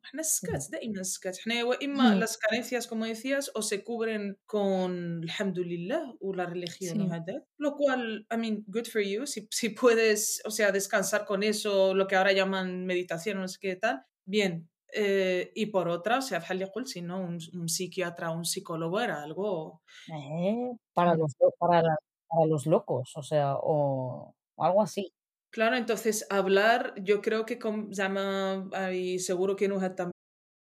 Ima, 1.80 2.14
las 2.14 2.38
carencias, 2.38 2.86
como 2.86 3.04
decías, 3.04 3.50
o 3.54 3.60
se 3.60 3.84
cubren 3.84 4.38
con 4.46 5.20
alhamdulillah 5.22 6.14
o 6.18 6.32
la 6.32 6.46
religión, 6.46 7.10
sí. 7.10 7.32
lo 7.58 7.76
cual, 7.76 8.26
I 8.32 8.38
mean, 8.38 8.64
good 8.68 8.86
for 8.86 9.02
you, 9.02 9.26
si, 9.26 9.46
si 9.50 9.68
puedes, 9.68 10.40
o 10.46 10.50
sea, 10.50 10.72
descansar 10.72 11.26
con 11.26 11.42
eso, 11.42 11.92
lo 11.92 12.06
que 12.06 12.16
ahora 12.16 12.32
llaman 12.32 12.86
meditación, 12.86 13.36
no 13.36 13.48
sé 13.48 13.58
qué 13.60 13.76
tal, 13.76 14.02
bien, 14.24 14.71
Eh, 14.94 15.52
y 15.54 15.66
por 15.66 15.88
otra, 15.88 16.18
o 16.18 16.22
sea, 16.22 16.42
si 16.84 17.00
no, 17.00 17.20
un, 17.20 17.38
un 17.54 17.68
psiquiatra 17.68 18.30
un 18.30 18.44
psicólogo 18.44 19.00
era 19.00 19.22
algo... 19.22 19.80
Eh, 20.08 20.70
para, 20.92 21.14
los, 21.14 21.34
para, 21.58 21.82
para 22.28 22.46
los 22.46 22.66
locos, 22.66 23.12
o 23.16 23.22
sea, 23.22 23.54
o, 23.56 24.34
algo 24.58 24.82
así. 24.82 25.12
Claro, 25.50 25.76
entonces 25.76 26.26
hablar, 26.30 26.94
yo 27.02 27.22
creo 27.22 27.46
que 27.46 27.58
llama, 27.88 28.68
y 28.92 29.18
seguro 29.18 29.56
que 29.56 29.68
nos 29.68 29.80
también. 29.80 30.12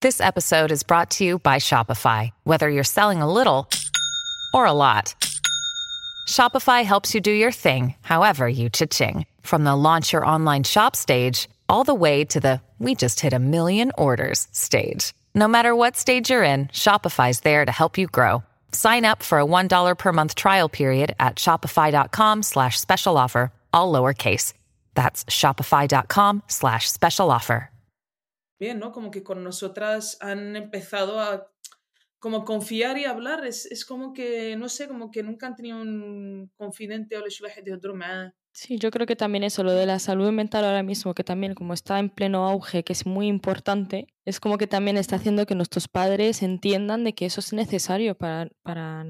This 0.01 0.21
episode 0.21 0.71
is 0.71 0.85
brought 0.85 1.11
to 1.19 1.25
you 1.25 1.39
by 1.41 1.59
Shopify. 1.59 2.31
Whether 2.45 2.69
you're 2.71 2.85
selling 2.85 3.21
a 3.21 3.31
little 3.31 3.69
or 4.55 4.65
a 4.65 4.73
lot, 4.73 5.15
Shopify 6.29 6.85
helps 6.85 7.15
you 7.15 7.21
do 7.21 7.33
your 7.33 7.51
thing, 7.51 7.95
however 8.03 8.49
you 8.49 8.71
cha-ching. 8.71 9.27
From 9.43 9.65
the 9.65 9.75
launch 9.75 10.13
your 10.13 10.25
online 10.25 10.63
shop 10.63 10.95
stage, 10.95 11.49
all 11.69 11.85
the 11.85 11.95
way 11.95 12.25
to 12.27 12.39
the 12.39 12.61
we 12.79 12.95
just 12.95 13.19
hit 13.19 13.33
a 13.33 13.39
million 13.39 13.91
orders 13.99 14.47
stage. 14.53 15.13
No 15.35 15.49
matter 15.49 15.75
what 15.75 15.97
stage 15.97 16.31
you're 16.31 16.45
in, 16.45 16.69
Shopify's 16.69 17.41
there 17.41 17.65
to 17.65 17.73
help 17.73 17.99
you 17.99 18.07
grow. 18.07 18.45
Sign 18.73 19.05
up 19.05 19.23
for 19.23 19.41
a 19.41 19.45
$1 19.45 19.99
per 19.99 20.13
month 20.13 20.35
trial 20.37 20.69
period 20.69 21.17
at 21.19 21.37
shopify.com 21.37 22.43
slash 22.45 22.79
special 22.79 23.19
offer, 23.19 23.51
all 23.73 23.93
lowercase. 23.93 24.53
That's 24.95 25.25
shopify.com 25.25 26.43
slash 26.47 26.89
special 26.89 27.31
offer. 27.31 27.71
Bien, 28.59 28.81
¿no? 28.81 28.91
Como 28.91 29.11
que 29.11 29.23
con 29.23 29.45
nosotras 29.45 30.17
han 30.21 30.57
empezado 30.57 31.21
a 31.21 31.47
como 32.19 32.45
confiar 32.45 32.99
y 32.99 33.05
hablar. 33.05 33.47
Es, 33.47 33.67
es 33.67 33.85
como 33.85 34.13
que, 34.13 34.57
no 34.57 34.69
sé, 34.69 34.89
como 34.89 35.11
que 35.11 35.23
nunca 35.23 35.47
han 35.47 35.55
tenido 35.55 35.81
un 35.81 36.51
confidente 36.57 37.17
o 37.17 37.21
le 37.21 37.63
de 37.63 37.73
otro 37.73 37.95
más. 37.95 38.33
Sí, 38.53 38.79
yo 38.79 38.91
creo 38.91 39.07
que 39.07 39.15
también 39.15 39.45
eso, 39.45 39.63
lo 39.63 39.73
de 39.73 39.87
la 39.87 40.01
salud 40.01 40.33
mental 40.33 40.65
ahora 40.65 40.83
mismo, 40.83 41.15
que 41.15 41.23
también 41.23 41.55
como 41.55 41.75
está 41.75 41.99
en 42.01 42.11
pleno 42.11 42.49
auge, 42.49 42.83
que 42.83 42.93
es 42.93 43.07
muy 43.07 43.29
importante, 43.29 44.09
es 44.25 44.41
como 44.41 44.59
que 44.59 44.67
también 44.67 44.97
está 44.97 45.17
haciendo 45.17 45.47
que 45.47 45.55
nuestros 45.55 45.87
padres 45.87 46.43
entiendan 46.43 47.05
de 47.05 47.15
que 47.15 47.27
eso 47.27 47.41
es 47.41 47.53
necesario 47.53 48.17
para, 48.17 48.49
para, 48.63 49.05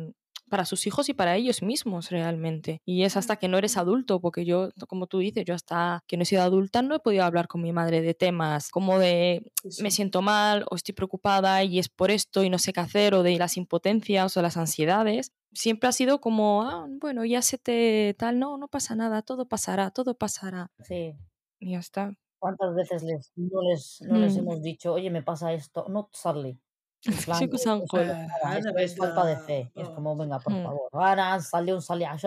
para 0.48 0.64
sus 0.64 0.86
hijos 0.86 1.08
y 1.08 1.14
para 1.14 1.36
ellos 1.36 1.62
mismos 1.62 2.10
realmente. 2.10 2.82
Y 2.84 3.04
es 3.04 3.16
hasta 3.16 3.36
que 3.36 3.48
no 3.48 3.58
eres 3.58 3.76
adulto, 3.76 4.20
porque 4.20 4.44
yo, 4.44 4.70
como 4.88 5.06
tú 5.06 5.18
dices, 5.18 5.44
yo 5.44 5.54
hasta 5.54 6.02
que 6.06 6.16
no 6.16 6.22
he 6.22 6.26
sido 6.26 6.42
adulta 6.42 6.82
no 6.82 6.94
he 6.94 7.00
podido 7.00 7.24
hablar 7.24 7.48
con 7.48 7.62
mi 7.62 7.72
madre 7.72 8.00
de 8.02 8.14
temas 8.14 8.70
como 8.70 8.98
de 8.98 9.52
me 9.80 9.90
siento 9.90 10.22
mal 10.22 10.64
o 10.70 10.76
estoy 10.76 10.94
preocupada 10.94 11.62
y 11.64 11.78
es 11.78 11.88
por 11.88 12.10
esto 12.10 12.42
y 12.42 12.50
no 12.50 12.58
sé 12.58 12.72
qué 12.72 12.80
hacer, 12.80 13.14
o 13.14 13.22
de 13.22 13.38
las 13.38 13.56
impotencias 13.56 14.36
o 14.36 14.42
las 14.42 14.56
ansiedades 14.56 15.32
siempre 15.52 15.88
ha 15.88 15.92
sido 15.92 16.20
como, 16.20 16.62
ah, 16.62 16.86
bueno, 16.88 17.24
ya 17.24 17.42
se 17.42 17.58
te 17.58 18.14
tal, 18.18 18.38
no, 18.38 18.58
no 18.58 18.68
pasa 18.68 18.94
nada, 18.94 19.22
todo 19.22 19.48
pasará, 19.48 19.90
todo 19.90 20.14
pasará. 20.14 20.70
Sí. 20.80 21.14
Y 21.58 21.72
ya 21.72 21.78
está. 21.78 22.12
¿Cuántas 22.38 22.74
veces 22.74 23.02
les, 23.02 23.32
no, 23.34 23.62
les, 23.62 24.00
no 24.02 24.18
les 24.18 24.36
mm. 24.36 24.38
hemos 24.38 24.62
dicho, 24.62 24.92
oye, 24.92 25.10
me 25.10 25.22
pasa 25.22 25.52
esto? 25.52 25.86
No, 25.88 26.08
Charlie. 26.12 26.60
En 27.05 27.17
plan, 27.17 27.43
es, 27.43 28.65
es 28.77 28.95
falta 28.95 29.25
de 29.25 29.35
fe. 29.35 29.71
Es 29.75 29.89
como, 29.89 30.15
venga, 30.15 30.39
por 30.39 30.53
mm. 30.53 30.63
favor. 30.63 30.89
Ahora 30.93 31.39
sale 31.41 31.73
un 31.73 31.81
sale 31.81 32.05
a 32.05 32.17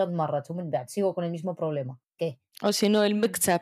sigo 0.87 1.15
con 1.15 1.23
el 1.23 1.31
mismo 1.31 1.55
problema. 1.55 1.99
¿Qué? 2.15 2.39
O 2.61 2.71
si 2.71 2.87
no, 2.87 3.03
el 3.03 3.15
mix-up. 3.15 3.61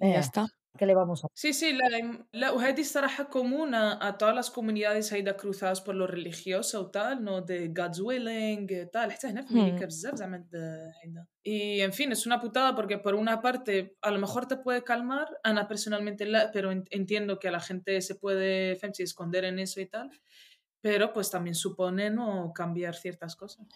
Ya 0.00 0.06
eh. 0.08 0.18
está. 0.18 0.48
¿Qué 0.76 0.86
le 0.86 0.94
vamos 0.94 1.24
a 1.24 1.28
Sí, 1.32 1.52
sí, 1.52 1.72
la, 1.72 1.88
la 2.32 2.52
وهذه 2.52 2.80
الصراحة 2.80 3.30
común 3.30 3.74
a, 3.74 3.98
a 4.06 4.18
todas 4.18 4.34
las 4.34 4.50
comunidades 4.50 5.12
هيدا 5.12 5.32
cruzadas 5.32 5.80
por 5.80 5.94
lo 5.94 6.06
religioso 6.06 6.90
tal, 6.90 7.24
¿no? 7.24 7.40
De 7.40 7.68
God's 7.68 8.00
willing 8.00 8.66
tal, 8.92 9.10
حتى 9.10 9.26
هنا 9.26 9.42
في 9.42 9.54
أمريكا 9.54 9.86
بزاف 9.86 10.14
زعما 10.14 10.44
هيدا. 11.02 11.26
Y 11.44 11.80
en 11.80 11.92
fin, 11.92 12.12
es 12.12 12.26
una 12.26 12.40
putada 12.40 12.74
porque 12.74 12.98
por 12.98 13.14
una 13.14 13.40
parte 13.40 13.96
a 14.02 14.10
lo 14.10 14.18
mejor 14.18 14.46
te 14.46 14.56
puede 14.56 14.82
calmar, 14.82 15.28
Ana 15.44 15.68
personalmente 15.68 16.26
la, 16.26 16.50
pero 16.52 16.72
entiendo 16.72 17.38
que 17.38 17.48
a 17.48 17.52
la 17.52 17.60
gente 17.60 18.00
se 18.02 18.16
puede 18.16 18.74
femsi, 18.76 19.04
esconder 19.04 19.44
en 19.44 19.60
eso 19.60 19.80
y 19.80 19.86
tal, 19.86 20.10
pero 20.81 21.13
pues 21.13 21.29
también 21.29 21.55
supone 21.55 22.09
no 22.09 22.51
cambiar 22.53 22.95
ciertas 22.95 23.35
cosas. 23.35 23.67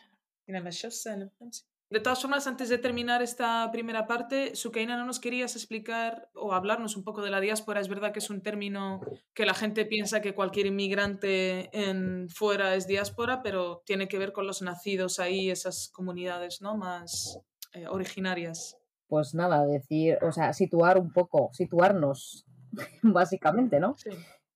De 1.89 1.99
todas 1.99 2.19
formas, 2.19 2.47
antes 2.47 2.67
de 2.69 2.79
terminar 2.79 3.21
esta 3.21 3.69
primera 3.71 4.07
parte, 4.07 4.55
Sukeina, 4.55 4.97
¿no 4.97 5.05
nos 5.05 5.19
querías 5.19 5.55
explicar 5.55 6.29
o 6.33 6.53
hablarnos 6.53 6.97
un 6.97 7.03
poco 7.03 7.21
de 7.21 7.29
la 7.29 7.39
diáspora? 7.39 7.79
Es 7.79 7.87
verdad 7.87 8.11
que 8.11 8.19
es 8.19 8.29
un 8.31 8.41
término 8.41 9.01
que 9.35 9.45
la 9.45 9.53
gente 9.53 9.85
piensa 9.85 10.21
que 10.21 10.33
cualquier 10.33 10.65
inmigrante 10.65 11.69
en 11.71 12.27
fuera 12.29 12.73
es 12.75 12.87
diáspora, 12.87 13.43
pero 13.43 13.83
tiene 13.85 14.07
que 14.07 14.17
ver 14.17 14.33
con 14.33 14.47
los 14.47 14.63
nacidos 14.63 15.19
ahí, 15.19 15.51
esas 15.51 15.89
comunidades 15.89 16.59
¿no? 16.61 16.75
más 16.75 17.39
eh, 17.73 17.87
originarias. 17.87 18.77
Pues 19.07 19.35
nada, 19.35 19.63
decir, 19.65 20.17
o 20.23 20.31
sea, 20.31 20.53
situar 20.53 20.97
un 20.97 21.13
poco, 21.13 21.51
situarnos, 21.53 22.45
básicamente, 23.03 23.79
¿no? 23.79 23.95
Sí 23.95 24.09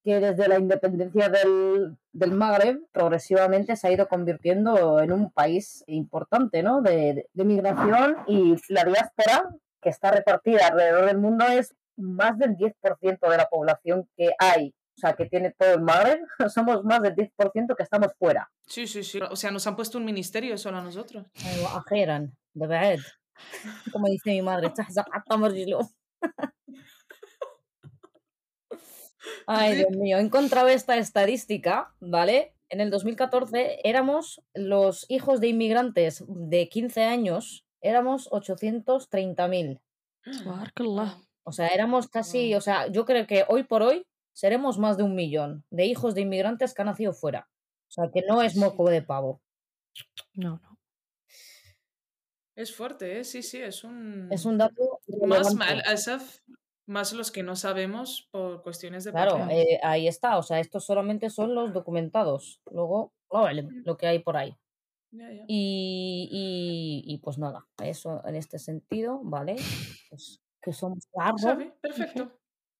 que 0.03 0.19
desde 0.19 0.47
la 0.47 0.59
independencia 0.59 1.29
del, 1.29 1.97
del, 2.13 2.31
Magreb 2.31 2.79
progresivamente 2.91 3.75
se 3.75 3.87
ha 3.87 3.91
ido 3.91 4.07
convirtiendo 4.07 4.99
en 5.01 5.11
un 5.11 5.31
país 5.31 5.83
importante 5.87 6.63
¿no? 6.63 6.81
de, 6.81 7.27
de, 7.33 7.45
migración 7.45 8.17
y 8.27 8.55
la 8.69 8.85
diáspora 8.85 9.49
que 9.81 9.89
está 9.89 10.11
repartida 10.11 10.67
alrededor 10.67 11.05
del 11.05 11.17
mundo 11.17 11.45
es 11.45 11.75
más 11.97 12.37
del 12.37 12.55
10% 12.55 13.29
de 13.29 13.37
la 13.37 13.49
población 13.49 14.07
que 14.15 14.31
hay. 14.39 14.73
O 14.97 14.99
sea, 14.99 15.13
que 15.13 15.27
tiene 15.27 15.51
todo 15.57 15.75
el 15.75 15.81
Magreb, 15.81 16.19
somos 16.53 16.83
más 16.83 17.01
del 17.01 17.15
10% 17.15 17.75
que 17.75 17.83
estamos 17.83 18.11
fuera. 18.17 18.51
Sí, 18.67 18.85
sí, 18.87 19.03
sí. 19.03 19.19
O 19.29 19.35
sea, 19.35 19.51
nos 19.51 19.65
han 19.67 19.75
puesto 19.75 19.97
un 19.97 20.05
ministerio 20.05 20.57
solo 20.57 20.77
a 20.77 20.81
nosotros. 20.81 21.25
Ajeran, 21.75 22.35
de 22.53 22.67
verdad. 22.67 22.99
Como 23.91 24.07
dice 24.07 24.31
mi 24.31 24.41
madre, 24.41 24.73
Ay, 29.47 29.76
Dios 29.76 29.91
mío, 29.91 30.17
he 30.17 30.22
encontrado 30.22 30.67
esta 30.67 30.97
estadística, 30.97 31.93
¿vale? 31.99 32.53
En 32.70 32.82
el 32.82 32.89
2014 32.89 33.80
éramos 33.84 34.41
los 34.53 35.05
hijos 35.09 35.39
de 35.39 35.47
inmigrantes 35.47 36.24
de 36.28 36.70
15 36.70 37.03
años, 37.03 37.65
éramos 37.82 38.30
830.000. 38.30 39.82
O 41.43 41.51
sea, 41.51 41.67
éramos 41.67 42.07
casi, 42.07 42.53
o 42.53 42.61
sea, 42.61 42.88
yo 42.88 43.05
creo 43.05 43.26
que 43.26 43.45
hoy 43.47 43.63
por 43.63 43.82
hoy 43.82 44.05
seremos 44.34 44.78
más 44.78 44.97
de 44.97 45.03
un 45.03 45.15
millón 45.15 45.65
de 45.70 45.86
hijos 45.86 46.13
de 46.13 46.22
inmigrantes 46.22 46.74
que 46.74 46.82
han 46.82 46.88
nacido 46.88 47.13
fuera. 47.13 47.49
O 47.88 47.91
sea, 47.91 48.11
que 48.13 48.22
no 48.28 48.43
es 48.43 48.55
moco 48.55 48.89
de 48.89 49.01
pavo. 49.01 49.41
No, 50.34 50.61
no. 50.61 50.78
Es 52.55 52.76
fuerte, 52.76 53.20
¿eh? 53.20 53.24
Sí, 53.24 53.41
sí, 53.41 53.57
es 53.57 53.84
un... 53.84 54.28
Es 54.32 54.45
un 54.45 54.57
dato... 54.57 54.99
Más 55.26 55.55
mal, 55.55 55.82
más 56.89 57.13
los 57.13 57.31
que 57.31 57.43
no 57.43 57.55
sabemos 57.55 58.27
por 58.31 58.63
cuestiones 58.63 59.03
de... 59.03 59.11
Claro, 59.11 59.47
eh, 59.49 59.79
ahí 59.83 60.07
está, 60.07 60.37
o 60.37 60.43
sea, 60.43 60.59
estos 60.59 60.85
solamente 60.85 61.29
son 61.29 61.53
los 61.53 61.71
documentados, 61.71 62.61
luego 62.71 63.13
lo 63.85 63.95
que 63.95 64.07
hay 64.07 64.19
por 64.19 64.35
ahí. 64.37 64.57
Y, 65.47 67.03
y, 67.05 67.17
pues 67.19 67.37
nada, 67.37 67.67
eso 67.83 68.21
en 68.25 68.35
este 68.35 68.59
sentido, 68.59 69.21
¿vale? 69.23 69.55
Pues 70.09 70.41
que 70.61 70.73
somos 70.73 71.07
largos. 71.13 71.71
Perfecto. 71.81 72.31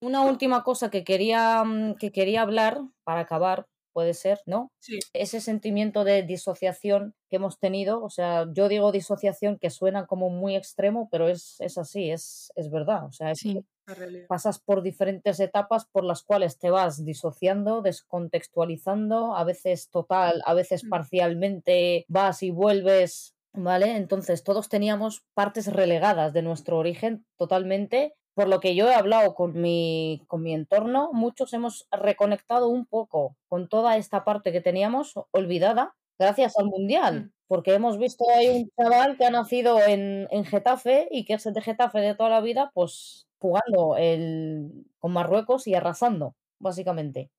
Una 0.01 0.22
última 0.22 0.64
cosa 0.64 0.89
que 0.89 1.03
quería, 1.03 1.64
mm, 1.64 1.95
que 1.95 2.12
quería 2.12 2.41
hablar 2.41 2.82
para 3.03 3.22
acabar, 3.22 3.68
puede 3.93 4.14
ser, 4.14 4.39
¿no? 4.45 4.72
Sí. 4.80 4.99
Ese 5.14 5.41
sentimiento 5.41 6.03
de 6.03 6.24
disociación 6.24 7.16
que 7.30 7.38
hemos 7.38 7.60
tenido, 7.60 8.03
o 8.03 8.10
sea, 8.10 8.47
yo 8.53 8.70
digo 8.70 8.91
disociación 8.91 9.57
que 9.57 9.70
suena 9.72 10.05
como 10.05 10.30
muy 10.30 10.55
extremo, 10.55 11.10
pero 11.12 11.28
es, 11.28 11.55
es 11.60 11.78
así, 11.78 12.12
es, 12.12 12.51
es 12.55 12.70
verdad, 12.70 13.05
o 13.05 13.12
sea, 13.12 13.32
es 13.32 13.39
sí 13.39 13.66
pasas 14.28 14.60
por 14.60 14.82
diferentes 14.82 15.40
etapas 15.40 15.86
por 15.86 16.04
las 16.04 16.24
cuales 16.24 16.58
te 16.58 16.70
vas 16.70 17.04
disociando, 17.06 17.82
descontextualizando, 17.82 19.36
a 19.36 19.44
veces 19.44 19.90
total, 19.90 20.42
a 20.46 20.54
veces 20.54 20.84
mm. 20.84 20.90
parcialmente, 20.90 22.06
vas 22.08 22.44
y 22.44 22.52
vuelves, 22.52 23.36
¿vale? 23.54 23.96
Entonces 23.96 24.44
todos 24.44 24.70
teníamos 24.70 25.24
partes 25.34 25.68
relegadas 25.68 26.34
de 26.34 26.42
nuestro 26.42 26.78
origen 26.78 27.26
totalmente. 27.38 28.16
Por 28.34 28.48
lo 28.48 28.60
que 28.60 28.74
yo 28.74 28.90
he 28.90 28.94
hablado 28.94 29.36
con 29.36 29.60
mi, 29.60 30.24
con 30.28 30.42
mi 30.42 30.54
entorno, 30.54 31.10
muchos 31.12 31.54
hemos 31.54 31.88
reconectado 31.92 32.70
un 32.70 32.86
poco 32.86 33.36
con 33.50 33.68
toda 33.68 33.98
esta 33.98 34.24
parte 34.24 34.52
que 34.52 34.62
teníamos 34.62 35.16
olvidada 35.32 35.96
gracias 36.20 36.58
al 36.58 36.66
Mundial, 36.66 37.22
mm. 37.22 37.32
porque 37.48 37.74
hemos 37.74 37.98
visto 37.98 38.26
ahí 38.30 38.50
un 38.50 38.72
chaval 38.78 39.18
que 39.18 39.26
ha 39.26 39.32
nacido 39.32 39.82
en, 39.82 40.28
en 40.32 40.46
Getafe 40.46 41.08
y 41.12 41.26
que 41.26 41.34
es 41.34 41.44
de 41.44 41.62
Getafe 41.62 42.00
de 42.00 42.14
toda 42.14 42.30
la 42.30 42.42
vida, 42.42 42.72
pues 42.74 43.29
jugando 43.40 43.98
el, 43.98 44.86
con 45.00 45.14
Marruecos 45.14 45.68
y 45.68 45.74
arrasando, 45.74 46.36
básicamente. 46.60 47.32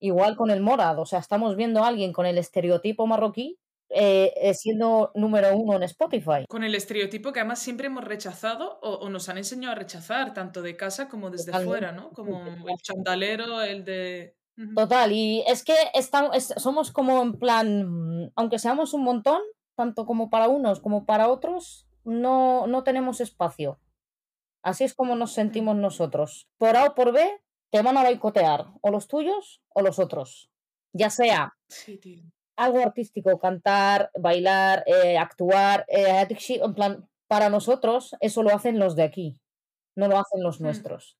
Igual 0.00 0.36
con 0.36 0.50
el 0.50 0.60
Morad, 0.60 0.98
o 0.98 1.06
sea, 1.06 1.20
estamos 1.20 1.54
viendo 1.54 1.84
a 1.84 1.88
alguien 1.88 2.12
con 2.12 2.26
el 2.26 2.38
estereotipo 2.38 3.06
marroquí 3.06 3.58
eh, 3.94 4.32
eh, 4.36 4.54
siendo 4.54 5.12
número 5.14 5.54
uno 5.54 5.76
en 5.76 5.82
Spotify. 5.82 6.46
Con 6.48 6.64
el 6.64 6.74
estereotipo 6.74 7.30
que 7.30 7.40
además 7.40 7.58
siempre 7.58 7.88
hemos 7.88 8.04
rechazado 8.04 8.78
o, 8.80 9.06
nos 9.10 9.28
han 9.28 9.36
enseñado 9.36 9.72
a 9.72 9.74
rechazar, 9.74 10.32
tanto 10.32 10.62
de 10.62 10.76
casa 10.76 11.10
como 11.10 11.28
desde 11.28 11.52
fuera, 11.62 11.92
¿no? 11.92 12.10
Como 12.10 12.42
el 12.46 12.76
chandalero, 12.80 13.60
el 13.60 13.84
de... 13.84 14.34
Total, 14.74 15.12
y 15.12 15.44
es 15.46 15.62
que 15.62 15.74
estamos, 15.92 16.54
somos 16.56 16.90
como 16.90 17.20
en 17.20 17.38
plan, 17.38 18.32
aunque 18.34 18.58
seamos 18.58 18.94
un 18.94 19.02
montón, 19.02 19.42
tanto 19.74 20.06
como 20.06 20.30
para 20.30 20.48
unos 20.48 20.80
como 20.80 21.04
para 21.04 21.28
otros, 21.28 21.86
no, 22.04 22.66
no 22.66 22.84
tenemos 22.84 23.20
espacio. 23.20 23.78
Así 24.62 24.84
es 24.84 24.94
como 24.94 25.16
nos 25.16 25.32
sentimos 25.32 25.76
nosotros. 25.76 26.48
Por 26.58 26.76
A 26.76 26.86
o 26.86 26.94
por 26.94 27.12
B, 27.12 27.40
te 27.70 27.82
van 27.82 27.96
a 27.96 28.04
boicotear 28.04 28.66
o 28.80 28.90
los 28.90 29.08
tuyos 29.08 29.60
o 29.74 29.82
los 29.82 29.98
otros. 29.98 30.50
Ya 30.92 31.10
sea 31.10 31.54
Sí, 31.68 31.98
tío. 31.98 32.22
algo 32.56 32.78
artístico, 32.80 33.38
cantar, 33.38 34.10
bailar, 34.18 34.84
eh, 34.86 35.16
actuar, 35.18 35.84
eh, 35.88 36.26
en 36.48 36.74
plan, 36.74 37.08
para 37.28 37.48
nosotros 37.48 38.14
eso 38.20 38.42
lo 38.42 38.54
hacen 38.54 38.78
los 38.78 38.94
de 38.94 39.02
aquí, 39.04 39.40
no 39.96 40.06
lo 40.08 40.18
hacen 40.18 40.42
los 40.42 40.60
Hmm. 40.60 40.64
nuestros. 40.64 41.16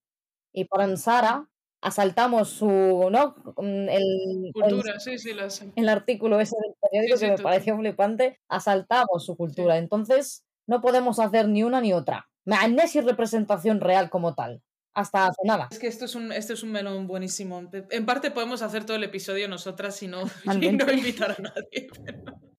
Y 0.53 0.67
para 0.67 0.85
Ansara 0.85 1.49
asaltamos 1.83 2.51
su, 2.51 2.67
¿no? 3.11 3.35
Mm, 3.57 3.89
El, 3.89 4.03
el, 4.47 4.53
Cultura, 4.53 5.01
sí, 5.01 5.19
sí, 5.19 5.33
las... 5.35 5.63
el 5.75 5.89
artículo 5.89 6.39
ese 6.41 6.55
del 6.63 6.75
periódico 6.81 7.17
Sí, 7.17 7.25
que 7.25 7.31
me 7.33 7.37
total. 7.39 7.45
pareció 7.53 7.77
flipante, 7.79 8.41
asaltamos 8.49 9.25
su 9.27 9.37
cultura. 9.37 9.79
Entonces, 9.79 10.45
no 10.69 10.81
podemos 10.83 11.19
hacer 11.19 11.49
ni 11.49 11.63
una 11.65 11.81
ni 11.81 11.93
otra. 11.95 12.29
No 12.45 12.57
hay 12.57 12.73
representación 13.05 13.81
real 13.81 14.11
como 14.11 14.35
tal. 14.35 14.63
Hasta 14.95 15.27
hace 15.27 15.41
nada. 15.45 15.69
Es 15.71 15.79
que 15.79 15.87
esto 15.87 16.05
es, 16.05 16.15
un, 16.15 16.33
esto 16.33 16.53
es 16.53 16.63
un 16.63 16.71
melón 16.73 17.07
buenísimo. 17.07 17.63
En 17.91 18.05
parte 18.05 18.31
podemos 18.31 18.61
hacer 18.61 18.85
todo 18.85 18.97
el 18.97 19.05
episodio 19.05 19.49
nosotras 19.49 20.03
y 20.03 20.09
no, 20.09 20.23
y 20.45 20.73
no 20.73 20.93
invitar 20.93 21.37
a 21.39 21.43
nadie. 21.43 21.89
pero- 22.05 22.52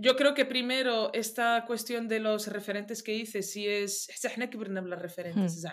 yo 0.00 0.16
creo 0.16 0.34
que 0.34 0.44
primero 0.44 1.10
esta 1.12 1.64
cuestión 1.66 2.08
de 2.08 2.20
los 2.20 2.46
referentes 2.46 3.02
que 3.02 3.14
hice, 3.14 3.42
si 3.42 3.66
es... 3.66 4.08
las 4.88 5.00
referentes, 5.00 5.64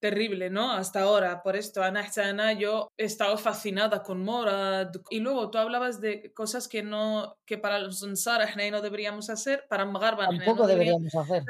terrible, 0.00 0.50
¿no? 0.50 0.72
Hasta 0.72 1.02
ahora, 1.02 1.42
por 1.42 1.56
esto, 1.56 1.82
Ana, 1.82 2.06
Ana, 2.16 2.52
yo 2.52 2.88
he 2.96 3.04
estado 3.04 3.36
fascinada 3.36 4.02
con 4.02 4.22
Morad. 4.22 4.90
Y 5.10 5.20
luego 5.20 5.50
tú 5.50 5.58
hablabas 5.58 6.00
de 6.00 6.32
cosas 6.32 6.68
que 6.68 6.82
no, 6.82 7.36
que 7.44 7.58
para 7.58 7.78
los 7.78 8.02
Ansar 8.02 8.40
no 8.70 8.80
deberíamos 8.80 9.30
hacer, 9.30 9.64
para 9.68 9.84
Mgarban 9.84 10.38
Tampoco 10.38 10.66
deberíamos 10.66 11.14
hacer. 11.14 11.44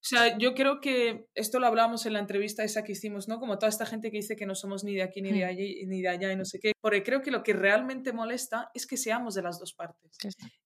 O 0.00 0.08
sea, 0.08 0.38
yo 0.38 0.54
creo 0.54 0.80
que 0.80 1.26
esto 1.34 1.58
lo 1.58 1.66
hablábamos 1.66 2.06
en 2.06 2.12
la 2.12 2.20
entrevista 2.20 2.62
esa 2.62 2.84
que 2.84 2.92
hicimos, 2.92 3.26
¿no? 3.26 3.40
Como 3.40 3.58
toda 3.58 3.68
esta 3.68 3.84
gente 3.84 4.10
que 4.10 4.18
dice 4.18 4.36
que 4.36 4.46
no 4.46 4.54
somos 4.54 4.84
ni 4.84 4.94
de 4.94 5.02
aquí, 5.02 5.20
ni 5.20 5.32
de 5.32 5.44
allí, 5.44 5.86
ni 5.86 6.02
de 6.02 6.08
allá, 6.08 6.32
y 6.32 6.36
no 6.36 6.44
sé 6.44 6.60
qué. 6.60 6.72
Porque 6.80 7.02
creo 7.02 7.20
que 7.20 7.32
lo 7.32 7.42
que 7.42 7.52
realmente 7.52 8.12
molesta 8.12 8.70
es 8.74 8.86
que 8.86 8.96
seamos 8.96 9.34
de 9.34 9.42
las 9.42 9.58
dos 9.58 9.74
partes. 9.74 10.16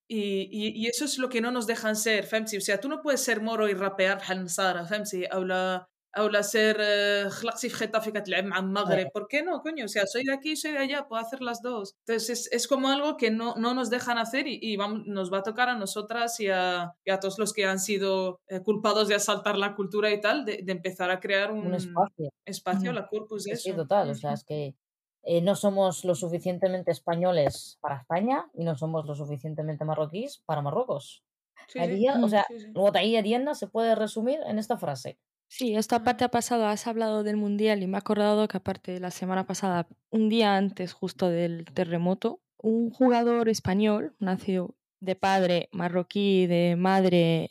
Y, 0.07 0.87
eso 0.87 1.07
es 1.07 1.17
lo 1.17 1.31
que 1.31 1.41
no 1.41 1.51
nos 1.51 1.67
dejan 1.67 1.97
ser, 1.97 2.25
Femsi. 2.27 2.59
O 2.59 2.61
sea, 2.61 2.79
tú 2.79 2.89
no 2.89 3.01
puedes 3.01 3.23
ser 3.23 3.41
moro 3.41 3.69
y 3.69 3.75
rapear 3.75 4.21
Hamsara, 4.27 4.85
Femsi, 4.87 5.25
habla 5.31 5.89
أو 6.18 6.28
لا 6.28 6.40
أو 6.40 6.42
لا 6.42 6.42
ser 6.42 6.76
eh, 6.78 7.30
خلقتي 7.32 7.70
في 7.70 7.76
خطافي 7.76 8.12
كتلعب 8.12 8.44
مع 8.46 8.60
المغرب 8.60 9.08
¿por 9.14 9.28
qué 9.28 9.42
no 9.44 9.62
coño? 9.62 9.86
O 9.86 9.88
sea, 9.88 10.06
soy 10.08 10.24
de 10.24 10.34
aquí 10.34 10.56
soy 10.56 10.72
de 10.72 10.78
allá 10.80 11.08
puedo 11.08 11.22
hacer 11.22 11.42
las 11.42 11.62
dos 11.62 11.94
entonces 12.08 12.30
es, 12.30 12.52
es 12.52 12.68
como 12.68 12.88
algo 12.90 13.18
que 13.18 13.30
no, 13.32 13.56
no 13.56 13.74
nos 13.74 13.90
dejan 13.90 14.18
hacer 14.18 14.48
y, 14.48 14.60
y 14.62 14.78
vamos, 14.78 15.02
nos 15.06 15.32
va 15.34 15.40
a 15.40 15.44
tocar 15.44 15.70
a 15.70 15.76
nosotras 15.76 16.40
y 16.40 16.48
a, 16.50 16.92
y 17.06 17.12
a 17.12 17.20
todos 17.20 17.38
los 17.40 17.54
que 17.54 17.66
han 17.66 17.80
sido 17.80 18.40
eh, 18.48 18.62
culpados 18.64 19.08
de 19.10 19.16
asaltar 19.16 19.58
la 19.58 19.76
cultura 19.76 20.12
y 20.12 20.20
tal 20.22 20.46
de, 20.46 20.62
de 20.64 20.72
empezar 20.72 21.12
a 21.12 21.20
crear 21.20 21.52
un, 21.52 21.68
Un 21.68 21.74
espacio. 21.76 22.30
espacio 22.46 22.90
Ujú. 22.92 22.96
la 23.00 23.08
corpus 23.08 23.44
de 23.46 23.52
Sí, 23.52 23.58
sí, 23.58 23.70
eso 23.70 23.76
total. 23.76 24.10
O 24.10 24.16
sea, 24.16 24.34
es 24.34 24.44
que 24.44 24.76
eh, 25.24 25.42
no 25.42 25.56
somos 25.56 26.04
lo 26.06 26.16
suficientemente 26.16 26.92
españoles 26.92 27.78
para 27.82 27.98
España 27.98 28.50
y 28.54 28.64
no 28.66 28.76
somos 28.76 29.06
lo 29.06 29.16
suficientemente 29.16 29.86
marroquíes 29.86 30.42
para 30.46 30.62
Marruecos. 30.62 31.24
Sí, 31.68 31.80
sí. 31.80 31.84
Haría- 31.84 32.16
o 32.24 32.28
Mm. 32.28 32.30
sea, 32.30 32.46
Sí, 32.48 32.60
sí. 32.60 32.68
Wataí 32.76 33.22
Diana 33.22 33.56
se 33.56 33.68
puede 33.68 33.96
resumir 33.96 34.40
en 34.48 34.60
esta 34.60 34.78
frase. 34.78 35.20
Sí, 35.55 35.75
esta 35.75 36.03
parte 36.03 36.25
ha 36.25 36.31
pasado, 36.31 36.67
has 36.67 36.87
hablado 36.87 37.25
del 37.25 37.37
mundial 37.37 37.83
y 37.83 37.87
me 37.87 37.99
he 37.99 38.01
acordado 38.01 38.49
que 38.49 38.57
aparte 38.57 38.99
la 39.01 39.11
semana 39.11 39.45
pasada, 39.45 39.87
un 40.09 40.31
día 40.31 40.57
antes 40.57 40.95
justo 40.95 41.29
del 41.29 41.67
terremoto, 41.67 42.41
un 42.57 42.89
jugador 42.89 43.51
español, 43.51 44.17
nacido 44.19 44.75
de 45.01 45.15
padre 45.15 45.69
marroquí, 45.71 46.47
de 46.47 46.75
madre, 46.79 47.51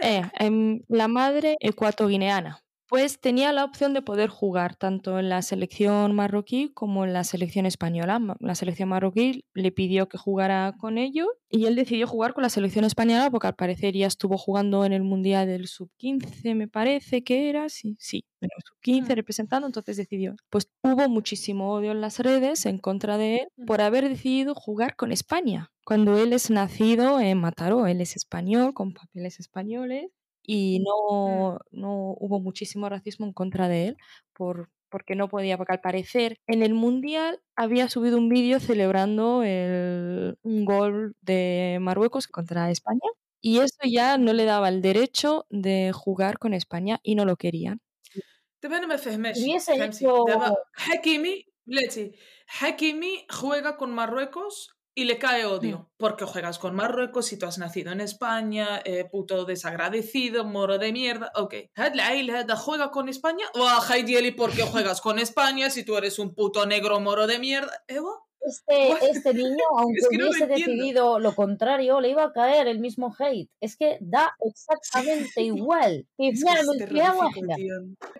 eh, 0.00 0.22
em, 0.38 0.80
la 0.88 1.06
madre 1.06 1.58
ecuatoguineana, 1.60 2.64
pues 2.92 3.20
tenía 3.20 3.52
la 3.54 3.64
opción 3.64 3.94
de 3.94 4.02
poder 4.02 4.28
jugar 4.28 4.76
tanto 4.76 5.18
en 5.18 5.30
la 5.30 5.40
selección 5.40 6.14
marroquí 6.14 6.70
como 6.74 7.06
en 7.06 7.14
la 7.14 7.24
selección 7.24 7.64
española. 7.64 8.20
La 8.38 8.54
selección 8.54 8.90
marroquí 8.90 9.46
le 9.54 9.72
pidió 9.72 10.10
que 10.10 10.18
jugara 10.18 10.74
con 10.78 10.98
ellos 10.98 11.26
y 11.48 11.64
él 11.64 11.74
decidió 11.74 12.06
jugar 12.06 12.34
con 12.34 12.42
la 12.42 12.50
selección 12.50 12.84
española 12.84 13.30
porque 13.30 13.46
al 13.46 13.54
parecer 13.54 13.94
ya 13.94 14.06
estuvo 14.06 14.36
jugando 14.36 14.84
en 14.84 14.92
el 14.92 15.04
Mundial 15.04 15.46
del 15.46 15.68
Sub-15, 15.68 16.54
me 16.54 16.68
parece 16.68 17.24
que 17.24 17.48
era, 17.48 17.70
sí, 17.70 17.96
sí, 17.98 18.26
en 18.42 18.50
el 18.54 18.62
Sub-15 18.62 19.14
Mm. 19.14 19.16
representando, 19.16 19.66
entonces 19.66 19.96
decidió. 19.96 20.36
Pues 20.50 20.68
hubo 20.82 21.08
muchísimo 21.08 21.72
odio 21.72 21.92
en 21.92 22.02
las 22.02 22.18
redes 22.18 22.66
en 22.66 22.76
contra 22.78 23.16
de 23.16 23.36
él 23.36 23.48
Mm. 23.56 23.64
por 23.64 23.80
haber 23.80 24.06
decidido 24.06 24.54
jugar 24.54 24.96
con 24.96 25.12
España, 25.12 25.70
cuando 25.86 26.18
él 26.18 26.34
es 26.34 26.50
nacido 26.50 27.20
en 27.20 27.38
Mataró, 27.38 27.86
él 27.86 28.02
es 28.02 28.16
español, 28.16 28.74
con 28.74 28.92
papeles 28.92 29.40
españoles 29.40 30.10
y 30.43 30.79
no, 30.79 31.59
no 31.71 32.15
hubo 32.19 32.39
muchísimo 32.39 32.87
racismo 32.89 33.25
en 33.25 33.33
contra 33.33 33.67
de 33.67 33.87
él 33.89 33.97
por, 34.33 34.69
porque 34.89 35.15
no 35.15 35.27
podía, 35.27 35.57
porque 35.57 35.73
al 35.73 35.81
parecer 35.81 36.39
en 36.47 36.63
el 36.63 36.73
Mundial 36.73 37.41
había 37.55 37.89
subido 37.89 38.17
un 38.17 38.29
vídeo 38.29 38.59
celebrando 38.59 39.43
el, 39.43 40.37
un 40.43 40.65
gol 40.65 41.15
de 41.21 41.77
Marruecos 41.81 42.27
contra 42.27 42.71
España 42.71 43.09
y 43.41 43.59
eso 43.59 43.77
ya 43.83 44.17
no 44.17 44.31
le 44.33 44.45
daba 44.45 44.69
el 44.69 44.81
derecho 44.81 45.45
de 45.49 45.91
jugar 45.93 46.39
con 46.39 46.53
España 46.53 46.99
y 47.03 47.15
no 47.15 47.25
lo 47.25 47.35
querían. 47.35 47.79
دابا 48.63 48.77
انا 48.77 48.87
ما 48.87 48.95
فهماش 48.97 49.37
Hubiese 49.37 49.65
فهمتي 49.77 50.05
hecho- 50.05 50.25
دابا 50.27 50.55
حكيمي 50.73 51.45
بلاتي 51.67 52.11
حكيمي 52.47 53.25
juega 53.31 53.77
con 53.77 53.91
Marruecos 53.91 54.69
y 54.94 55.04
le 55.04 55.18
cae 55.18 55.46
odio 55.46 55.78
mm. 55.78 55.86
porque 55.96 56.24
juegas 56.24 56.58
con 56.58 56.74
Marruecos 56.74 57.32
y 57.32 57.38
tú 57.38 57.46
has 57.46 57.58
nacido 57.58 57.92
en 57.92 58.00
España, 58.00 58.80
eh, 58.84 59.04
puto 59.10 59.44
desagradecido, 59.44 60.44
moro 60.44 60.78
de 60.78 60.92
mierda. 60.92 61.32
Ok, 61.34 61.54
juega 62.56 62.90
con 62.90 63.08
España 63.08 63.46
o 63.54 63.66
a 63.66 63.80
Heidi 63.88 64.32
porque 64.32 64.62
juegas 64.62 65.00
con 65.00 65.18
España 65.18 65.70
si 65.70 65.84
tú 65.84 65.96
eres 65.96 66.18
un 66.18 66.34
puto 66.34 66.66
negro 66.66 67.00
moro 67.00 67.26
de 67.26 67.38
mierda. 67.38 67.72
¿Evo? 67.88 68.28
Este, 68.40 68.92
este 69.10 69.34
niño, 69.34 69.64
aunque 69.78 70.00
es 70.00 70.08
que 70.08 70.18
no 70.18 70.28
hubiese 70.28 70.46
decidido 70.46 71.18
lo 71.18 71.34
contrario, 71.34 72.00
le 72.00 72.10
iba 72.10 72.24
a 72.24 72.32
caer 72.32 72.68
el 72.68 72.80
mismo 72.80 73.14
hate. 73.18 73.50
Es 73.60 73.76
que 73.76 73.98
da 74.00 74.34
exactamente 74.40 75.42
igual. 75.42 76.06
Y 76.18 76.36
finalmente, 76.36 76.88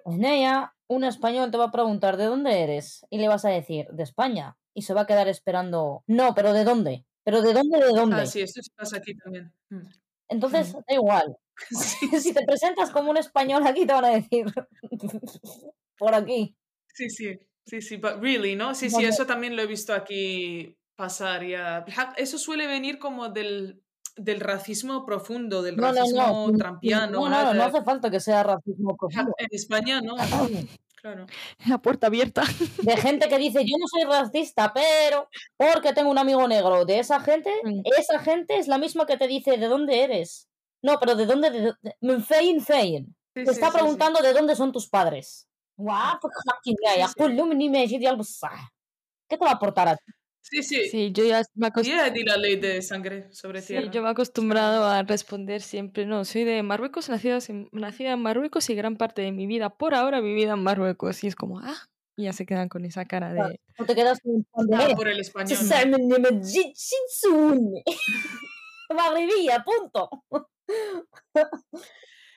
Neya, 0.07 0.75
un 0.89 1.05
español 1.05 1.51
te 1.51 1.59
va 1.59 1.67
a 1.67 1.73
preguntar 1.73 2.17
de 2.17 2.27
dónde 2.27 2.63
eres 2.63 3.07
y 3.11 3.19
le 3.19 3.29
vas 3.29 3.45
a 3.45 3.51
decir 3.51 3.87
de 3.93 4.03
España 4.03 4.57
y 4.75 4.83
se 4.83 4.95
va 4.95 5.03
a 5.03 5.07
quedar 5.07 5.29
esperando. 5.29 6.05
No, 6.07 6.35
pero 6.35 6.53
¿de 6.53 6.65
dónde? 6.65 7.05
¿Pero 7.25 7.43
de 7.43 7.53
dónde? 7.53 7.79
¿De 7.79 7.89
dónde? 7.89 8.17
Ah, 8.17 8.27
sí, 8.27 8.41
eso 8.41 8.61
pasa 8.77 8.97
aquí 8.97 9.15
también. 9.17 9.53
Mm. 9.71 9.87
Entonces, 10.29 10.75
mm. 10.75 10.79
da 10.89 10.95
igual. 10.95 11.37
Si 12.21 12.33
te 12.33 12.45
presentas 12.45 12.91
como 12.91 13.11
un 13.11 13.17
español 13.17 13.67
aquí, 13.67 13.87
te 13.87 13.93
van 13.93 14.05
a 14.05 14.11
decir 14.11 14.47
por 15.99 16.15
aquí. 16.15 16.57
Sí, 16.95 17.09
sí, 17.09 17.39
sí, 17.67 17.81
sí, 17.81 17.97
but 17.97 18.21
really, 18.21 18.57
¿no? 18.57 18.75
Sí, 18.75 18.91
sí, 18.91 19.05
eso 19.05 19.27
también 19.27 19.57
lo 19.57 19.63
he 19.63 19.67
visto 19.67 19.95
aquí 19.95 20.77
pasar 20.97 21.45
ya. 21.45 21.85
Eso 22.17 22.39
suele 22.39 22.67
venir 22.67 22.99
como 22.99 23.29
del, 23.29 23.83
del 24.17 24.41
racismo 24.41 25.07
profundo, 25.07 25.63
del 25.63 25.77
racismo 25.77 26.53
trampiano. 26.57 27.21
No, 27.21 27.29
no, 27.29 27.55
no 27.55 27.65
hace 27.65 27.83
falta 27.83 28.11
que 28.11 28.21
sea 28.21 28.43
racismo 28.43 28.97
profundo. 28.97 29.33
En 29.39 29.49
España, 29.51 30.01
¿no? 30.01 30.17
Claro. 31.03 31.27
La 31.67 31.79
puerta 31.79 32.07
abierta. 32.07 32.43
De 32.83 32.97
gente 32.97 33.29
que 33.29 33.39
dice, 33.39 33.65
yo 33.65 33.77
no 33.79 33.87
soy 33.89 34.05
racista, 34.05 34.73
pero 34.73 35.29
porque 35.57 35.93
tengo 35.93 36.11
un 36.11 36.19
amigo 36.19 36.47
negro. 36.49 36.85
De 36.85 37.01
esa 37.01 37.21
gente, 37.21 37.51
mm. 37.65 37.83
esa 37.99 38.21
gente 38.21 38.57
es 38.57 38.69
la 38.69 38.79
misma 38.79 39.05
que 39.05 39.17
te 39.17 39.27
dice, 39.27 39.59
¿de 39.59 39.67
dónde 39.67 40.05
eres? 40.05 40.49
No, 40.81 40.99
pero 40.99 41.15
¿de 41.15 41.27
dónde? 41.27 41.51
De... 41.51 42.21
Fein, 42.23 42.61
fein. 42.61 43.15
Te 43.35 43.43
está 43.43 43.71
preguntando 43.71 44.21
de 44.21 44.33
dónde 44.33 44.55
son 44.55 44.73
tus 44.73 44.89
padres. 44.89 45.49
¿Qué 49.29 49.39
te 49.39 49.45
va 49.45 49.53
a 49.53 49.55
aportar 49.55 49.89
a 49.89 49.97
ti? 49.97 50.05
Sí, 50.43 50.63
sí. 50.63 50.89
Sí, 50.89 51.13
yo 51.13 51.25
ya 51.25 51.43
me 51.55 51.69
acostumbrado. 51.69 52.13
Di 52.13 52.25
la 52.25 52.37
ley 52.37 52.57
de 52.57 52.83
sangre 52.83 53.33
sobre 53.33 53.63
tierra. 53.63 53.85
Sí, 53.85 53.91
yo 53.93 54.03
me 54.03 54.09
he 54.09 54.11
acostumbrado 54.11 54.85
a 54.85 55.03
responder 55.05 55.63
siempre, 55.63 56.05
no, 56.05 56.25
soy 56.25 56.45
de 56.45 56.63
Marruecos, 56.63 57.09
nacida, 57.09 57.39
nacida 57.71 58.13
en 58.13 58.21
Marruecos 58.21 58.69
y 58.69 58.75
gran 58.75 58.97
parte 58.97 59.23
de 59.23 59.31
mi 59.31 59.47
vida 59.47 59.71
por 59.71 59.95
ahora 59.95 60.21
vivida 60.21 60.55
en 60.55 60.63
Marruecos. 60.63 61.23
Y 61.23 61.29
es 61.29 61.37
como, 61.37 61.61
ah, 61.61 61.89
y 62.17 62.25
ya 62.25 62.33
se 62.33 62.45
quedan 62.45 62.69
con 62.69 62.85
esa 62.85 63.05
cara 63.05 63.33
de. 63.33 63.61
No 63.79 63.87
te 63.87 63.95
quedas 63.95 64.19
con 64.21 64.35
el 64.35 64.45
ah, 64.75 64.95
por 64.97 65.09
el 65.09 65.21
español. 65.21 65.57
punto. 69.65 70.11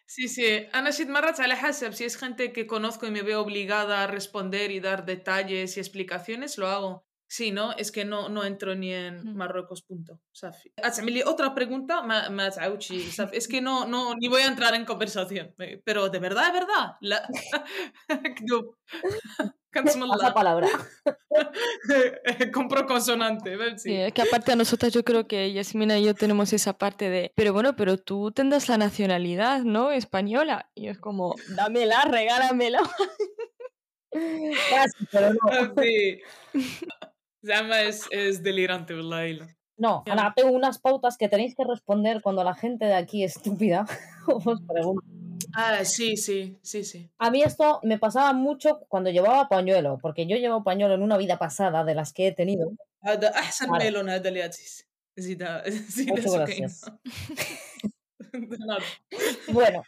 Sí, 0.05 0.27
sí. 0.27 0.67
Anashid 0.71 1.07
Marrach 1.07 1.39
Alehasab, 1.39 1.93
si 1.93 2.03
es 2.03 2.15
gente 2.15 2.53
que 2.53 2.67
conozco 2.67 3.07
y 3.07 3.11
me 3.11 3.23
veo 3.23 3.41
obligada 3.41 4.03
a 4.03 4.07
responder 4.07 4.69
y 4.69 4.79
dar 4.79 5.05
detalles 5.05 5.75
y 5.75 5.79
explicaciones, 5.79 6.59
lo 6.59 6.67
hago. 6.67 7.05
Sí, 7.27 7.51
¿no? 7.51 7.73
Es 7.73 7.91
que 7.91 8.05
no, 8.05 8.29
no 8.29 8.43
entro 8.43 8.75
ni 8.75 8.93
en 8.93 9.35
Marruecos, 9.35 9.81
punto. 9.81 10.19
¿sabes? 10.31 10.57
Otra 11.25 11.55
pregunta, 11.55 12.03
¿sabes? 12.51 13.33
es 13.33 13.47
que 13.47 13.61
no, 13.61 13.87
no, 13.87 14.13
ni 14.15 14.27
voy 14.27 14.43
a 14.43 14.47
entrar 14.47 14.75
en 14.75 14.85
conversación, 14.85 15.53
eh, 15.59 15.81
pero 15.83 16.09
de 16.09 16.19
verdad, 16.19 16.47
de 16.47 16.59
verdad. 16.59 16.93
La... 17.01 17.27
Esa 19.75 20.33
palabra. 20.33 20.69
Compro 22.53 22.85
consonante. 22.85 23.57
Sí. 23.77 23.89
sí. 23.89 23.95
es 23.95 24.13
que 24.13 24.21
aparte 24.21 24.53
a 24.53 24.55
nosotras 24.55 24.93
yo 24.93 25.03
creo 25.03 25.27
que 25.27 25.51
Yasmina 25.51 25.99
y 25.99 26.05
yo 26.05 26.13
tenemos 26.13 26.53
esa 26.53 26.77
parte 26.77 27.09
de, 27.09 27.33
pero 27.35 27.51
bueno, 27.51 27.75
pero 27.75 27.97
tú 27.97 28.31
tendrás 28.31 28.69
la 28.69 28.77
nacionalidad, 28.77 29.63
¿no? 29.63 29.91
Española. 29.91 30.69
Y 30.75 30.87
es 30.87 30.97
como, 30.97 31.35
dámela, 31.49 32.03
regálamela. 32.05 32.79
Casi, 34.11 35.05
pero 35.11 35.33
no. 35.33 35.39
Ah, 35.51 35.73
sí. 35.77 36.21
Zama 37.45 37.81
es, 37.81 38.05
es 38.11 38.41
delirante, 38.43 38.93
¿verdad? 38.93 39.47
No, 39.77 40.03
Ana, 40.07 40.33
tengo 40.35 40.51
unas 40.51 40.79
pautas 40.79 41.17
que 41.17 41.27
tenéis 41.27 41.55
que 41.55 41.63
responder 41.63 42.21
cuando 42.21 42.43
la 42.43 42.55
gente 42.55 42.85
de 42.85 42.95
aquí 42.95 43.23
estúpida 43.23 43.85
os 44.27 44.61
pregunta. 44.61 45.05
Ah, 45.53 45.85
sí, 45.85 46.17
sí, 46.17 46.57
sí, 46.61 46.83
sí. 46.83 47.09
A 47.17 47.29
mí 47.29 47.41
esto 47.41 47.79
me 47.83 47.97
pasaba 47.97 48.33
mucho 48.33 48.79
cuando 48.87 49.09
llevaba 49.09 49.47
pañuelo, 49.47 49.97
porque 50.01 50.27
yo 50.27 50.37
llevaba 50.37 50.63
pañuelo 50.63 50.95
en 50.95 51.01
una 51.01 51.17
vida 51.17 51.37
pasada 51.37 51.83
de 51.83 51.95
las 51.95 52.13
que 52.13 52.27
he 52.27 52.31
tenido. 52.31 52.71
Ah, 53.01 53.17
ah, 53.33 53.51
Muchas 56.07 56.33
gracias. 56.33 56.91
bueno, 59.47 59.83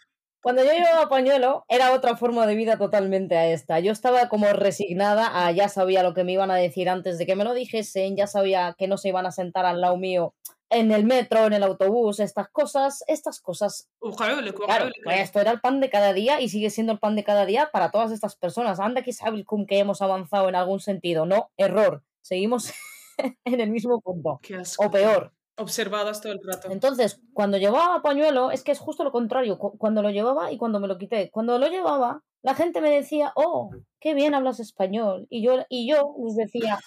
cuando 0.48 0.64
yo 0.64 0.72
llevaba 0.72 1.10
pañuelo, 1.10 1.66
era 1.68 1.92
otra 1.92 2.16
forma 2.16 2.48
de 2.48 2.56
vida 2.56 2.78
totalmente 2.78 3.36
a 3.36 3.48
esta. 3.48 3.82
Yo 3.82 3.92
estaba 3.92 4.30
como 4.30 4.48
resignada 4.54 5.46
a 5.46 5.52
ya 5.52 5.68
sabía 5.68 6.04
lo 6.04 6.14
que 6.14 6.24
me 6.24 6.32
iban 6.32 6.52
a 6.52 6.56
decir 6.56 6.88
antes 6.88 7.18
de 7.18 7.26
que 7.26 7.36
me 7.36 7.44
lo 7.44 7.54
dijesen, 7.54 8.16
ya 8.16 8.28
sabía 8.28 8.74
que 8.78 8.88
no 8.88 8.98
se 8.98 9.10
iban 9.10 9.26
a 9.26 9.34
sentar 9.34 9.66
al 9.66 9.82
lado 9.82 9.98
mío 9.98 10.36
en 10.70 10.94
el 10.94 11.04
metro, 11.04 11.48
en 11.48 11.52
el 11.52 11.64
autobús, 11.64 12.22
estas 12.22 12.48
cosas, 12.48 13.04
estas 13.08 13.42
cosas. 13.42 13.90
Claro, 14.68 14.90
pues, 15.04 15.20
esto 15.20 15.42
era 15.42 15.52
el 15.52 15.60
pan 15.60 15.82
de 15.82 15.90
cada 15.90 16.14
día 16.14 16.40
y 16.40 16.48
sigue 16.48 16.70
siendo 16.70 16.94
el 16.94 17.00
pan 17.00 17.18
de 17.18 17.26
cada 17.26 17.46
día 17.46 17.70
para 17.74 17.92
todas 17.92 18.14
estas 18.14 18.38
personas. 18.38 18.80
Anda 18.80 19.02
que 19.02 19.12
sabe 19.12 19.44
que 19.68 19.80
hemos 19.80 20.02
avanzado 20.02 20.48
en 20.48 20.56
algún 20.56 20.80
sentido. 20.80 21.26
No, 21.26 21.52
error. 21.58 22.04
Seguimos 22.22 22.72
en 23.44 23.60
el 23.60 23.70
mismo 23.70 24.00
punto. 24.00 24.40
O 24.80 24.90
peor. 24.90 25.34
Observadas 25.58 26.22
todo 26.22 26.34
el 26.34 26.40
rato. 26.44 26.70
Entonces, 26.72 27.20
cuando 27.34 27.58
llevaba 27.58 28.02
pañuelo, 28.02 28.52
es 28.52 28.64
que 28.64 28.72
es 28.72 28.80
justo 28.80 29.04
lo 29.04 29.12
contrario, 29.12 29.58
cu- 29.58 29.78
cuando 29.78 30.02
lo 30.02 30.10
llevaba 30.12 30.52
y 30.52 30.58
cuando 30.58 30.80
me 30.80 30.88
lo 30.88 30.98
quité. 30.98 31.32
Cuando 31.32 31.58
lo 31.58 31.68
llevaba, 31.68 32.22
la 32.44 32.54
gente 32.56 32.80
me 32.82 32.92
decía, 32.92 33.32
oh, 33.36 33.72
qué 34.00 34.14
bien 34.14 34.34
hablas 34.36 34.60
español. 34.60 35.26
Y 35.30 35.44
yo, 35.44 35.56
y 35.70 35.90
yo 35.90 36.14
les 36.26 36.36
decía, 36.36 36.80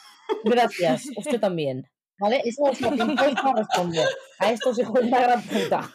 gracias, 0.45 1.05
usted 1.17 1.41
también. 1.41 1.85
¿Vale? 2.19 2.43
Eso 2.45 2.69
es 2.71 2.81
lo 2.83 2.91
que 2.91 3.03
intento 3.03 3.53
responder 3.57 4.07
a 4.39 4.51
estos 4.53 4.79
hijos 4.79 4.95
de 4.95 5.09
la 5.11 5.21
gran 5.23 5.43
puta. 5.43 5.91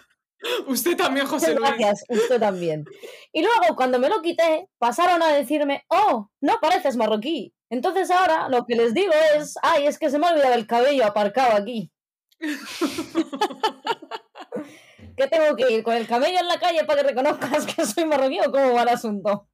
Usted 0.68 0.98
también, 0.98 1.28
José 1.28 1.54
Luis. 1.56 1.62
Gracias, 1.78 2.04
usted 2.10 2.40
también. 2.40 2.84
Y 3.32 3.42
luego, 3.42 3.76
cuando 3.76 4.00
me 4.00 4.10
lo 4.10 4.22
quité, 4.22 4.68
pasaron 4.80 5.22
a 5.24 5.32
decirme, 5.34 5.84
oh, 5.90 6.30
no 6.42 6.60
pareces 6.62 6.98
marroquí. 6.98 7.54
Entonces 7.70 8.12
ahora 8.12 8.50
lo 8.50 8.66
que 8.66 8.76
les 8.76 8.94
digo 8.94 9.14
es, 9.38 9.56
ay, 9.62 9.86
es 9.88 9.98
que 9.98 10.10
se 10.10 10.20
me 10.20 10.28
ha 10.28 10.32
olvidado 10.32 10.54
el 10.56 10.68
cabello 10.68 11.06
aparcado 11.06 11.56
aquí. 11.56 11.92
¿Qué 15.18 15.28
tengo 15.28 15.56
que 15.56 15.72
ir 15.72 15.84
con 15.84 15.96
el 15.96 16.08
camello 16.08 16.40
en 16.40 16.48
la 16.48 16.60
calle 16.60 16.84
para 16.86 17.02
que 17.02 17.10
reconozcas 17.10 17.66
que 17.66 17.86
soy 17.86 18.06
marroquí 18.06 18.40
o 18.40 18.52
cómo 18.52 18.74
va 18.74 18.84
el 18.84 18.90
asunto? 18.90 19.50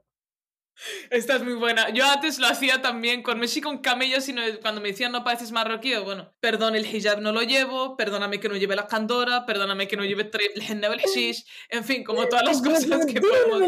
Esta 1.12 1.36
es 1.36 1.44
muy 1.44 1.54
buena. 1.54 1.90
Yo 1.90 2.06
antes 2.06 2.40
lo 2.40 2.48
hacía 2.48 2.82
también 2.82 3.22
con 3.22 3.40
Messi 3.40 3.62
con 3.62 3.80
camellos 3.80 4.28
y 4.30 4.34
no- 4.34 4.42
cuando 4.62 4.82
me 4.82 4.90
decían 4.90 5.12
no 5.12 5.24
pareces 5.24 5.52
marroquí, 5.52 5.96
bueno, 5.98 6.34
perdón, 6.40 6.76
el 6.76 6.86
hijab 6.86 7.22
no 7.22 7.32
lo 7.32 7.44
llevo, 7.44 7.96
perdóname 7.98 8.40
que 8.40 8.50
no 8.50 8.56
lleve 8.56 8.76
la 8.76 8.88
candora, 8.88 9.46
perdóname 9.46 9.88
que 9.88 9.98
no 9.98 10.06
lleve 10.06 10.32
el 10.34 11.00
hashish, 11.02 11.46
en 11.70 11.84
fin, 11.84 12.04
como 12.04 12.28
todas 12.28 12.46
las 12.46 12.62
cosas 12.64 13.06
que 13.06 13.22
podemos. 13.22 13.62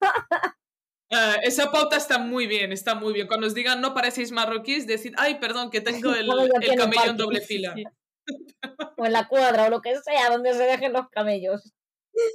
Ah, 1.14 1.36
esa 1.42 1.70
pauta 1.70 1.98
está 1.98 2.16
muy 2.16 2.46
bien, 2.46 2.72
está 2.72 2.94
muy 2.94 3.12
bien. 3.12 3.26
Cuando 3.26 3.46
os 3.46 3.52
digan 3.52 3.82
no 3.82 3.92
parecéis 3.92 4.32
marroquíes, 4.32 4.86
decid, 4.86 5.12
ay, 5.18 5.34
perdón, 5.34 5.70
que 5.70 5.82
tengo 5.82 6.14
el, 6.14 6.26
Camello 6.26 6.52
el 6.58 6.74
camello 6.74 7.10
en 7.10 7.16
doble 7.18 7.42
fila. 7.42 7.74
O 8.98 9.06
en 9.06 9.12
la 9.12 9.28
cuadra 9.28 9.66
o 9.66 9.70
lo 9.70 9.80
que 9.80 9.96
sea, 10.00 10.30
donde 10.30 10.52
se 10.54 10.64
dejen 10.64 10.92
los 10.92 11.08
camellos. 11.10 11.72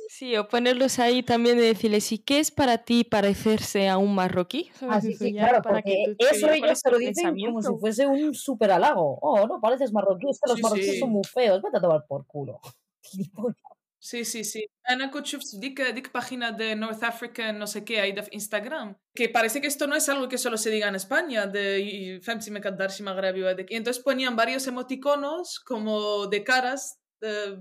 Sí, 0.09 0.35
o 0.38 0.47
ponerlos 0.47 0.99
ahí 0.99 1.21
también 1.21 1.57
de 1.57 1.63
decirles, 1.65 2.11
¿y 2.11 2.17
qué 2.17 2.39
es 2.39 2.49
para 2.49 2.79
ti 2.79 3.03
parecerse 3.03 3.89
a 3.89 3.97
un 3.97 4.15
marroquí? 4.15 4.71
Así 4.89 5.13
sí, 5.15 5.33
claro, 5.33 5.61
para 5.61 5.81
porque 5.81 6.15
eso 6.17 6.51
ellos 6.51 6.81
tu 6.81 6.91
lo 6.91 6.97
dicen 6.97 7.38
como 7.39 7.61
si 7.61 7.75
fuese 7.79 8.07
un 8.07 8.33
súper 8.33 8.71
halago. 8.71 9.19
Oh, 9.21 9.45
no, 9.47 9.59
pareces 9.61 9.93
marroquí, 9.93 10.29
es 10.29 10.39
que 10.39 10.49
los 10.49 10.57
Sí, 10.57 10.63
marroquíes 10.63 10.93
sí. 10.93 10.99
son 10.99 11.09
muy 11.11 11.23
feos, 11.23 11.61
vete 11.61 11.77
a 11.77 11.81
tomar 11.81 12.05
por 12.07 12.25
culo. 12.25 12.59
Sí, 14.07 14.23
sí, 14.23 14.45
sí. 14.45 14.65
Ana 14.85 15.11
Kuchufs, 15.11 15.49
pues, 15.51 15.59
dic, 15.59 15.93
dic 15.93 16.11
página 16.13 16.53
de 16.53 16.77
North 16.77 17.03
African, 17.03 17.59
no 17.59 17.67
sé 17.67 17.83
qué, 17.83 17.99
ahí 17.99 18.13
de 18.13 18.23
Instagram. 18.31 18.95
Que 19.13 19.27
parece 19.27 19.59
que 19.59 19.67
esto 19.67 19.85
no 19.85 19.97
es 19.97 20.07
algo 20.07 20.29
que 20.29 20.37
solo 20.37 20.57
se 20.57 20.69
diga 20.69 20.87
en 20.87 20.95
España, 20.95 21.45
de 21.45 22.21
Femsi 22.23 22.49
Mekaddarshi 22.49 23.03
Maghrebi 23.03 23.41
Y 23.67 23.75
entonces 23.75 24.01
ponían 24.01 24.37
varios 24.37 24.65
emoticonos 24.65 25.59
como 25.59 26.27
de 26.27 26.41
caras 26.45 27.01
de, 27.19 27.57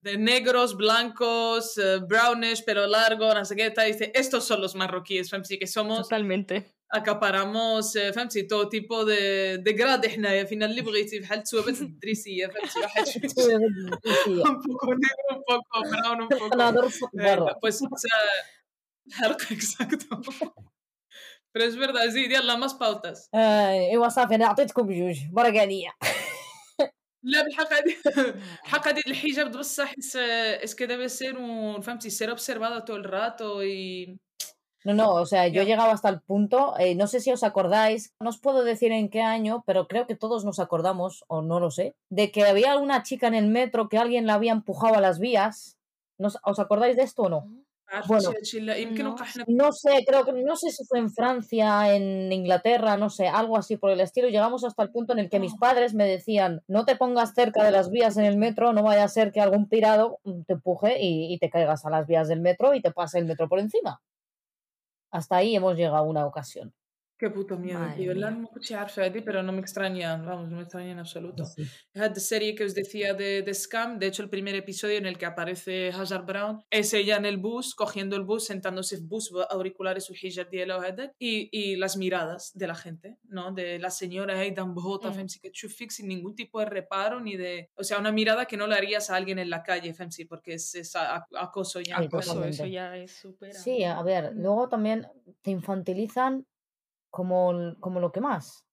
de 0.00 0.18
negros, 0.18 0.76
blancos, 0.76 1.78
eh, 1.78 2.00
brownish, 2.04 2.64
pero 2.66 2.88
largo, 2.88 3.32
no 3.32 3.44
sé 3.44 3.54
qué, 3.54 3.72
y 3.76 3.92
dice, 3.92 4.10
estos 4.16 4.44
son 4.44 4.62
los 4.62 4.74
marroquíes, 4.74 5.30
Femsi, 5.30 5.60
que 5.60 5.68
somos... 5.68 6.08
Totalmente 6.08 6.73
أكاباراموس 6.92 7.98
فهمتي؟ 7.98 8.42
تو 8.42 8.62
تيبو 8.62 9.02
دي, 9.02 9.56
دي 9.56 10.08
حنايا 10.08 10.44
فينا 10.44 10.66
اللي 10.66 10.82
بغيتي 10.82 11.18
بحال 11.18 11.38
التوابات 11.38 11.80
الدريسية 11.80 12.46
فهمتي؟ 12.46 12.80
واحد 12.80 13.04
إيه، 17.20 18.10
آه، 18.14 19.12
حرقك 19.12 19.60
ساكتو 19.78 20.16
فريش 21.54 21.74
برد 21.74 21.96
أزيد 21.96 22.32
يلا 22.32 22.56
ماس 22.56 22.72
باوتاس 22.72 23.28
آه، 23.34 23.70
إيوا 23.70 24.08
صافي 24.08 24.34
أنا 24.34 24.46
عطيتكم 24.46 24.92
جوج 24.92 25.16
ليا 25.64 25.92
لا 27.24 27.42
بالحق 27.42 27.72
هادي 27.72 27.96
الحق 28.64 28.88
هادي 28.88 29.00
الحجاب 29.06 29.50
بصح 29.58 29.94
اسكو 30.16 30.84
دابا 30.84 31.06
سير 31.06 31.34
فهمتي 31.80 32.10
سير 32.10 32.30
أوبسيرفادو 32.30 32.78
طول 32.78 33.00
الرات 33.00 33.42
No, 34.84 34.92
no, 34.92 35.14
o 35.14 35.24
sea, 35.24 35.48
yo 35.48 35.62
he 35.62 35.64
llegado 35.66 35.90
hasta 35.90 36.10
el 36.10 36.20
punto, 36.20 36.74
eh, 36.78 36.94
no 36.94 37.06
sé 37.06 37.20
si 37.20 37.32
os 37.32 37.42
acordáis, 37.42 38.14
no 38.20 38.28
os 38.28 38.38
puedo 38.38 38.64
decir 38.64 38.92
en 38.92 39.08
qué 39.08 39.22
año, 39.22 39.64
pero 39.66 39.88
creo 39.88 40.06
que 40.06 40.14
todos 40.14 40.44
nos 40.44 40.58
acordamos, 40.58 41.24
o 41.26 41.40
no 41.40 41.58
lo 41.58 41.70
sé, 41.70 41.96
de 42.10 42.30
que 42.30 42.44
había 42.44 42.76
una 42.76 43.02
chica 43.02 43.26
en 43.26 43.34
el 43.34 43.46
metro 43.48 43.88
que 43.88 43.96
alguien 43.96 44.26
la 44.26 44.34
había 44.34 44.52
empujado 44.52 44.96
a 44.96 45.00
las 45.00 45.18
vías. 45.18 45.78
¿Os 46.18 46.58
acordáis 46.58 46.96
de 46.96 47.02
esto 47.02 47.22
o 47.22 47.28
no? 47.30 47.50
Bueno, 48.06 48.30
no 49.46 49.72
sé, 49.72 50.04
creo 50.06 50.24
que 50.24 50.32
no 50.32 50.56
sé 50.56 50.70
si 50.70 50.84
fue 50.84 50.98
en 50.98 51.10
Francia, 51.10 51.94
en 51.94 52.32
Inglaterra, 52.32 52.96
no 52.96 53.08
sé, 53.08 53.28
algo 53.28 53.56
así 53.56 53.76
por 53.76 53.90
el 53.90 54.00
estilo. 54.00 54.28
Llegamos 54.28 54.64
hasta 54.64 54.82
el 54.82 54.90
punto 54.90 55.12
en 55.12 55.20
el 55.20 55.30
que 55.30 55.38
mis 55.38 55.54
padres 55.54 55.94
me 55.94 56.06
decían, 56.06 56.62
no 56.66 56.84
te 56.84 56.96
pongas 56.96 57.34
cerca 57.34 57.64
de 57.64 57.70
las 57.70 57.90
vías 57.90 58.16
en 58.16 58.24
el 58.24 58.36
metro, 58.36 58.72
no 58.72 58.82
vaya 58.82 59.04
a 59.04 59.08
ser 59.08 59.32
que 59.32 59.40
algún 59.40 59.68
pirado 59.68 60.18
te 60.46 60.54
empuje 60.54 60.98
y 61.00 61.38
te 61.38 61.50
caigas 61.50 61.84
a 61.86 61.90
las 61.90 62.06
vías 62.06 62.28
del 62.28 62.40
metro 62.40 62.74
y 62.74 62.82
te 62.82 62.90
pase 62.90 63.18
el 63.18 63.26
metro 63.26 63.48
por 63.48 63.60
encima. 63.60 64.00
Hasta 65.14 65.36
ahí 65.36 65.54
hemos 65.54 65.76
llegado 65.76 66.02
una 66.04 66.26
ocasión. 66.26 66.74
Qué 67.24 67.30
puto 67.30 67.58
miedo, 67.58 67.78
Madre 67.78 67.96
tío. 67.96 68.14
No 68.14 68.42
escuché 68.42 68.74
harfe 68.74 69.08
de 69.08 69.22
pero 69.22 69.42
no 69.42 69.50
me 69.50 69.60
extrañan, 69.60 70.26
vamos, 70.26 70.50
no 70.50 70.56
me 70.56 70.62
extrañan 70.64 70.90
en 70.90 70.98
absoluto. 70.98 71.46
Sí. 71.46 71.64
La 71.94 72.14
serie 72.16 72.54
que 72.54 72.64
os 72.64 72.74
decía 72.74 73.14
de, 73.14 73.40
de, 73.40 73.54
Scam, 73.54 73.98
de 73.98 74.08
hecho, 74.08 74.22
el 74.22 74.28
primer 74.28 74.54
episodio 74.54 74.98
en 74.98 75.06
el 75.06 75.16
que 75.16 75.24
aparece 75.24 75.88
Hazard 75.88 76.26
Brown 76.26 76.62
es 76.68 76.92
ella 76.92 77.16
en 77.16 77.24
el 77.24 77.38
bus, 77.38 77.74
cogiendo 77.74 78.14
el 78.16 78.24
bus, 78.24 78.44
sentándose 78.44 78.96
en 78.96 79.08
bus, 79.08 79.32
auriculares, 79.48 80.04
su 80.04 80.12
hijab 80.12 80.48
y, 81.18 81.48
y 81.50 81.76
las 81.76 81.96
miradas 81.96 82.52
de 82.54 82.66
la 82.66 82.74
gente, 82.74 83.16
¿no? 83.22 83.52
De 83.52 83.78
la 83.78 83.88
señora 83.88 84.38
Aidan 84.38 84.74
Bota, 84.74 85.08
mm. 85.08 85.14
Femsi, 85.14 85.40
que 85.40 85.50
chufix 85.50 85.94
sin 85.94 86.08
ningún 86.08 86.34
tipo 86.34 86.60
de 86.60 86.66
reparo 86.66 87.20
ni 87.20 87.38
de. 87.38 87.70
O 87.74 87.84
sea, 87.84 87.98
una 87.98 88.12
mirada 88.12 88.44
que 88.44 88.58
no 88.58 88.66
le 88.66 88.74
harías 88.74 89.08
a 89.08 89.16
alguien 89.16 89.38
en 89.38 89.48
la 89.48 89.62
calle, 89.62 89.94
Femsi, 89.94 90.26
porque 90.26 90.52
es, 90.54 90.74
es 90.74 90.92
acoso 90.94 91.80
ya. 91.80 92.00
Acoso, 92.00 92.44
eso 92.44 92.66
ya 92.66 92.94
es 92.98 93.12
súper. 93.12 93.54
Sí, 93.54 93.82
a 93.82 94.02
ver, 94.02 94.32
luego 94.34 94.68
también 94.68 95.06
te 95.40 95.50
infantilizan 95.50 96.44
como, 97.14 97.76
como 97.78 98.00
lo 98.00 98.10
que 98.10 98.20
más. 98.20 98.66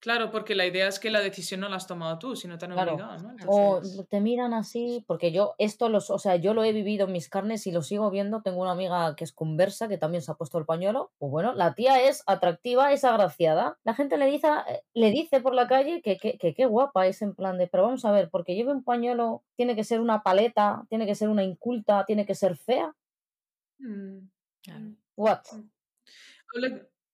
Claro, 0.00 0.30
porque 0.30 0.54
la 0.54 0.66
idea 0.66 0.86
es 0.86 0.98
que 0.98 1.10
la 1.10 1.20
decisión 1.20 1.60
no 1.60 1.68
la 1.70 1.76
has 1.76 1.86
tomado 1.86 2.18
tú, 2.18 2.36
sino 2.36 2.58
te 2.58 2.66
han 2.66 2.72
obligado, 2.72 3.22
¿no? 3.22 3.34
O 3.46 3.80
te 4.08 4.20
miran 4.20 4.52
así, 4.52 5.02
porque 5.06 5.32
yo 5.32 5.54
esto 5.56 5.88
los, 5.88 6.10
o 6.10 6.18
sea, 6.18 6.36
yo 6.36 6.52
lo 6.52 6.62
he 6.62 6.72
vivido 6.72 7.06
en 7.06 7.12
mis 7.12 7.30
carnes 7.30 7.66
y 7.66 7.72
lo 7.72 7.82
sigo 7.82 8.10
viendo. 8.10 8.42
Tengo 8.42 8.60
una 8.60 8.72
amiga 8.72 9.14
que 9.16 9.24
es 9.24 9.32
conversa 9.32 9.88
que 9.88 9.96
también 9.96 10.22
se 10.22 10.30
ha 10.30 10.34
puesto 10.34 10.58
el 10.58 10.66
pañuelo. 10.66 11.10
Pues 11.18 11.30
bueno, 11.30 11.54
la 11.54 11.74
tía 11.74 12.02
es 12.02 12.22
atractiva, 12.26 12.92
es 12.92 13.04
agraciada. 13.04 13.78
La 13.82 13.94
gente 13.94 14.18
le 14.18 14.26
dice, 14.26 14.48
eh, 14.68 14.82
le 14.92 15.10
dice 15.10 15.40
por 15.40 15.54
la 15.54 15.66
calle 15.66 16.02
que 16.02 16.18
qué 16.18 16.36
que, 16.38 16.66
guapa 16.66 17.06
es 17.06 17.22
en 17.22 17.34
plan 17.34 17.56
de, 17.56 17.66
pero 17.66 17.84
vamos 17.84 18.04
a 18.04 18.12
ver, 18.12 18.28
porque 18.30 18.54
lleve 18.54 18.72
un 18.72 18.84
pañuelo, 18.84 19.42
tiene 19.56 19.74
que 19.74 19.84
ser 19.84 20.00
una 20.00 20.22
paleta, 20.22 20.84
tiene 20.90 21.06
que 21.06 21.14
ser 21.14 21.30
una 21.30 21.44
inculta, 21.44 22.04
tiene 22.04 22.26
que 22.26 22.34
ser 22.34 22.56
fea. 22.56 22.94
Mm, 23.78 24.28
mm, 24.66 24.96
What? 25.16 25.40
Mm. 25.52 25.70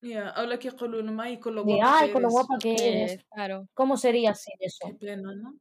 Yeah, 0.07 0.29
ahora 0.31 0.59
que 0.59 0.71
con 0.71 0.93
y 1.31 1.41
con 1.41 1.55
lo 1.55 1.65
guapa 1.65 2.07
que 2.07 2.13
guapa 2.13 2.59
claro. 3.35 3.69
¿Cómo 3.75 3.97
sería 3.97 4.35
sin 4.35 4.55
eso? 4.61 4.87
¿no? 5.37 5.59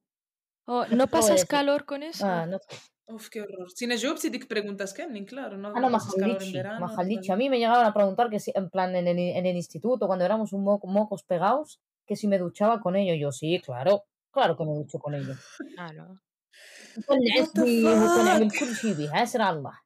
Oh, 0.67 0.85
¿No 0.87 1.07
pasas 1.07 1.45
calor 1.45 1.85
con 1.85 2.03
eso? 2.03 2.25
Ah, 2.25 2.45
no. 2.45 2.59
Uf, 3.07 3.29
qué 3.29 3.41
horror. 3.41 3.71
Sin 3.71 3.91
yo 3.91 4.15
que 4.15 4.45
preguntas 4.45 4.93
que 4.93 5.03
claro, 5.25 5.57
¿no? 5.57 5.73
Ah, 5.75 5.79
no, 5.79 5.89
A 7.33 7.35
mí 7.35 7.49
me 7.49 7.59
llegaban 7.59 7.85
a 7.85 7.93
preguntar 7.93 8.29
que 8.29 8.39
si, 8.39 8.51
en 8.55 8.69
plan, 8.69 8.95
en 8.95 9.07
el, 9.07 9.55
instituto, 9.55 10.07
cuando 10.07 10.25
éramos 10.25 10.53
un 10.53 10.63
mo 10.63 10.79
mocos 10.83 11.23
pegados, 11.23 11.79
que 12.05 12.15
si 12.15 12.27
me 12.27 12.39
duchaba 12.39 12.79
con 12.81 12.95
ellos. 12.95 13.17
Yo, 13.19 13.31
sí, 13.31 13.61
claro, 13.63 14.05
claro 14.31 14.57
que 14.57 14.65
me 14.65 14.73
ducho 14.73 14.99
con 14.99 15.13
ellos. 15.13 15.37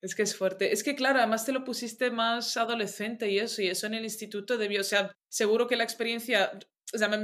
Es 0.00 0.14
que 0.14 0.22
es 0.22 0.36
fuerte. 0.36 0.72
Es 0.72 0.84
que, 0.84 0.94
claro, 0.94 1.18
además 1.18 1.44
te 1.44 1.52
lo 1.52 1.64
pusiste 1.64 2.10
más 2.10 2.56
adolescente 2.56 3.30
y 3.30 3.38
eso, 3.38 3.62
y 3.62 3.68
eso 3.68 3.86
en 3.86 3.94
el 3.94 4.04
instituto 4.04 4.56
debió, 4.56 4.80
o 4.80 4.84
sea, 4.84 5.12
seguro 5.28 5.66
que 5.66 5.76
la 5.76 5.82
experiencia, 5.82 6.52
o 6.94 6.98
sea, 6.98 7.08
me 7.08 7.18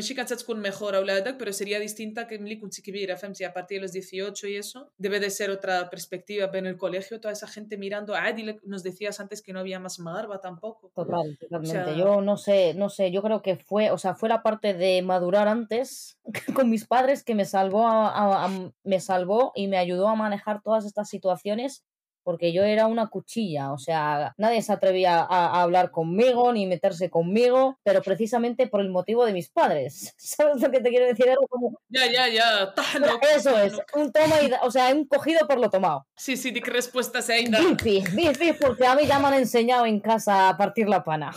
con 0.44 0.60
mejor 0.60 0.96
aula 0.96 1.22
pero 1.38 1.52
sería 1.52 1.78
distinta 1.78 2.26
que 2.26 2.34
en 2.34 2.44
que 2.84 2.92
viera 2.92 3.16
si 3.16 3.44
a 3.44 3.52
partir 3.52 3.78
de 3.78 3.82
los 3.82 3.92
18 3.92 4.48
y 4.48 4.56
eso, 4.56 4.90
debe 4.98 5.20
de 5.20 5.30
ser 5.30 5.50
otra 5.50 5.88
perspectiva, 5.88 6.50
pero 6.50 6.66
en 6.66 6.72
el 6.72 6.76
colegio 6.76 7.20
toda 7.20 7.32
esa 7.32 7.46
gente 7.46 7.78
mirando 7.78 8.14
a 8.16 8.24
Adil, 8.24 8.60
nos 8.64 8.82
decías 8.82 9.20
antes 9.20 9.40
que 9.40 9.52
no 9.52 9.60
había 9.60 9.78
más 9.78 10.00
marva 10.00 10.40
tampoco. 10.40 10.90
Total, 10.94 11.38
totalmente. 11.38 11.96
Yo 11.96 12.20
no 12.22 12.36
sé, 12.36 12.74
no 12.74 12.90
sé, 12.90 13.12
yo 13.12 13.22
creo 13.22 13.40
que 13.40 13.56
fue, 13.56 13.92
o 13.92 13.98
sea, 13.98 14.16
fue 14.16 14.28
la 14.28 14.42
parte 14.42 14.74
de 14.74 15.00
madurar 15.02 15.46
antes 15.46 16.18
con 16.54 16.68
mis 16.68 16.86
padres 16.86 17.22
que 17.22 17.36
me 17.36 17.44
salvó, 17.44 17.86
a, 17.86 18.50
me 18.82 18.98
salvó 18.98 19.52
y 19.54 19.68
me 19.68 19.78
ayudó 19.78 20.08
a 20.08 20.16
manejar 20.16 20.60
todas 20.60 20.84
estas 20.84 21.08
situaciones 21.08 21.84
porque 22.24 22.52
yo 22.52 22.64
era 22.64 22.86
una 22.88 23.06
cuchilla, 23.08 23.70
o 23.72 23.78
sea, 23.78 24.34
nadie 24.38 24.62
se 24.62 24.72
atrevía 24.72 25.20
a, 25.20 25.26
a 25.46 25.62
hablar 25.62 25.90
conmigo 25.90 26.52
ni 26.52 26.66
meterse 26.66 27.10
conmigo, 27.10 27.78
pero 27.84 28.02
precisamente 28.02 28.66
por 28.66 28.80
el 28.80 28.88
motivo 28.90 29.24
de 29.26 29.32
mis 29.32 29.50
padres. 29.50 30.14
¿Sabes 30.18 30.60
lo 30.62 30.70
que 30.70 30.80
te 30.80 30.88
quiero 30.90 31.06
decir? 31.06 31.26
Era 31.28 31.36
como, 31.48 31.78
Ya, 31.88 32.10
ya, 32.10 32.26
ya, 32.28 32.74
eso 33.36 33.56
es, 33.58 33.74
un 33.94 34.10
toma 34.10 34.40
y 34.42 34.48
da- 34.48 34.60
o 34.62 34.70
sea, 34.70 34.92
un 34.92 35.04
cogido 35.06 35.46
por 35.46 35.58
lo 35.60 35.70
tomado. 35.70 36.06
Sí, 36.16 36.36
sí, 36.36 36.50
di 36.50 36.60
que 36.60 36.70
respuesta 36.70 37.22
se 37.22 37.34
ainda. 37.34 37.60
Bifi, 37.60 38.02
bifi, 38.14 38.52
porque 38.54 38.86
a 38.86 38.94
mí 38.96 39.06
ya 39.06 39.18
me 39.18 39.28
han 39.28 39.34
enseñado 39.34 39.86
en 39.86 40.00
casa 40.00 40.48
a 40.48 40.56
partir 40.56 40.88
la 40.88 41.04
pana. 41.04 41.30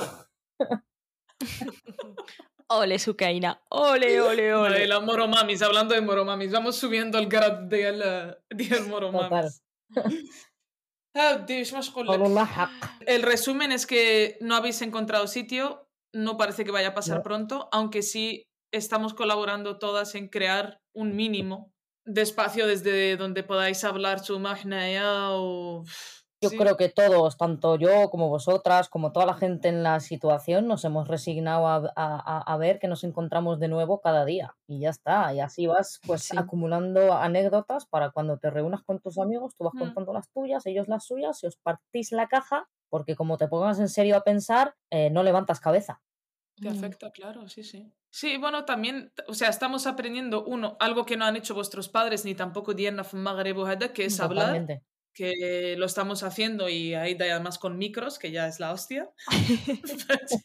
Ole, 2.70 3.00
Sukaina. 3.00 3.62
Ole, 3.70 4.20
ole, 4.20 4.54
ole. 4.54 4.84
El 4.84 5.02
moromamis, 5.02 5.62
hablando 5.62 5.94
de 5.94 6.02
moromamis, 6.02 6.52
vamos 6.52 6.76
subiendo 6.76 7.18
el 7.18 7.28
grad 7.28 7.60
del, 7.64 8.00
del 8.50 8.86
moromamis. 8.88 9.62
Ah, 9.96 10.04
El 13.06 13.24
resumen 13.24 13.72
es 13.72 13.86
que 13.86 14.38
no 14.42 14.56
habéis 14.56 14.82
encontrado 14.82 15.28
sitio, 15.28 15.90
no 16.14 16.38
parece 16.38 16.66
que 16.66 16.72
vaya 16.72 16.90
a 16.90 16.94
pasar 16.94 17.18
No. 17.18 17.24
pronto, 17.24 17.70
aunque 17.72 18.02
sí 18.02 18.48
estamos 18.72 19.14
colaborando 19.14 19.78
todas 19.78 20.16
en 20.16 20.28
crear 20.28 20.82
un 20.94 21.16
mínimo 21.16 21.74
de 22.06 22.22
espacio 22.22 22.68
desde 22.68 23.18
donde 23.18 23.44
podáis 23.44 23.84
hablar 23.84 24.20
su 24.20 24.40
magna 24.40 25.32
o... 25.32 25.84
Yo 26.42 26.50
Sí. 26.50 26.58
creo 26.58 26.78
que 26.78 26.90
todos, 26.90 27.36
tanto 27.36 27.78
yo 27.78 28.12
como 28.12 28.30
vosotras, 28.30 28.90
como 28.90 29.12
toda 29.12 29.26
la 29.26 29.34
gente 29.34 29.70
en 29.70 29.82
la 29.82 30.00
situación, 30.00 30.68
nos 30.68 30.86
hemos 30.86 31.08
resignado 31.08 31.66
a, 31.68 31.92
a- 31.96 32.42
a- 32.54 32.58
ver 32.58 32.78
que 32.78 32.88
nos 32.88 33.04
encontramos 33.04 33.60
de 33.60 33.68
nuevo 33.70 34.02
cada 34.02 34.24
día. 34.24 34.56
Y 34.68 34.80
ya 34.82 34.92
está. 34.92 35.34
Y 35.34 35.40
así 35.40 35.66
vas 35.66 36.00
pues 36.06 36.24
Sí. 36.26 36.38
acumulando 36.38 37.14
anécdotas 37.14 37.88
para 37.88 38.12
cuando 38.12 38.38
te 38.38 38.52
reúnas 38.52 38.84
con 38.84 39.00
tus 39.00 39.18
amigos, 39.18 39.56
tú 39.56 39.64
vas 39.64 39.74
Mm. 39.74 39.80
contando 39.80 40.14
las 40.14 40.30
tuyas, 40.30 40.64
ellos 40.68 40.88
las 40.88 41.06
suyas, 41.06 41.42
y 41.44 41.48
os 41.48 41.56
partís 41.58 42.12
la 42.12 42.28
caja, 42.28 42.70
porque 42.90 43.16
como 43.16 43.38
te 43.38 43.48
pongas 43.48 43.80
en 43.80 43.90
serio 43.90 44.16
a 44.16 44.22
pensar, 44.22 44.76
eh, 44.92 45.10
no 45.10 45.24
levantas 45.24 45.60
cabeza. 45.60 46.02
Te 46.62 46.70
Mm. 46.70 46.78
afecta, 46.78 47.12
claro, 47.12 47.48
sí, 47.50 47.64
sí. 47.64 47.92
Sí, 48.12 48.38
bueno, 48.38 48.64
también, 48.64 49.12
o 49.28 49.34
sea, 49.34 49.50
estamos 49.50 49.88
aprendiendo, 49.88 50.44
uno, 50.46 50.78
algo 50.80 51.04
que 51.06 51.18
no 51.18 51.26
han 51.26 51.36
hecho 51.36 51.56
vuestros 51.56 51.90
padres, 51.90 52.26
ni 52.26 52.36
tampoco 52.36 52.74
Diana 52.76 53.04
Magreb 53.12 53.58
o 53.58 53.66
Hada, 53.66 53.92
que 53.92 54.06
es 54.06 54.20
hablar, 54.20 54.48
Totalmente 54.48 54.84
que 55.17 55.75
lo 55.77 55.85
estamos 55.85 56.23
haciendo 56.23 56.69
y 56.71 56.95
ahí 56.95 57.17
además 57.21 57.59
con 57.59 57.77
micros, 57.77 58.19
que 58.19 58.31
ya 58.31 58.47
es 58.49 58.61
la 58.61 58.73
hostia. 58.73 59.11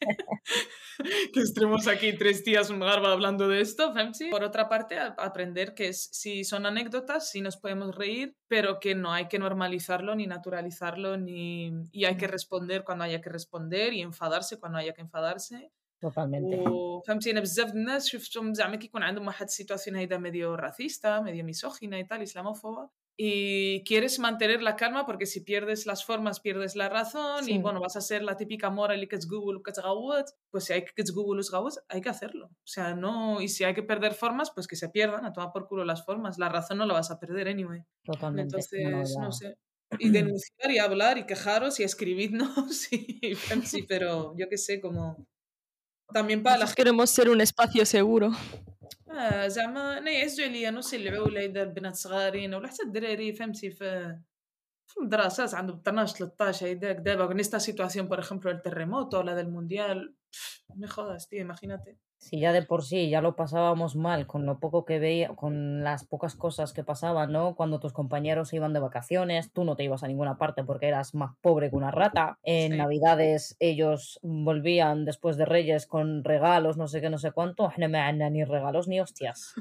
que 1.34 1.39
estemos 1.39 1.88
aquí 1.88 2.13
tres 2.13 2.43
días 2.43 2.70
un 2.70 2.80
garba 2.80 3.11
hablando 3.13 3.47
de 3.47 3.61
esto, 3.61 3.93
¿fahmti? 3.93 4.30
Por 4.30 4.43
otra 4.43 4.68
parte, 4.68 4.97
a- 4.99 5.15
aprender 5.18 5.74
que 5.74 5.89
es, 5.89 6.09
si 6.11 6.43
son 6.43 6.65
anécdotas, 6.65 7.30
si 7.30 7.39
nos 7.41 7.55
podemos 7.57 7.95
reír, 7.95 8.36
pero 8.47 8.80
que 8.80 8.93
no 8.95 9.13
hay 9.13 9.28
que 9.28 9.39
normalizarlo 9.39 10.15
ni 10.15 10.28
naturalizarlo, 10.28 11.18
ni, 11.18 11.72
y 11.91 12.05
hay 12.05 12.18
que 12.18 12.28
responder 12.28 12.84
cuando 12.84 13.03
haya 13.05 13.22
que 13.22 13.30
responder 13.30 13.93
y 13.93 14.01
enfadarse 14.01 14.59
cuando 14.59 14.80
haya 14.80 14.93
que 14.93 15.01
enfadarse. 15.01 15.72
Totalmente. 15.99 16.57
وفهمتي 16.70 17.32
انا 17.32 17.39
بزاف 17.39 17.72
د 17.72 17.76
الناس 17.76 18.07
شفتهم 18.07 18.53
زعما 18.53 18.76
كيكون 18.76 19.03
عندهم 19.03 19.28
واحد 19.28 19.45
السيتواسيون 19.45 19.95
هيدا 19.95 20.18
medio 20.20 20.55
racista 20.57 21.22
medio 21.22 21.43
misógina 21.43 21.97
y 21.99 22.05
tal 22.05 22.22
islamófoba 22.22 22.91
y 23.25 23.85
quieres 23.85 24.18
mantener 24.18 24.62
la 24.62 24.75
calma 24.75 25.07
porque 25.07 25.27
si 25.27 25.43
pierdes 25.43 25.87
las 25.87 26.05
formas, 26.05 26.41
pierdes 26.41 26.75
la 26.75 26.89
razón 26.89 27.45
sí. 27.45 27.53
y 27.53 27.59
bueno, 27.59 27.79
vas 27.79 27.95
a 27.95 28.01
ser 28.01 28.25
la 28.25 28.37
típica 28.37 28.68
moral 28.68 29.01
y 29.01 29.07
que 29.07 29.14
es 29.14 29.29
Google, 29.29 29.61
que 29.64 29.70
es 29.70 29.79
Gawat, 29.79 30.29
pues 30.51 30.64
si 30.64 30.73
hay 30.73 30.85
que 30.85 31.03
es 31.03 31.12
Google, 31.12 31.41
hay 31.89 32.01
que 32.01 32.09
hacerlo. 32.09 32.47
O 32.47 32.66
sea, 32.66 32.97
no, 32.97 33.41
y 33.41 33.47
si 33.47 33.62
hay 33.62 33.75
que 33.75 33.85
perder 33.85 34.14
formas, 34.14 34.51
pues 34.51 34.66
que 34.66 34.75
se 34.75 34.89
pierdan, 34.89 35.25
a 35.25 35.33
tomar 35.33 35.53
por 35.53 35.68
culo 35.68 35.85
las 35.85 36.05
formas, 36.05 36.37
la 36.37 36.49
razón 36.49 36.79
no 36.79 36.85
la 36.85 36.95
vas 36.95 37.12
a 37.12 37.20
perder 37.20 37.47
anyway. 37.47 37.85
Totalmente. 38.03 38.57
Entonces, 38.57 39.16
no, 39.16 39.27
no 39.27 39.31
sé. 39.31 39.57
Y 40.01 40.09
denunciar 40.11 40.73
y 40.73 40.81
hablar 40.81 41.16
y 41.16 41.25
quejaros 41.25 41.79
y 41.79 41.85
escribirnos 41.85 42.93
y, 42.93 43.37
sí, 43.64 43.85
pero 43.85 44.35
yo 44.37 44.49
qué 44.49 44.59
sé, 44.59 44.81
como 44.81 45.25
también 46.12 46.43
para 46.43 46.57
Nosotros. 46.57 46.75
Queremos 46.75 47.09
ser 47.11 47.31
un 47.31 47.41
espacio 47.41 47.87
seguro. 47.87 48.33
آه 49.11 49.49
زعما 49.49 49.99
أنا 49.99 50.11
يعزو 50.11 50.43
عليا 50.43 50.70
نوصل 50.70 50.97
ولا 51.18 51.40
إذا 51.45 51.62
البنات 51.62 51.95
صغارين 51.95 52.55
ولا 52.55 52.68
حتى 52.68 52.82
الدراري 52.82 53.32
فهمتي؟ 53.32 53.70
في 53.70 54.18
في 54.86 55.01
المدرسات 55.01 55.55
عندهم 55.55 55.76
12 55.76 56.16
13 56.16 56.66
هيداك 56.66 56.97
دابا 56.97 57.34
نيستا 57.34 57.59
سيتواسيون 57.59 58.09
باغ 58.09 58.18
إكزومبل 58.18 58.51
التريموتو 58.51 59.18
ولا 59.18 59.40
المونديال 59.40 60.14
مي 60.76 60.86
خلاص 60.86 61.28
تي 61.28 61.45
ماخيناتي 61.45 61.97
Si 62.23 62.39
ya 62.39 62.53
de 62.53 62.62
por 62.62 62.85
sí 62.85 63.11
ya 63.11 63.20
lo 63.20 63.35
pasábamos 63.35 63.97
mal 63.97 64.29
con 64.29 64.47
lo 64.47 64.61
poco 64.61 64.85
que 64.85 65.01
veía, 65.01 65.31
con 65.31 65.83
las 65.83 66.05
pocas 66.07 66.37
cosas 66.37 66.73
que 66.73 66.85
pasaban, 66.85 67.33
¿no? 67.33 67.57
Cuando 67.57 67.81
tus 67.81 67.93
compañeros 67.93 68.51
se 68.51 68.57
iban 68.57 68.73
de 68.73 68.79
vacaciones, 68.79 69.53
tú 69.53 69.64
no 69.64 69.75
te 69.75 69.83
ibas 69.83 70.05
a 70.05 70.07
ninguna 70.07 70.39
parte 70.39 70.62
porque 70.62 70.87
eras 70.87 71.16
más 71.16 71.33
pobre 71.41 71.68
que 71.68 71.75
una 71.75 71.91
rata. 71.91 72.39
En 72.45 72.73
Sí. 72.73 72.79
Navidades 72.79 73.57
ellos 73.59 74.20
volvían 74.23 75.05
después 75.05 75.37
de 75.37 75.47
Reyes 75.47 75.89
con 75.89 76.23
regalos, 76.23 76.77
no 76.77 76.87
sé 76.87 77.01
qué, 77.01 77.11
no 77.11 77.18
sé 77.18 77.33
cuánto. 77.33 77.73
No 77.83 77.89
me 77.89 77.99
dan 77.99 78.18
ni 78.33 78.45
regalos 78.45 78.87
ni 78.87 79.01
hostias. 79.01 79.55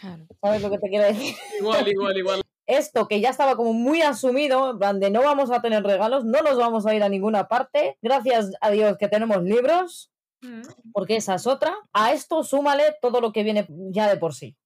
Claro. 0.00 0.24
¿Sabes 0.40 0.62
lo 0.62 0.70
que 0.70 0.78
te 0.78 0.88
quiero 0.88 1.04
decir? 1.04 1.34
igual 1.58 1.86
igual 1.86 2.16
igual 2.16 2.42
Esto 2.66 3.08
que 3.08 3.20
ya 3.20 3.28
estaba 3.28 3.56
como 3.56 3.74
muy 3.74 4.00
asumido, 4.00 4.70
en 4.70 4.78
plan 4.78 5.00
de 5.00 5.10
no 5.10 5.20
vamos 5.22 5.50
a 5.50 5.60
tener 5.60 5.82
regalos, 5.82 6.24
no 6.24 6.40
nos 6.40 6.56
vamos 6.56 6.86
a 6.86 6.94
ir 6.94 7.02
a 7.02 7.10
ninguna 7.10 7.46
parte. 7.46 7.98
Gracias 8.00 8.52
a 8.62 8.70
Dios 8.70 8.96
que 8.96 9.08
tenemos 9.08 9.42
libros. 9.42 10.10
Mm. 10.42 10.62
porque 10.92 11.16
esa 11.16 11.34
es 11.34 11.46
otra. 11.46 11.76
A 11.92 12.12
esto 12.12 12.42
súmale 12.44 12.96
todo 13.00 13.20
lo 13.20 13.32
que 13.32 13.42
viene 13.42 13.66
ya 13.68 14.08
de 14.08 14.16
por 14.16 14.34
sí. 14.34 14.56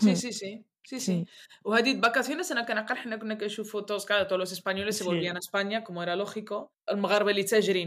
Sí, 0.00 0.16
sí, 0.16 0.32
sí. 0.32 0.64
Sí, 0.82 1.00
sí. 1.00 1.26
sí. 1.80 1.98
vacaciones 1.98 2.48
en 2.52 2.58
aquella 2.58 2.86
que 3.38 3.50
fotos, 3.64 4.06
claro, 4.06 4.28
todos 4.28 4.38
los 4.38 4.52
españoles 4.52 4.96
se 4.96 5.02
volvían 5.02 5.34
a 5.34 5.40
España, 5.40 5.82
como 5.82 6.00
era 6.00 6.14
lógico. 6.14 6.72
El 6.86 6.98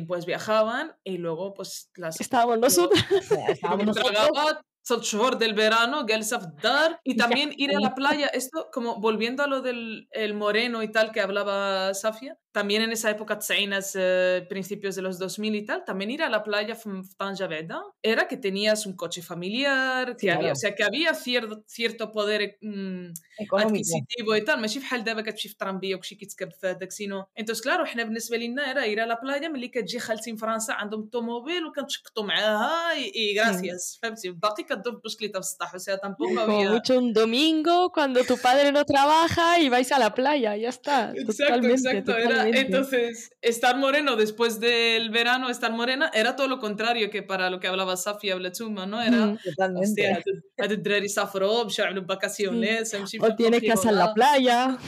pues 0.05 0.25
viajaban 0.25 0.97
y 1.05 1.17
luego, 1.17 1.53
pues 1.53 1.89
las. 1.95 2.19
Estábamos 2.19 2.59
nosotros. 2.59 3.01
Estábamos 3.47 3.86
nosotros 3.86 4.57
Tragaba 4.78 4.78
ثلاث 4.89 5.03
شهور 5.03 5.39
del 5.39 5.55
verano 5.55 6.05
جالسة 6.07 6.39
في 6.39 6.45
الدار 6.45 6.99
y 7.09 7.16
también 7.16 7.53
ir 7.57 7.70
a 7.76 7.80
la 7.80 7.95
playa 7.95 8.26
esto 8.26 8.68
como 8.74 9.01
volviendo 9.01 9.43
a 9.43 9.47
lo 9.47 9.61
del 9.62 10.09
el 10.12 10.35
moreno 10.35 10.82
y 10.82 10.89
tal 10.93 11.11
que 11.12 11.20
hablaba 11.20 11.95
Safia 11.95 12.37
también 12.53 12.82
en 12.82 12.93
esa 12.93 13.11
época 13.11 13.39
tsaínas 13.39 13.97
eh, 13.99 14.47
principios 14.49 14.95
de 14.95 15.03
los 15.03 15.18
2000 15.18 15.55
y 15.55 15.64
tal 15.64 15.85
también 15.85 16.11
ir 16.11 16.22
a 16.22 16.28
la 16.28 16.43
playa 16.45 16.74
في 16.74 17.03
في 17.03 17.14
طنجة 17.18 17.47
بعدا 17.47 17.80
era 18.07 18.28
que 18.28 18.37
tenías 18.37 18.87
un 18.87 18.95
coche 18.95 19.22
familiar 19.22 20.16
que 20.16 20.26
Claro. 20.26 20.41
había 20.41 20.53
o 20.53 20.57
sea 20.62 20.74
que 20.74 20.85
había 20.85 21.14
cierto 21.14 21.64
cierto 21.66 22.12
poder 22.12 22.59
mm, 22.62 23.07
económico. 23.39 23.68
adquisitivo 23.68 24.37
y 24.37 24.45
tal 24.45 24.59
ماشي 24.61 24.78
بحال 24.80 25.05
دابا 25.05 25.22
كتمشي 25.22 25.49
في 25.49 25.57
طرامبيه 25.57 25.95
وكلشي 25.95 26.14
كيتكب 26.14 26.51
في 26.53 26.66
هذاك 26.66 26.91
سينو 26.93 27.24
انتوس 27.39 27.62
كلارو 27.62 27.85
حنا 27.85 28.03
بالنسبه 28.05 28.37
لنا 28.37 28.72
era 28.72 28.87
ir 28.87 28.99
a 29.01 29.07
la 29.07 29.16
playa 29.16 29.49
ملي 29.49 29.68
كتجي 29.68 29.99
خالتي 29.99 30.32
من 30.32 30.37
فرنسا 30.39 30.72
عندهم 30.72 31.01
الطوموبيل 31.01 31.66
وكنتشقطوا 31.66 32.24
معاها 32.24 32.93
اي 32.93 33.41
غراسياس 33.41 33.99
فهمتي 34.03 34.30
باقي 34.30 34.62
كدور 34.78 34.93
بالبسكليته 34.95 35.41
في 35.41 35.47
السطح 35.47 35.74
o 35.74 35.78
sea 35.78 35.97
tampoco 35.99 36.28
Como 36.28 36.41
había 36.41 36.70
mucho 36.70 36.99
un 36.99 37.12
domingo 37.12 37.91
cuando 37.97 38.18
tu 38.24 38.37
padre 38.39 38.72
no 38.72 38.85
trabaja 38.85 39.59
y 39.61 39.68
vais 39.68 39.91
a 39.93 39.99
la 39.99 40.11
playa, 40.14 40.57
ya 40.57 40.68
está. 40.76 40.99
Exacto, 41.11 41.32
totalmente, 41.45 41.89
exacto. 41.91 42.12
Era, 42.16 42.28
totalmente. 42.30 42.61
entonces, 42.61 43.12
estar 43.53 43.74
moreno 43.85 44.16
después 44.24 44.53
del 44.61 45.05
verano, 45.11 45.45
estar 45.57 45.72
morena, 45.80 46.07
era 46.22 46.30
todo 46.37 46.49
lo 46.55 46.59
contrario 46.66 47.11
que 47.14 47.22
para 47.30 47.45
lo 47.53 47.59
que 47.61 47.66
hablaba 47.68 47.97
Safia 47.97 48.37
o 48.37 48.39
Lechuma, 48.39 48.85
¿no? 48.93 48.99
Era, 49.09 49.20
Mm. 49.26 49.39
Totalmente. 49.49 50.03
hostia, 50.03 50.22
هاد 50.61 50.72
الدراري 50.72 51.09
سافروا 51.09 51.64
مشاو 51.64 51.87
عملوا 51.87 52.05
vacaciones 52.14 52.95
امشي 52.95 53.18
O 53.20 53.35
tienes 53.37 53.62
casa 53.70 53.89
en 53.91 53.99
la 53.99 54.14
playa. 54.14 54.78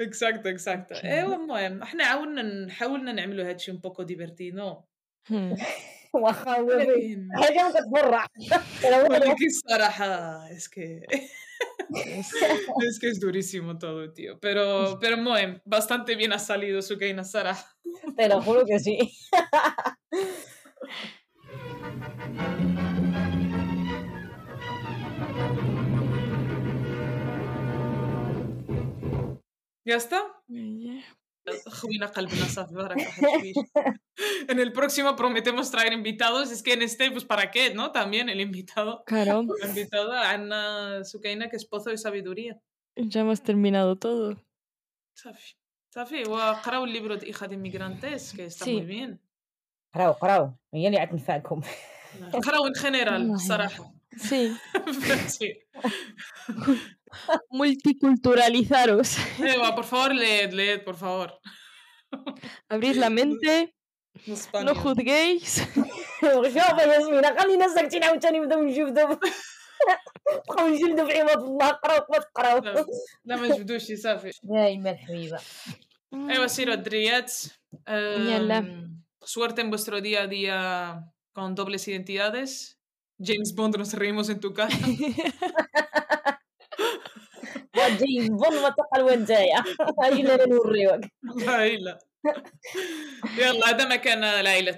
اكزاكتو 0.00 0.48
اكزاكتو 0.48 0.94
ايوا 0.94 1.34
المهم 1.34 1.82
احنا 1.82 2.04
عاولنا 2.04 2.72
حاولنا 2.72 3.12
نعملوا 3.12 3.48
هادشي 3.48 3.72
un 3.72 3.76
poco 3.76 4.04
divertido 4.04 4.84
Hmm. 6.16 6.18
Guaja, 6.20 6.60
güey. 6.60 6.86
ولكن 6.86 7.28
حاجة 7.34 7.62
ما 7.62 7.70
تتفرع 7.70 8.26
pero 8.82 9.06
bueno 9.06 9.10
ولكن 9.10 9.46
الصراحة 9.46 10.48
es 10.50 10.68
que 10.68 11.00
es 12.88 12.98
que 12.98 13.08
es 13.08 13.20
durísimo 13.20 13.78
todo, 13.78 14.12
tío. 14.12 14.38
Pero, 14.40 14.98
pero 15.00 15.16
muy, 15.16 15.60
bastante 15.64 16.14
bien 16.16 16.32
ha 16.32 16.38
salido 16.38 16.82
su 16.82 16.98
Keina 16.98 17.24
Sara. 17.24 17.56
te 18.16 18.28
lo 18.28 18.40
juro 18.42 18.64
que 18.64 18.78
sí 18.78 18.96
¿Ya 29.84 29.96
está? 29.96 30.22
Yeah. 31.46 31.58
Juina 31.80 32.06
قلبنا 32.06 32.44
صافي 32.46 32.74
بارك 32.74 32.96
الله 33.18 33.40
فيك. 33.40 33.56
En 34.52 34.58
el 34.60 34.72
próximo 34.72 35.16
prometemos 35.16 35.70
traer 35.72 35.92
invitados. 35.92 36.50
Es 36.52 36.62
que 36.62 36.72
en 36.74 36.82
este, 36.82 37.10
pues 37.10 37.24
para 37.24 37.50
qué, 37.50 37.74
¿no? 37.74 37.90
También 37.90 38.28
el 38.28 38.40
invitado. 38.40 39.02
Claro, 39.06 39.44
La 39.60 39.66
invitada 39.68 40.30
Ana 40.30 41.02
Sukeina, 41.04 41.48
que 41.50 41.56
es 41.56 41.64
pozo 41.64 41.90
de 41.90 41.98
sabiduría. 41.98 42.60
ya 42.96 43.20
hemos 43.22 43.40
terminado 43.42 43.96
todo. 43.96 44.36
Safi. 45.16 45.54
Safi, 45.94 46.22
وقرأوا 46.24 46.86
el 46.86 46.92
libro 46.92 47.16
de 47.16 47.26
Hija 47.28 47.48
de 47.48 47.54
Inmigrantes, 47.56 48.32
que 48.36 48.44
está 48.46 48.64
Sí. 48.64 48.72
muy 48.76 48.86
bien. 48.86 49.18
قراو 49.94 50.12
قراو 50.12 50.52
هي 50.74 50.86
اللي 50.86 50.98
عتنفعكم 50.98 51.60
قرأوا 52.32 52.68
en 52.68 52.78
general, 52.78 53.20
والله. 53.20 53.36
صراحة. 53.48 53.92
Sí, 54.16 54.52
sí. 55.28 55.48
multiculturalizaros. 57.50 59.16
Eva, 59.38 59.74
por 59.74 59.84
favor, 59.84 60.14
leed, 60.14 60.52
leed, 60.52 60.80
por 60.84 60.96
favor. 60.96 61.38
Abrid 62.68 62.96
la 62.96 63.10
mente, 63.10 63.74
no 64.26 64.34
Español. 64.34 64.74
juzguéis. 64.76 65.62
شوف 66.22 66.56
يا 66.56 66.82
ياسمين 66.82 67.38
خلينا 67.38 67.68
ساكتين 67.68 68.04
عاوتاني 68.04 68.38
نبداو 68.38 68.62
نجبدوا 68.62 69.16
بقاو 70.48 70.68
نجلدوا 70.68 71.06
في 71.08 71.20
عباد 71.20 71.38
الله 71.38 71.68
قراو 71.70 72.06
ما 72.10 72.18
تقراو 72.18 72.58
لا, 72.58 72.86
لا 73.24 73.36
ما 73.36 73.48
جبدوش 73.56 73.92
صافي 73.92 74.30
يا 74.50 74.68
يما 74.68 74.90
الحبيبه 74.90 75.38
ايوه 76.14 76.46
سيروا 76.46 76.74
الدريات 76.74 77.32
يلا. 77.88 78.58
Em, 78.60 79.02
suerte 79.24 79.60
en 79.62 79.70
vuestro 79.70 80.00
día 80.00 80.22
a 80.22 80.26
día 80.26 80.58
con 81.34 81.54
dobles 81.54 81.88
identidades 81.88 82.78
James 83.18 83.52
Bond 83.56 83.76
nos 83.76 83.92
reímos 83.94 84.28
en 84.28 84.38
tu 84.40 84.52
cara 84.52 84.76
يا 87.86 87.88
جيمس 87.96 88.28
بون 88.28 88.62
ما 88.62 88.68
تقل 88.68 89.02
وين 89.02 89.24
جايه 89.24 89.64
اجينا 89.98 90.46
نوريوك 90.46 91.00
لا 91.46 91.66
إله. 91.66 91.98
يلا 93.38 93.68
هذا 93.70 93.88
مكان 93.88 94.24
العيلة 94.24 94.76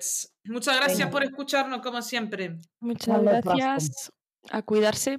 muchas 0.49 0.77
gracias 0.77 0.99
Venga. 0.99 1.11
por 1.11 1.23
escucharnos 1.25 1.81
como 1.83 2.03
siempre 2.03 2.59
Muchas 2.81 3.09
Vale, 3.25 3.41
gracias. 3.45 4.13
A 4.51 4.63
cuidarse. 4.63 5.19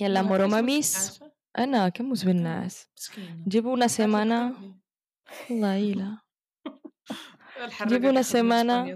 Y 0.00 0.04
en 0.04 0.14
la 0.14 0.22
moromamis. 0.22 1.20
أنا 1.58 1.88
كم 1.88 2.12
بالناس 2.12 2.86
llevo 3.48 3.72
una 3.72 3.88
semana 3.88 4.52
والله 5.50 5.92
إله 5.92 6.20
Llevo 7.88 8.08
una 8.10 8.22
semana- 8.22 8.86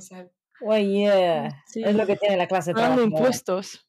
وياه 0.63 1.49
Sí. 1.67 1.83
es 1.85 1.95
lo 1.95 2.07
que 2.07 2.17
tiene 2.17 2.37
la 2.37 2.47
clase 2.47 2.71
de 2.71 2.75
pagando 2.75 3.03
trabajo 3.03 3.17
impuestos. 3.17 3.86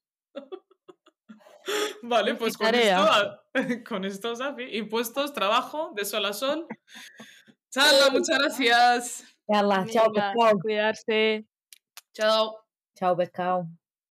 Vale, 2.03 2.35
pues 2.35 2.57
con 2.57 2.75
esto, 2.75 3.41
con 3.89 4.05
esto, 4.05 4.37
Safi, 4.37 4.77
impuestos, 4.77 5.33
trabajo, 5.33 5.93
de 5.95 6.05
sol 6.05 6.25
a 6.27 6.33
sol. 6.33 6.67
Charla, 7.71 8.11
muchas 8.11 8.39
gracias. 8.39 9.25
Charla, 9.51 9.87
chao, 9.87 10.13
pescado. 10.13 10.59
Cuidarse. 10.61 11.47
Chao. 12.13 12.57
Chao, 12.95 13.17
pescado. 13.17 13.69